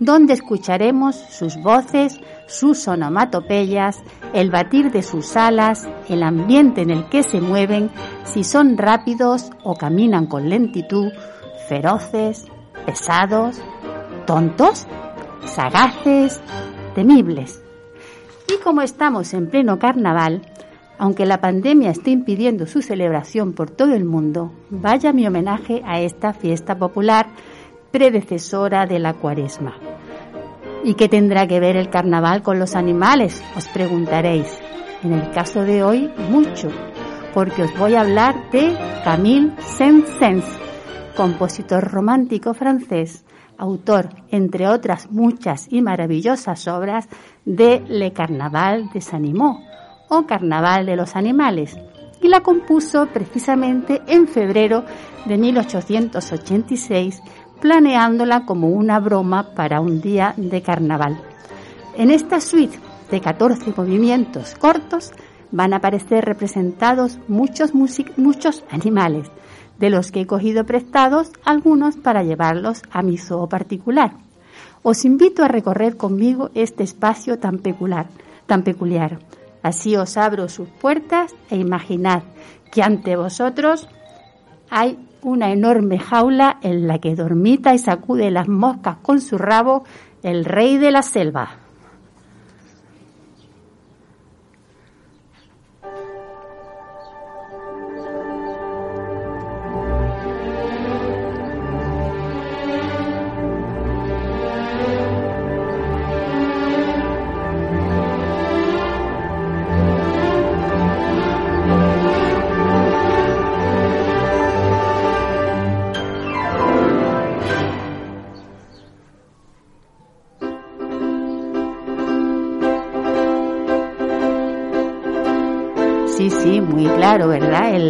donde 0.00 0.34
escucharemos 0.34 1.14
sus 1.14 1.56
voces, 1.62 2.18
sus 2.48 2.88
onomatopeyas, 2.88 4.02
el 4.34 4.50
batir 4.50 4.90
de 4.90 5.04
sus 5.04 5.36
alas, 5.36 5.86
el 6.08 6.24
ambiente 6.24 6.82
en 6.82 6.90
el 6.90 7.08
que 7.08 7.22
se 7.22 7.40
mueven, 7.40 7.90
si 8.24 8.42
son 8.42 8.76
rápidos 8.76 9.52
o 9.62 9.76
caminan 9.76 10.26
con 10.26 10.50
lentitud, 10.50 11.12
feroces, 11.68 12.46
pesados, 12.84 13.60
tontos, 14.26 14.86
sagaces, 15.44 16.40
temibles. 16.94 17.62
Y 18.48 18.62
como 18.62 18.82
estamos 18.82 19.32
en 19.34 19.48
pleno 19.48 19.78
carnaval, 19.78 20.42
aunque 20.98 21.26
la 21.26 21.40
pandemia 21.40 21.90
esté 21.90 22.10
impidiendo 22.10 22.66
su 22.66 22.82
celebración 22.82 23.52
por 23.52 23.70
todo 23.70 23.94
el 23.94 24.04
mundo, 24.04 24.52
vaya 24.70 25.12
mi 25.12 25.26
homenaje 25.26 25.82
a 25.84 26.00
esta 26.00 26.32
fiesta 26.32 26.76
popular 26.76 27.26
predecesora 27.90 28.86
de 28.86 28.98
la 28.98 29.14
cuaresma. 29.14 29.74
¿Y 30.84 30.94
qué 30.94 31.08
tendrá 31.08 31.46
que 31.46 31.60
ver 31.60 31.76
el 31.76 31.90
carnaval 31.90 32.42
con 32.42 32.58
los 32.58 32.76
animales? 32.76 33.42
Os 33.56 33.68
preguntaréis. 33.68 34.58
En 35.02 35.12
el 35.12 35.30
caso 35.30 35.62
de 35.62 35.82
hoy, 35.82 36.10
mucho, 36.30 36.68
porque 37.34 37.64
os 37.64 37.78
voy 37.78 37.94
a 37.94 38.00
hablar 38.00 38.50
de 38.50 38.76
Camille 39.04 39.52
Saint-Saëns, 39.58 40.44
compositor 41.16 41.84
romántico 41.90 42.54
francés, 42.54 43.25
autor, 43.58 44.10
entre 44.30 44.68
otras 44.68 45.10
muchas 45.10 45.66
y 45.70 45.82
maravillosas 45.82 46.66
obras, 46.68 47.08
de 47.44 47.82
Le 47.88 48.12
Carnaval 48.12 48.90
des 48.92 49.12
Animaux 49.14 49.60
o 50.08 50.26
Carnaval 50.26 50.86
de 50.86 50.96
los 50.96 51.16
Animales, 51.16 51.76
y 52.22 52.28
la 52.28 52.40
compuso 52.40 53.06
precisamente 53.06 54.02
en 54.06 54.26
febrero 54.28 54.84
de 55.26 55.36
1886 55.36 57.22
planeándola 57.60 58.44
como 58.44 58.68
una 58.68 59.00
broma 59.00 59.54
para 59.54 59.80
un 59.80 60.00
día 60.00 60.34
de 60.36 60.62
carnaval. 60.62 61.20
En 61.96 62.10
esta 62.10 62.40
suite 62.40 62.78
de 63.10 63.20
14 63.20 63.72
movimientos 63.76 64.54
cortos 64.54 65.12
van 65.50 65.72
a 65.72 65.76
aparecer 65.76 66.24
representados 66.24 67.18
muchos, 67.28 67.72
muchos 67.74 68.64
animales, 68.70 69.30
de 69.78 69.90
los 69.90 70.10
que 70.10 70.22
he 70.22 70.26
cogido 70.26 70.64
prestados 70.64 71.30
algunos 71.44 71.96
para 71.96 72.22
llevarlos 72.22 72.82
a 72.90 73.02
mi 73.02 73.18
zoo 73.18 73.48
particular. 73.48 74.12
Os 74.82 75.04
invito 75.04 75.42
a 75.44 75.48
recorrer 75.48 75.96
conmigo 75.96 76.50
este 76.54 76.84
espacio 76.84 77.38
tan 77.38 77.58
peculiar, 77.58 78.06
tan 78.46 78.62
peculiar. 78.62 79.18
Así 79.62 79.96
os 79.96 80.16
abro 80.16 80.48
sus 80.48 80.68
puertas 80.68 81.34
e 81.50 81.56
imaginad 81.56 82.22
que 82.70 82.82
ante 82.82 83.16
vosotros 83.16 83.88
hay 84.70 84.98
una 85.22 85.50
enorme 85.50 85.98
jaula 85.98 86.58
en 86.62 86.86
la 86.86 87.00
que 87.00 87.16
dormita 87.16 87.74
y 87.74 87.78
sacude 87.78 88.30
las 88.30 88.48
moscas 88.48 88.98
con 89.02 89.20
su 89.20 89.38
rabo 89.38 89.84
el 90.22 90.44
rey 90.44 90.78
de 90.78 90.92
la 90.92 91.02
selva. 91.02 91.65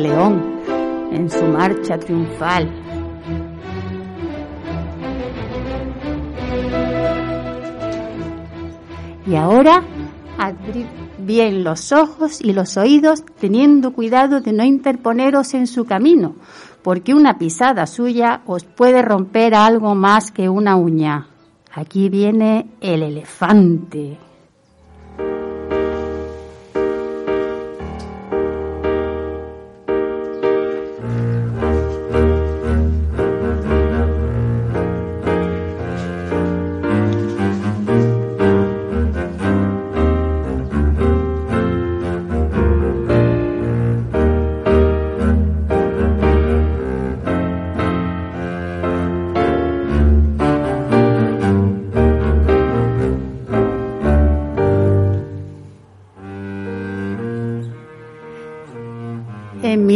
León 0.02 0.60
en 1.12 1.30
su 1.30 1.44
marcha 1.44 1.98
triunfal. 1.98 2.70
Y 9.26 9.34
ahora 9.34 9.82
abrid 10.38 10.86
bien 11.18 11.64
los 11.64 11.92
ojos 11.92 12.40
y 12.40 12.52
los 12.52 12.76
oídos 12.76 13.24
teniendo 13.40 13.92
cuidado 13.92 14.40
de 14.40 14.52
no 14.52 14.64
interponeros 14.64 15.54
en 15.54 15.66
su 15.66 15.84
camino, 15.84 16.36
porque 16.82 17.14
una 17.14 17.38
pisada 17.38 17.86
suya 17.86 18.42
os 18.46 18.64
puede 18.64 19.02
romper 19.02 19.54
algo 19.54 19.94
más 19.94 20.30
que 20.30 20.48
una 20.48 20.76
uña. 20.76 21.26
Aquí 21.72 22.08
viene 22.08 22.70
el 22.80 23.02
elefante. 23.02 24.25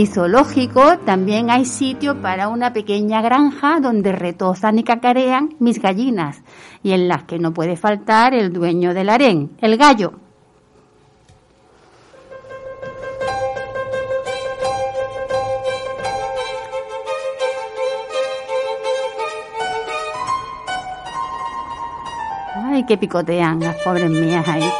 Zoológico 0.07 0.99
también 0.99 1.51
hay 1.51 1.65
sitio 1.65 2.21
para 2.23 2.49
una 2.49 2.73
pequeña 2.73 3.21
granja 3.23 3.81
donde 3.81 4.13
retozan 4.13 4.79
y 4.79 4.85
cacarean 4.85 5.57
mis 5.59 5.81
gallinas 5.81 6.43
y 6.83 6.93
en 6.93 7.09
las 7.09 7.25
que 7.25 7.39
no 7.39 7.53
puede 7.53 7.77
faltar 7.77 8.35
el 8.35 8.53
dueño 8.53 8.95
del 8.95 9.11
harén, 9.11 9.51
el 9.61 9.77
gallo. 9.77 10.13
Ay, 22.55 22.85
que 22.87 22.97
picotean 22.97 23.61
las 23.61 23.77
pobres 23.79 24.11
mías 24.11 24.47
ahí. 24.47 24.71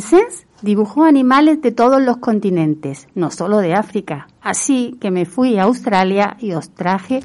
Saint-Saëns 0.00 0.46
dibujó 0.62 1.04
animales 1.04 1.62
de 1.62 1.72
todos 1.72 2.02
los 2.02 2.18
continentes, 2.18 3.08
no 3.14 3.30
solo 3.30 3.58
de 3.58 3.74
África. 3.74 4.28
Así 4.42 4.96
que 5.00 5.10
me 5.10 5.24
fui 5.24 5.58
a 5.58 5.64
Australia 5.64 6.36
y 6.38 6.52
os 6.52 6.70
traje 6.70 7.20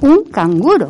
un 0.00 0.24
canguro. 0.24 0.88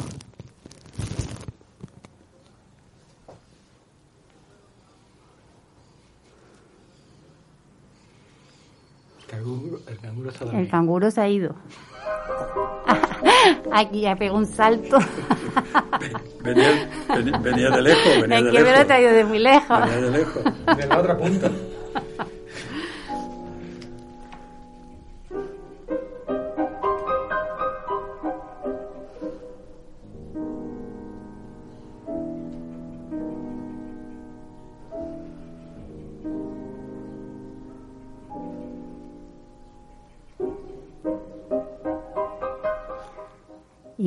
El 9.19 9.99
canguro 9.99 10.31
El 10.53 10.69
canguro 10.69 11.11
se 11.11 11.21
ha 11.21 11.29
ido. 11.29 11.55
Aquí 13.73 14.01
ya 14.03 14.15
pegó 14.17 14.37
un 14.37 14.47
salto. 14.47 14.99
Venía, 16.43 16.89
venía, 17.09 17.39
venía 17.39 17.71
de 17.71 17.83
lejos, 17.83 18.21
venía 18.23 18.39
Es 18.39 18.45
de 18.45 18.51
que 18.53 18.59
me 18.59 18.63
lo 18.63 18.69
he 18.69 18.71
lejos. 18.71 18.87
traído 18.87 19.13
de 19.13 19.25
muy 19.25 19.39
lejos. 19.41 19.81
Venía 19.81 19.97
de 19.97 20.11
lejos. 20.19 20.45
De 20.77 20.87
la 20.87 20.99
otra 21.01 21.17
punta. 21.19 21.51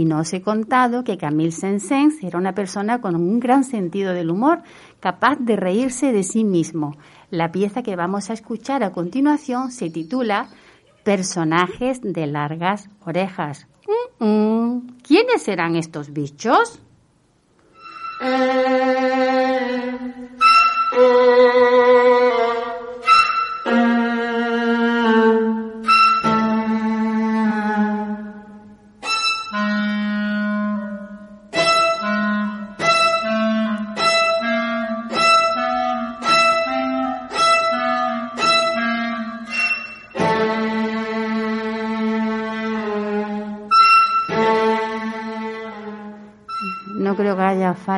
no 0.09 0.19
os 0.19 0.33
he 0.33 0.41
contado 0.41 1.03
que 1.03 1.19
Camille 1.23 1.51
Saint-Saëns 1.51 2.23
era 2.23 2.39
una 2.39 2.53
persona 2.53 2.99
con 2.99 3.15
un 3.15 3.39
gran 3.39 3.63
sentido 3.63 4.13
del 4.13 4.31
humor, 4.31 4.63
capaz 4.99 5.37
de 5.39 5.55
reírse 5.55 6.11
de 6.11 6.23
sí 6.23 6.43
mismo. 6.43 6.97
La 7.29 7.51
pieza 7.51 7.83
que 7.83 7.95
vamos 7.95 8.29
a 8.29 8.33
escuchar 8.33 8.83
a 8.83 8.91
continuación 8.91 9.71
se 9.71 9.91
titula 9.91 10.49
personajes 11.03 12.01
de 12.01 12.25
largas 12.25 12.89
orejas. 13.05 13.67
Mm, 14.19 14.25
mm. 14.25 14.87
¿Quiénes 15.07 15.43
serán 15.43 15.75
estos 15.75 16.11
bichos? 16.11 16.81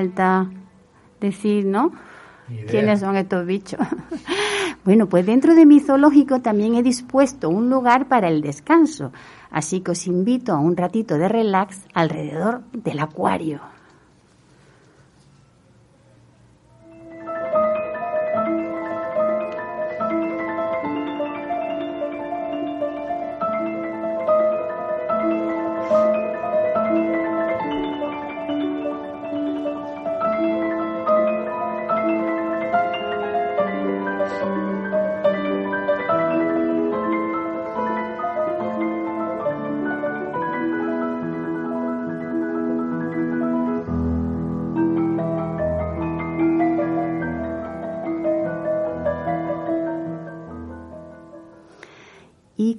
Falta 0.02 0.49
decir, 1.20 1.66
¿no? 1.66 1.91
¿Quiénes 2.70 2.99
son 2.99 3.16
estos 3.16 3.45
bichos? 3.45 3.80
bueno, 4.84 5.08
pues 5.08 5.26
dentro 5.26 5.54
de 5.54 5.66
mi 5.66 5.80
zoológico 5.80 6.41
también 6.41 6.76
he 6.76 6.84
dispuesto 6.84 7.49
un 7.49 7.70
lugar 7.70 8.08
para 8.08 8.28
el 8.28 8.41
descanso, 8.41 9.12
así 9.52 9.82
que 9.82 9.91
os 9.91 10.08
invito 10.08 10.54
a 10.54 10.60
un 10.60 10.76
ratito 10.76 11.18
de 11.18 11.30
relax 11.30 11.86
alrededor 11.93 12.62
del 12.74 12.99
acuario. 12.99 13.62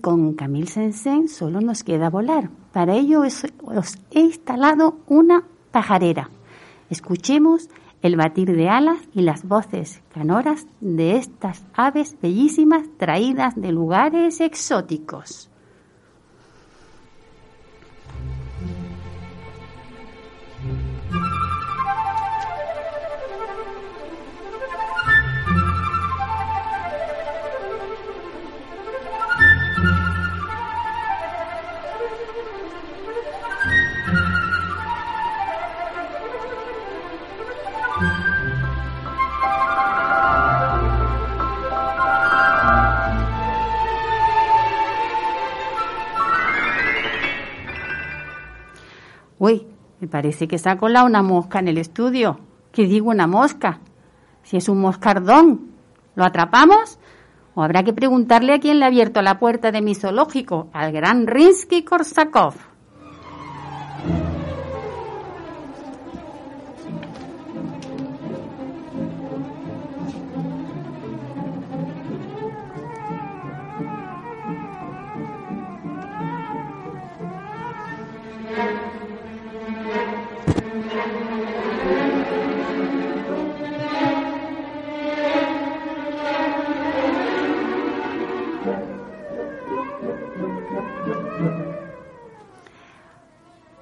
Con 0.03 0.35
Camille 0.35 0.67
Sensen 0.67 1.29
solo 1.29 1.63
nos 1.63 1.85
queda 1.85 2.11
volar. 2.11 2.51
Para 2.73 2.95
ello 2.95 3.23
os, 3.23 3.99
he 4.11 4.21
instalado 4.21 4.99
una 5.07 5.45
pajarera. 5.71 6.29
Escuchemos 6.91 7.71
el 8.03 8.17
batir 8.17 8.55
de 8.55 8.69
alas 8.69 8.99
y 9.15 9.23
las 9.23 9.47
voces 9.47 10.03
canoras 10.13 10.67
de 10.81 11.17
estas 11.17 11.65
aves 11.73 12.17
bellísimas 12.21 12.83
traídas 12.99 13.55
de 13.55 13.73
lugares 13.73 14.41
exóticos. 14.41 15.52
Parece 50.13 50.47
que 50.47 50.59
se 50.59 50.69
ha 50.69 50.79
una 51.05 51.23
mosca 51.23 51.59
en 51.59 51.69
el 51.69 51.79
estudio. 51.79 52.39
¿Qué 52.71 52.85
digo 52.85 53.09
una 53.09 53.27
mosca? 53.27 53.81
Si 54.43 54.59
es 54.59 54.69
un 54.69 54.79
moscardón, 54.79 55.73
¿lo 56.15 56.25
atrapamos? 56.25 56.99
¿O 57.55 57.63
habrá 57.63 57.83
que 57.83 57.95
preguntarle 57.95 58.53
a 58.53 58.61
quién 58.61 58.79
le 58.79 58.85
ha 58.85 58.89
abierto 58.89 59.23
la 59.23 59.39
puerta 59.39 59.73
de 59.73 59.81
mi 59.81 59.95
zoológico? 59.95 60.69
Al 60.75 60.93
gran 60.93 61.27
Rinsky 61.27 61.83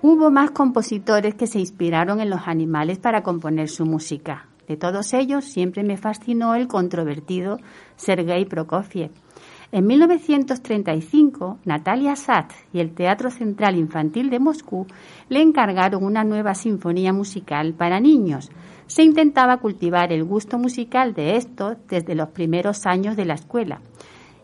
Hubo 0.03 0.31
más 0.31 0.51
compositores 0.51 1.35
que 1.35 1.47
se 1.47 1.61
inspiraron 1.61 2.21
en 2.21 2.31
los 2.31 2.47
animales 2.47 2.99
para 2.99 3.23
componer 3.23 3.69
su 3.69 3.85
música. 3.85 4.47
De 4.67 4.77
todos 4.77 5.13
ellos 5.13 5.45
siempre 5.45 5.83
me 5.83 5.97
fascinó 5.97 6.55
el 6.55 6.69
controvertido 6.69 7.59
Sergei 7.97 8.45
Prokofiev. 8.45 9.11
En 9.73 9.87
1935, 9.87 11.59
Natalia 11.65 12.17
Sat 12.17 12.51
y 12.73 12.81
el 12.81 12.93
Teatro 12.93 13.31
Central 13.31 13.77
Infantil 13.77 14.31
de 14.31 14.41
Moscú 14.41 14.87
le 15.29 15.43
encargaron 15.43 16.05
una 16.05 16.25
nueva 16.25 16.55
sinfonía 16.55 17.13
musical 17.13 17.75
para 17.75 18.01
niños. 18.01 18.51
Se 18.87 19.03
intentaba 19.03 19.59
cultivar 19.59 20.13
el 20.13 20.25
gusto 20.25 20.59
musical 20.59 21.15
de 21.15 21.37
estos 21.37 21.77
desde 21.89 22.15
los 22.15 22.31
primeros 22.31 22.87
años 22.87 23.17
de 23.17 23.27
la 23.27 23.35
escuela. 23.35 23.81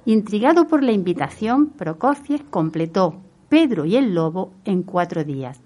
Intrigado 0.08 0.68
por 0.68 0.84
la 0.84 0.92
invitación, 0.92 1.70
Prokofiev 1.70 2.48
completó 2.48 3.16
Pedro 3.48 3.86
y 3.86 3.96
el 3.96 4.14
Lobo 4.14 4.52
en 4.64 4.84
cuatro 4.84 5.24
días. 5.24 5.60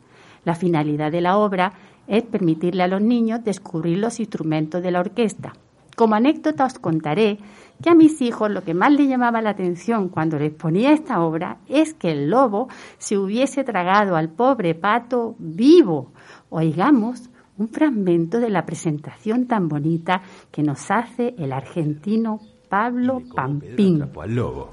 La 0.46 0.54
finalidad 0.54 1.12
de 1.12 1.20
la 1.20 1.36
obra 1.36 1.74
es 2.06 2.22
permitirle 2.22 2.82
a 2.84 2.88
los 2.88 3.02
niños 3.02 3.44
descubrir 3.44 3.98
los 3.98 4.18
instrumentos 4.18 4.82
de 4.82 4.92
la 4.92 5.00
orquesta. 5.00 5.52
Como 5.94 6.14
anécdota 6.14 6.64
os 6.64 6.78
contaré 6.78 7.38
que 7.82 7.90
a 7.90 7.94
mis 7.94 8.22
hijos 8.22 8.50
lo 8.50 8.64
que 8.64 8.72
más 8.72 8.90
les 8.92 9.10
llamaba 9.10 9.42
la 9.42 9.50
atención 9.50 10.08
cuando 10.08 10.38
les 10.38 10.54
ponía 10.54 10.92
esta 10.92 11.20
obra 11.20 11.58
es 11.68 11.92
que 11.92 12.10
el 12.10 12.30
lobo 12.30 12.68
se 12.96 13.18
hubiese 13.18 13.62
tragado 13.62 14.16
al 14.16 14.30
pobre 14.30 14.74
pato 14.74 15.34
vivo. 15.38 16.12
Oigamos 16.48 17.28
un 17.58 17.68
fragmento 17.68 18.40
de 18.40 18.48
la 18.48 18.64
presentación 18.64 19.46
tan 19.46 19.68
bonita 19.68 20.22
que 20.50 20.62
nos 20.62 20.90
hace 20.90 21.34
el 21.36 21.52
argentino 21.52 22.40
Pablo 22.70 23.20
Pampín. 23.34 23.96
atrapó 23.96 24.22
al 24.22 24.36
lobo. 24.36 24.70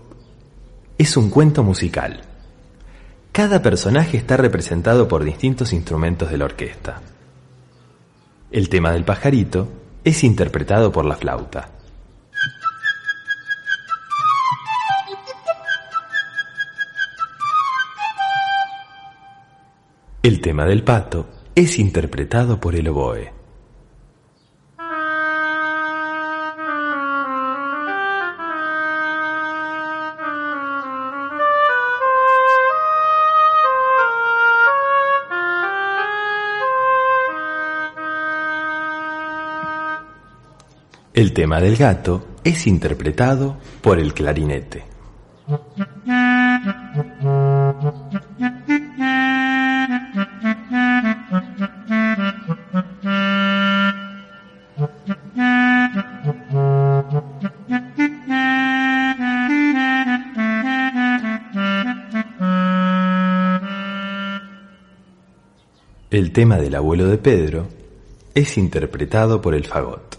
Es 0.99 1.17
un 1.17 1.31
cuento 1.31 1.63
musical. 1.63 2.21
Cada 3.31 3.63
personaje 3.63 4.17
está 4.17 4.37
representado 4.37 5.07
por 5.07 5.23
distintos 5.23 5.73
instrumentos 5.73 6.29
de 6.29 6.37
la 6.37 6.45
orquesta. 6.45 7.01
El 8.51 8.69
tema 8.69 8.91
del 8.91 9.03
pajarito 9.03 9.67
es 10.03 10.23
interpretado 10.23 10.91
por 10.91 11.05
la 11.05 11.15
flauta. 11.15 11.71
El 20.21 20.39
tema 20.39 20.65
del 20.65 20.83
pato 20.83 21.27
es 21.55 21.79
interpretado 21.79 22.59
por 22.59 22.75
el 22.75 22.89
oboe. 22.89 23.36
El 41.17 41.33
tema 41.33 41.59
del 41.59 41.75
gato 41.77 42.27
es 42.43 42.67
interpretado 42.67 43.57
por 43.81 43.97
el 43.97 44.13
clarinete. 44.13 44.83
El 66.11 66.31
tema 66.31 66.57
del 66.57 66.75
abuelo 66.75 67.07
de 67.07 67.17
Pedro 67.17 67.67
es 68.35 68.55
interpretado 68.59 69.41
por 69.41 69.55
el 69.55 69.65
fagot. 69.65 70.16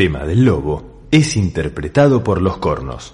Tema 0.00 0.24
del 0.24 0.46
lobo 0.46 0.82
es 1.10 1.36
interpretado 1.36 2.24
por 2.24 2.40
los 2.40 2.56
cornos. 2.56 3.12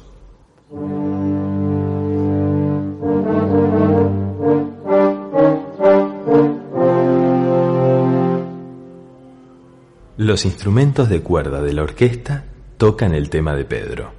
Los 10.16 10.44
instrumentos 10.44 11.08
de 11.08 11.22
cuerda 11.22 11.60
de 11.60 11.72
la 11.72 11.82
orquesta 11.82 12.44
tocan 12.76 13.14
el 13.14 13.30
tema 13.30 13.56
de 13.56 13.64
Pedro. 13.64 14.15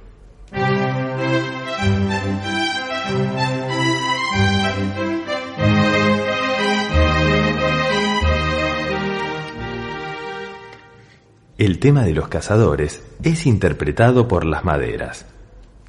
El 11.68 11.78
tema 11.78 12.02
de 12.02 12.14
los 12.14 12.28
cazadores 12.28 13.02
es 13.22 13.44
interpretado 13.44 14.26
por 14.26 14.46
las 14.46 14.64
maderas, 14.64 15.26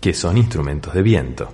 que 0.02 0.14
son 0.14 0.38
instrumentos 0.38 0.94
de 0.94 1.02
viento. 1.02 1.54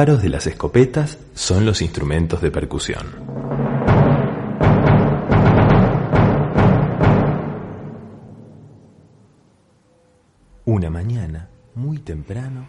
Disparos 0.00 0.22
de 0.22 0.30
las 0.30 0.46
escopetas 0.46 1.18
son 1.34 1.66
los 1.66 1.82
instrumentos 1.82 2.40
de 2.40 2.50
percusión. 2.50 3.06
Una 10.64 10.88
mañana, 10.88 11.50
muy 11.74 11.98
temprano, 11.98 12.66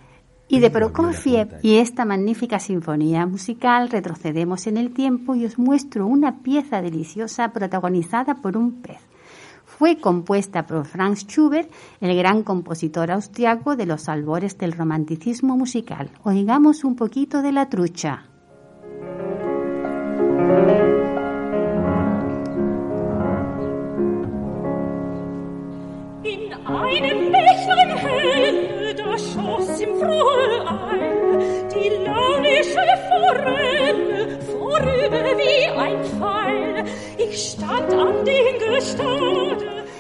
Y 0.49 0.59
de 0.59 0.69
Prokofiev 0.69 1.59
y 1.61 1.77
esta 1.77 2.03
magnífica 2.03 2.59
sinfonía 2.59 3.25
musical 3.25 3.89
retrocedemos 3.89 4.67
en 4.67 4.75
el 4.75 4.93
tiempo 4.93 5.33
y 5.33 5.45
os 5.45 5.57
muestro 5.57 6.07
una 6.07 6.43
pieza 6.43 6.81
deliciosa 6.81 7.53
protagonizada 7.53 8.41
por 8.41 8.57
un 8.57 8.81
pez. 8.81 8.99
Fue 9.77 9.97
compuesta 9.97 10.67
por 10.67 10.85
Franz 10.85 11.25
Schubert, 11.25 11.71
el 12.01 12.15
gran 12.15 12.43
compositor 12.43 13.09
austriaco 13.09 13.75
de 13.75 13.85
los 13.85 14.09
albores 14.09 14.57
del 14.57 14.73
romanticismo 14.73 15.57
musical. 15.57 16.11
Oigamos 16.23 16.83
un 16.83 16.95
poquito 16.95 17.41
de 17.41 17.51
la 17.51 17.69
trucha. 17.69 18.25
Die 31.73 31.89
launische 32.03 32.85
Forelle, 33.07 34.20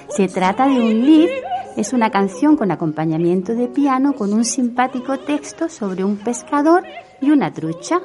Se 0.09 0.27
trata 0.27 0.67
de 0.67 0.79
un 0.79 1.05
lied, 1.05 1.29
es 1.77 1.93
una 1.93 2.11
canción 2.11 2.57
con 2.57 2.71
acompañamiento 2.71 3.53
de 3.55 3.67
piano 3.67 4.13
con 4.13 4.33
un 4.33 4.43
simpático 4.43 5.17
texto 5.17 5.69
sobre 5.69 6.03
un 6.03 6.17
pescador 6.17 6.83
y 7.21 7.31
una 7.31 7.53
trucha. 7.53 8.01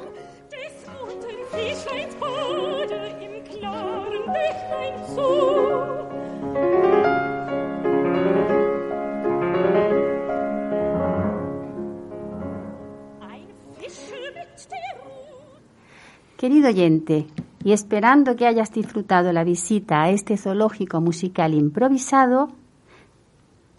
Querido 16.37 16.69
oyente, 16.69 17.25
y 17.63 17.71
esperando 17.71 18.35
que 18.35 18.45
hayas 18.45 18.71
disfrutado 18.71 19.33
la 19.33 19.43
visita 19.43 20.03
a 20.03 20.11
este 20.11 20.37
zoológico 20.37 21.01
musical 21.01 21.55
improvisado, 21.55 22.49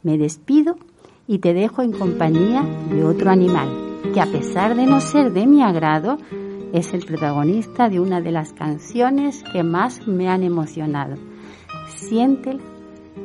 me 0.02 0.18
despido 0.18 0.76
y 1.28 1.38
te 1.38 1.54
dejo 1.54 1.82
en 1.82 1.92
compañía 1.92 2.64
de 2.90 3.04
otro 3.04 3.30
animal, 3.30 3.68
que 4.12 4.20
a 4.20 4.26
pesar 4.26 4.74
de 4.74 4.86
no 4.86 5.00
ser 5.00 5.32
de 5.32 5.46
mi 5.46 5.62
agrado, 5.62 6.18
es 6.72 6.92
el 6.94 7.04
protagonista 7.04 7.88
de 7.88 8.00
una 8.00 8.20
de 8.20 8.32
las 8.32 8.52
canciones 8.54 9.44
que 9.52 9.62
más 9.62 10.08
me 10.08 10.28
han 10.28 10.42
emocionado. 10.42 11.14
Siéntela, 11.94 12.60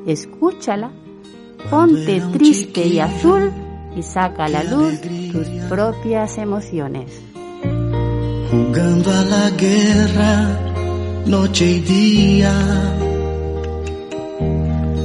escúchala, 0.06 0.92
ponte 1.72 2.22
triste 2.34 2.86
y 2.86 3.00
azul 3.00 3.52
y 3.96 4.04
saca 4.04 4.46
a 4.46 4.50
la 4.50 4.64
luz 4.64 5.02
tus 5.32 5.48
propias 5.68 6.38
emociones. 6.38 7.34
Jugando 8.54 9.12
a 9.12 9.24
la 9.24 9.49
guerra 9.51 10.60
noche 11.26 11.66
y 11.72 11.80
día, 11.80 12.54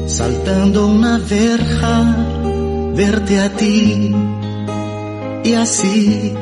saltando 0.06 0.88
una 0.88 1.16
verja, 1.18 1.94
verte 2.94 3.40
a 3.40 3.48
ti 3.56 4.14
y 5.44 5.54
así 5.54 6.34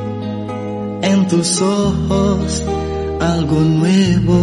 en 1.02 1.28
tus 1.28 1.60
ojos 1.60 2.64
algo 3.20 3.60
nuevo 3.60 4.38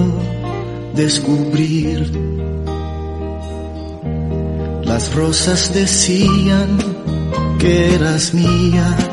descubrir. 0.96 1.98
Las 4.86 5.14
rosas 5.14 5.74
decían 5.74 6.78
que 7.60 7.96
eras 7.96 8.34
mía 8.34 9.13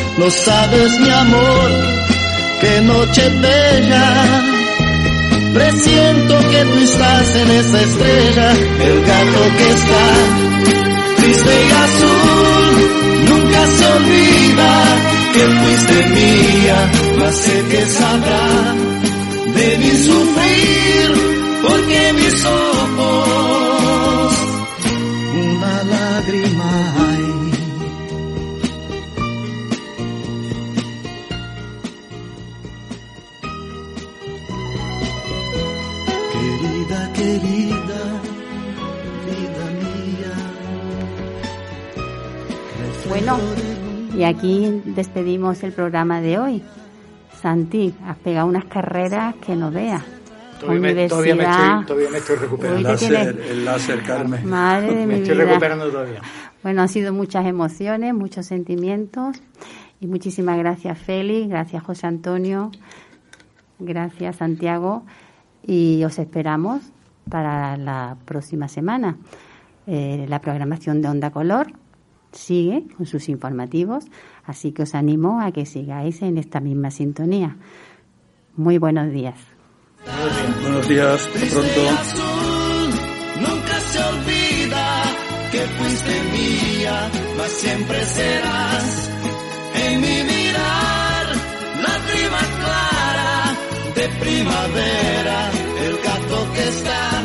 No 0.21 0.29
sabes 0.29 0.99
mi 0.99 1.09
amor, 1.09 1.71
qué 2.61 2.81
noche 2.81 3.27
bella. 3.27 4.43
Presiento 5.51 6.39
que 6.51 6.65
tú 6.65 6.77
estás 6.77 7.35
en 7.37 7.49
esa 7.49 7.81
estrella, 7.81 8.51
el 8.51 9.01
gato 9.01 9.41
que 9.57 9.69
está 9.77 10.05
triste 11.17 11.53
y 11.67 11.71
azul. 11.85 12.73
Nunca 13.29 13.65
se 13.65 13.85
olvida 13.97 14.71
que 15.33 15.43
fuiste 15.59 16.07
mía, 16.09 16.91
mas 17.17 17.35
sé 17.37 17.65
que 17.71 17.85
sabrá 17.87 18.75
de 19.55 19.77
mi 19.79 19.91
sufrir, 20.05 21.07
porque 21.63 22.13
mis 22.13 22.45
ojos 22.45 23.50
aquí 44.31 44.81
despedimos 44.85 45.63
el 45.63 45.71
programa 45.73 46.21
de 46.21 46.39
hoy. 46.39 46.63
Santi, 47.41 47.93
has 48.05 48.17
pegado 48.17 48.47
unas 48.47 48.65
carreras 48.65 49.35
que 49.35 49.55
no 49.55 49.71
veas. 49.71 50.03
Todavía 50.59 50.79
me, 50.81 50.91
universidad. 50.91 51.09
todavía 51.09 51.35
me 51.35 51.43
estoy, 51.43 51.85
todavía 51.85 52.09
me 52.11 52.17
estoy 52.19 52.35
recuperando. 52.35 52.77
Hoy 52.77 52.85
El 52.85 52.91
láser, 52.91 53.35
tienes- 53.35 53.51
el 53.51 53.65
láser, 53.65 54.03
Carmen. 54.03 54.47
Madre 54.49 54.87
de 54.95 55.07
Me 55.07 55.07
mi 55.07 55.13
estoy 55.21 55.33
vida. 55.35 55.45
recuperando 55.45 55.89
todavía. 55.89 56.21
Bueno, 56.61 56.81
han 56.83 56.89
sido 56.89 57.13
muchas 57.13 57.45
emociones, 57.47 58.13
muchos 58.13 58.45
sentimientos. 58.45 59.37
Y 59.99 60.05
muchísimas 60.07 60.57
gracias, 60.59 60.99
Félix. 60.99 61.49
Gracias, 61.49 61.81
José 61.83 62.05
Antonio. 62.07 62.69
Gracias, 63.79 64.35
Santiago. 64.37 65.03
Y 65.65 66.03
os 66.03 66.19
esperamos 66.19 66.81
para 67.29 67.77
la 67.77 68.17
próxima 68.25 68.67
semana. 68.67 69.17
Eh, 69.87 70.25
la 70.29 70.39
programación 70.41 71.01
de 71.01 71.07
Onda 71.09 71.31
Color 71.31 71.73
sigue 72.31 72.85
con 72.95 73.05
sus 73.05 73.29
informativos, 73.29 74.05
así 74.45 74.71
que 74.71 74.83
os 74.83 74.95
animo 74.95 75.41
a 75.41 75.51
que 75.51 75.65
sigáis 75.65 76.21
en 76.21 76.37
esta 76.37 76.59
misma 76.59 76.91
sintonía. 76.91 77.57
Muy 78.55 78.77
buenos 78.77 79.11
días. 79.11 79.35
Buenos 80.61 80.87
días, 80.87 81.27
hasta 81.27 81.39
pronto. 81.39 81.81
Nunca 83.39 83.79
se 83.79 83.99
olvida 83.99 85.03
que 85.51 85.59
fuiste 85.59 86.21
mía, 86.31 87.11
mas 87.37 87.51
siempre 87.51 88.05
serás 88.05 89.09
en 89.85 90.01
mi 90.01 90.07
mirar 90.07 91.25
lágrima 91.83 92.39
clara 92.61 93.55
de 93.95 94.09
primavera, 94.19 95.51
el 95.85 95.97
gato 95.97 96.53
que 96.53 96.67
está 96.67 97.20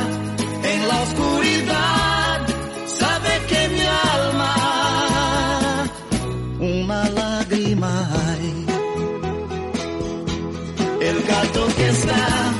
que 11.64 11.88
está 11.88 12.52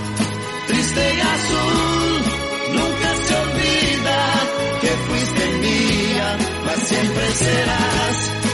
triste 0.67 1.15
y 1.15 1.21
azul. 1.21 2.23
Nunca 2.73 3.11
se 3.27 3.35
olvida 3.45 4.19
que 4.81 4.89
fuiste 5.07 5.45
mía, 5.59 6.37
mas 6.65 6.79
siempre 6.89 7.31
serás. 7.33 8.46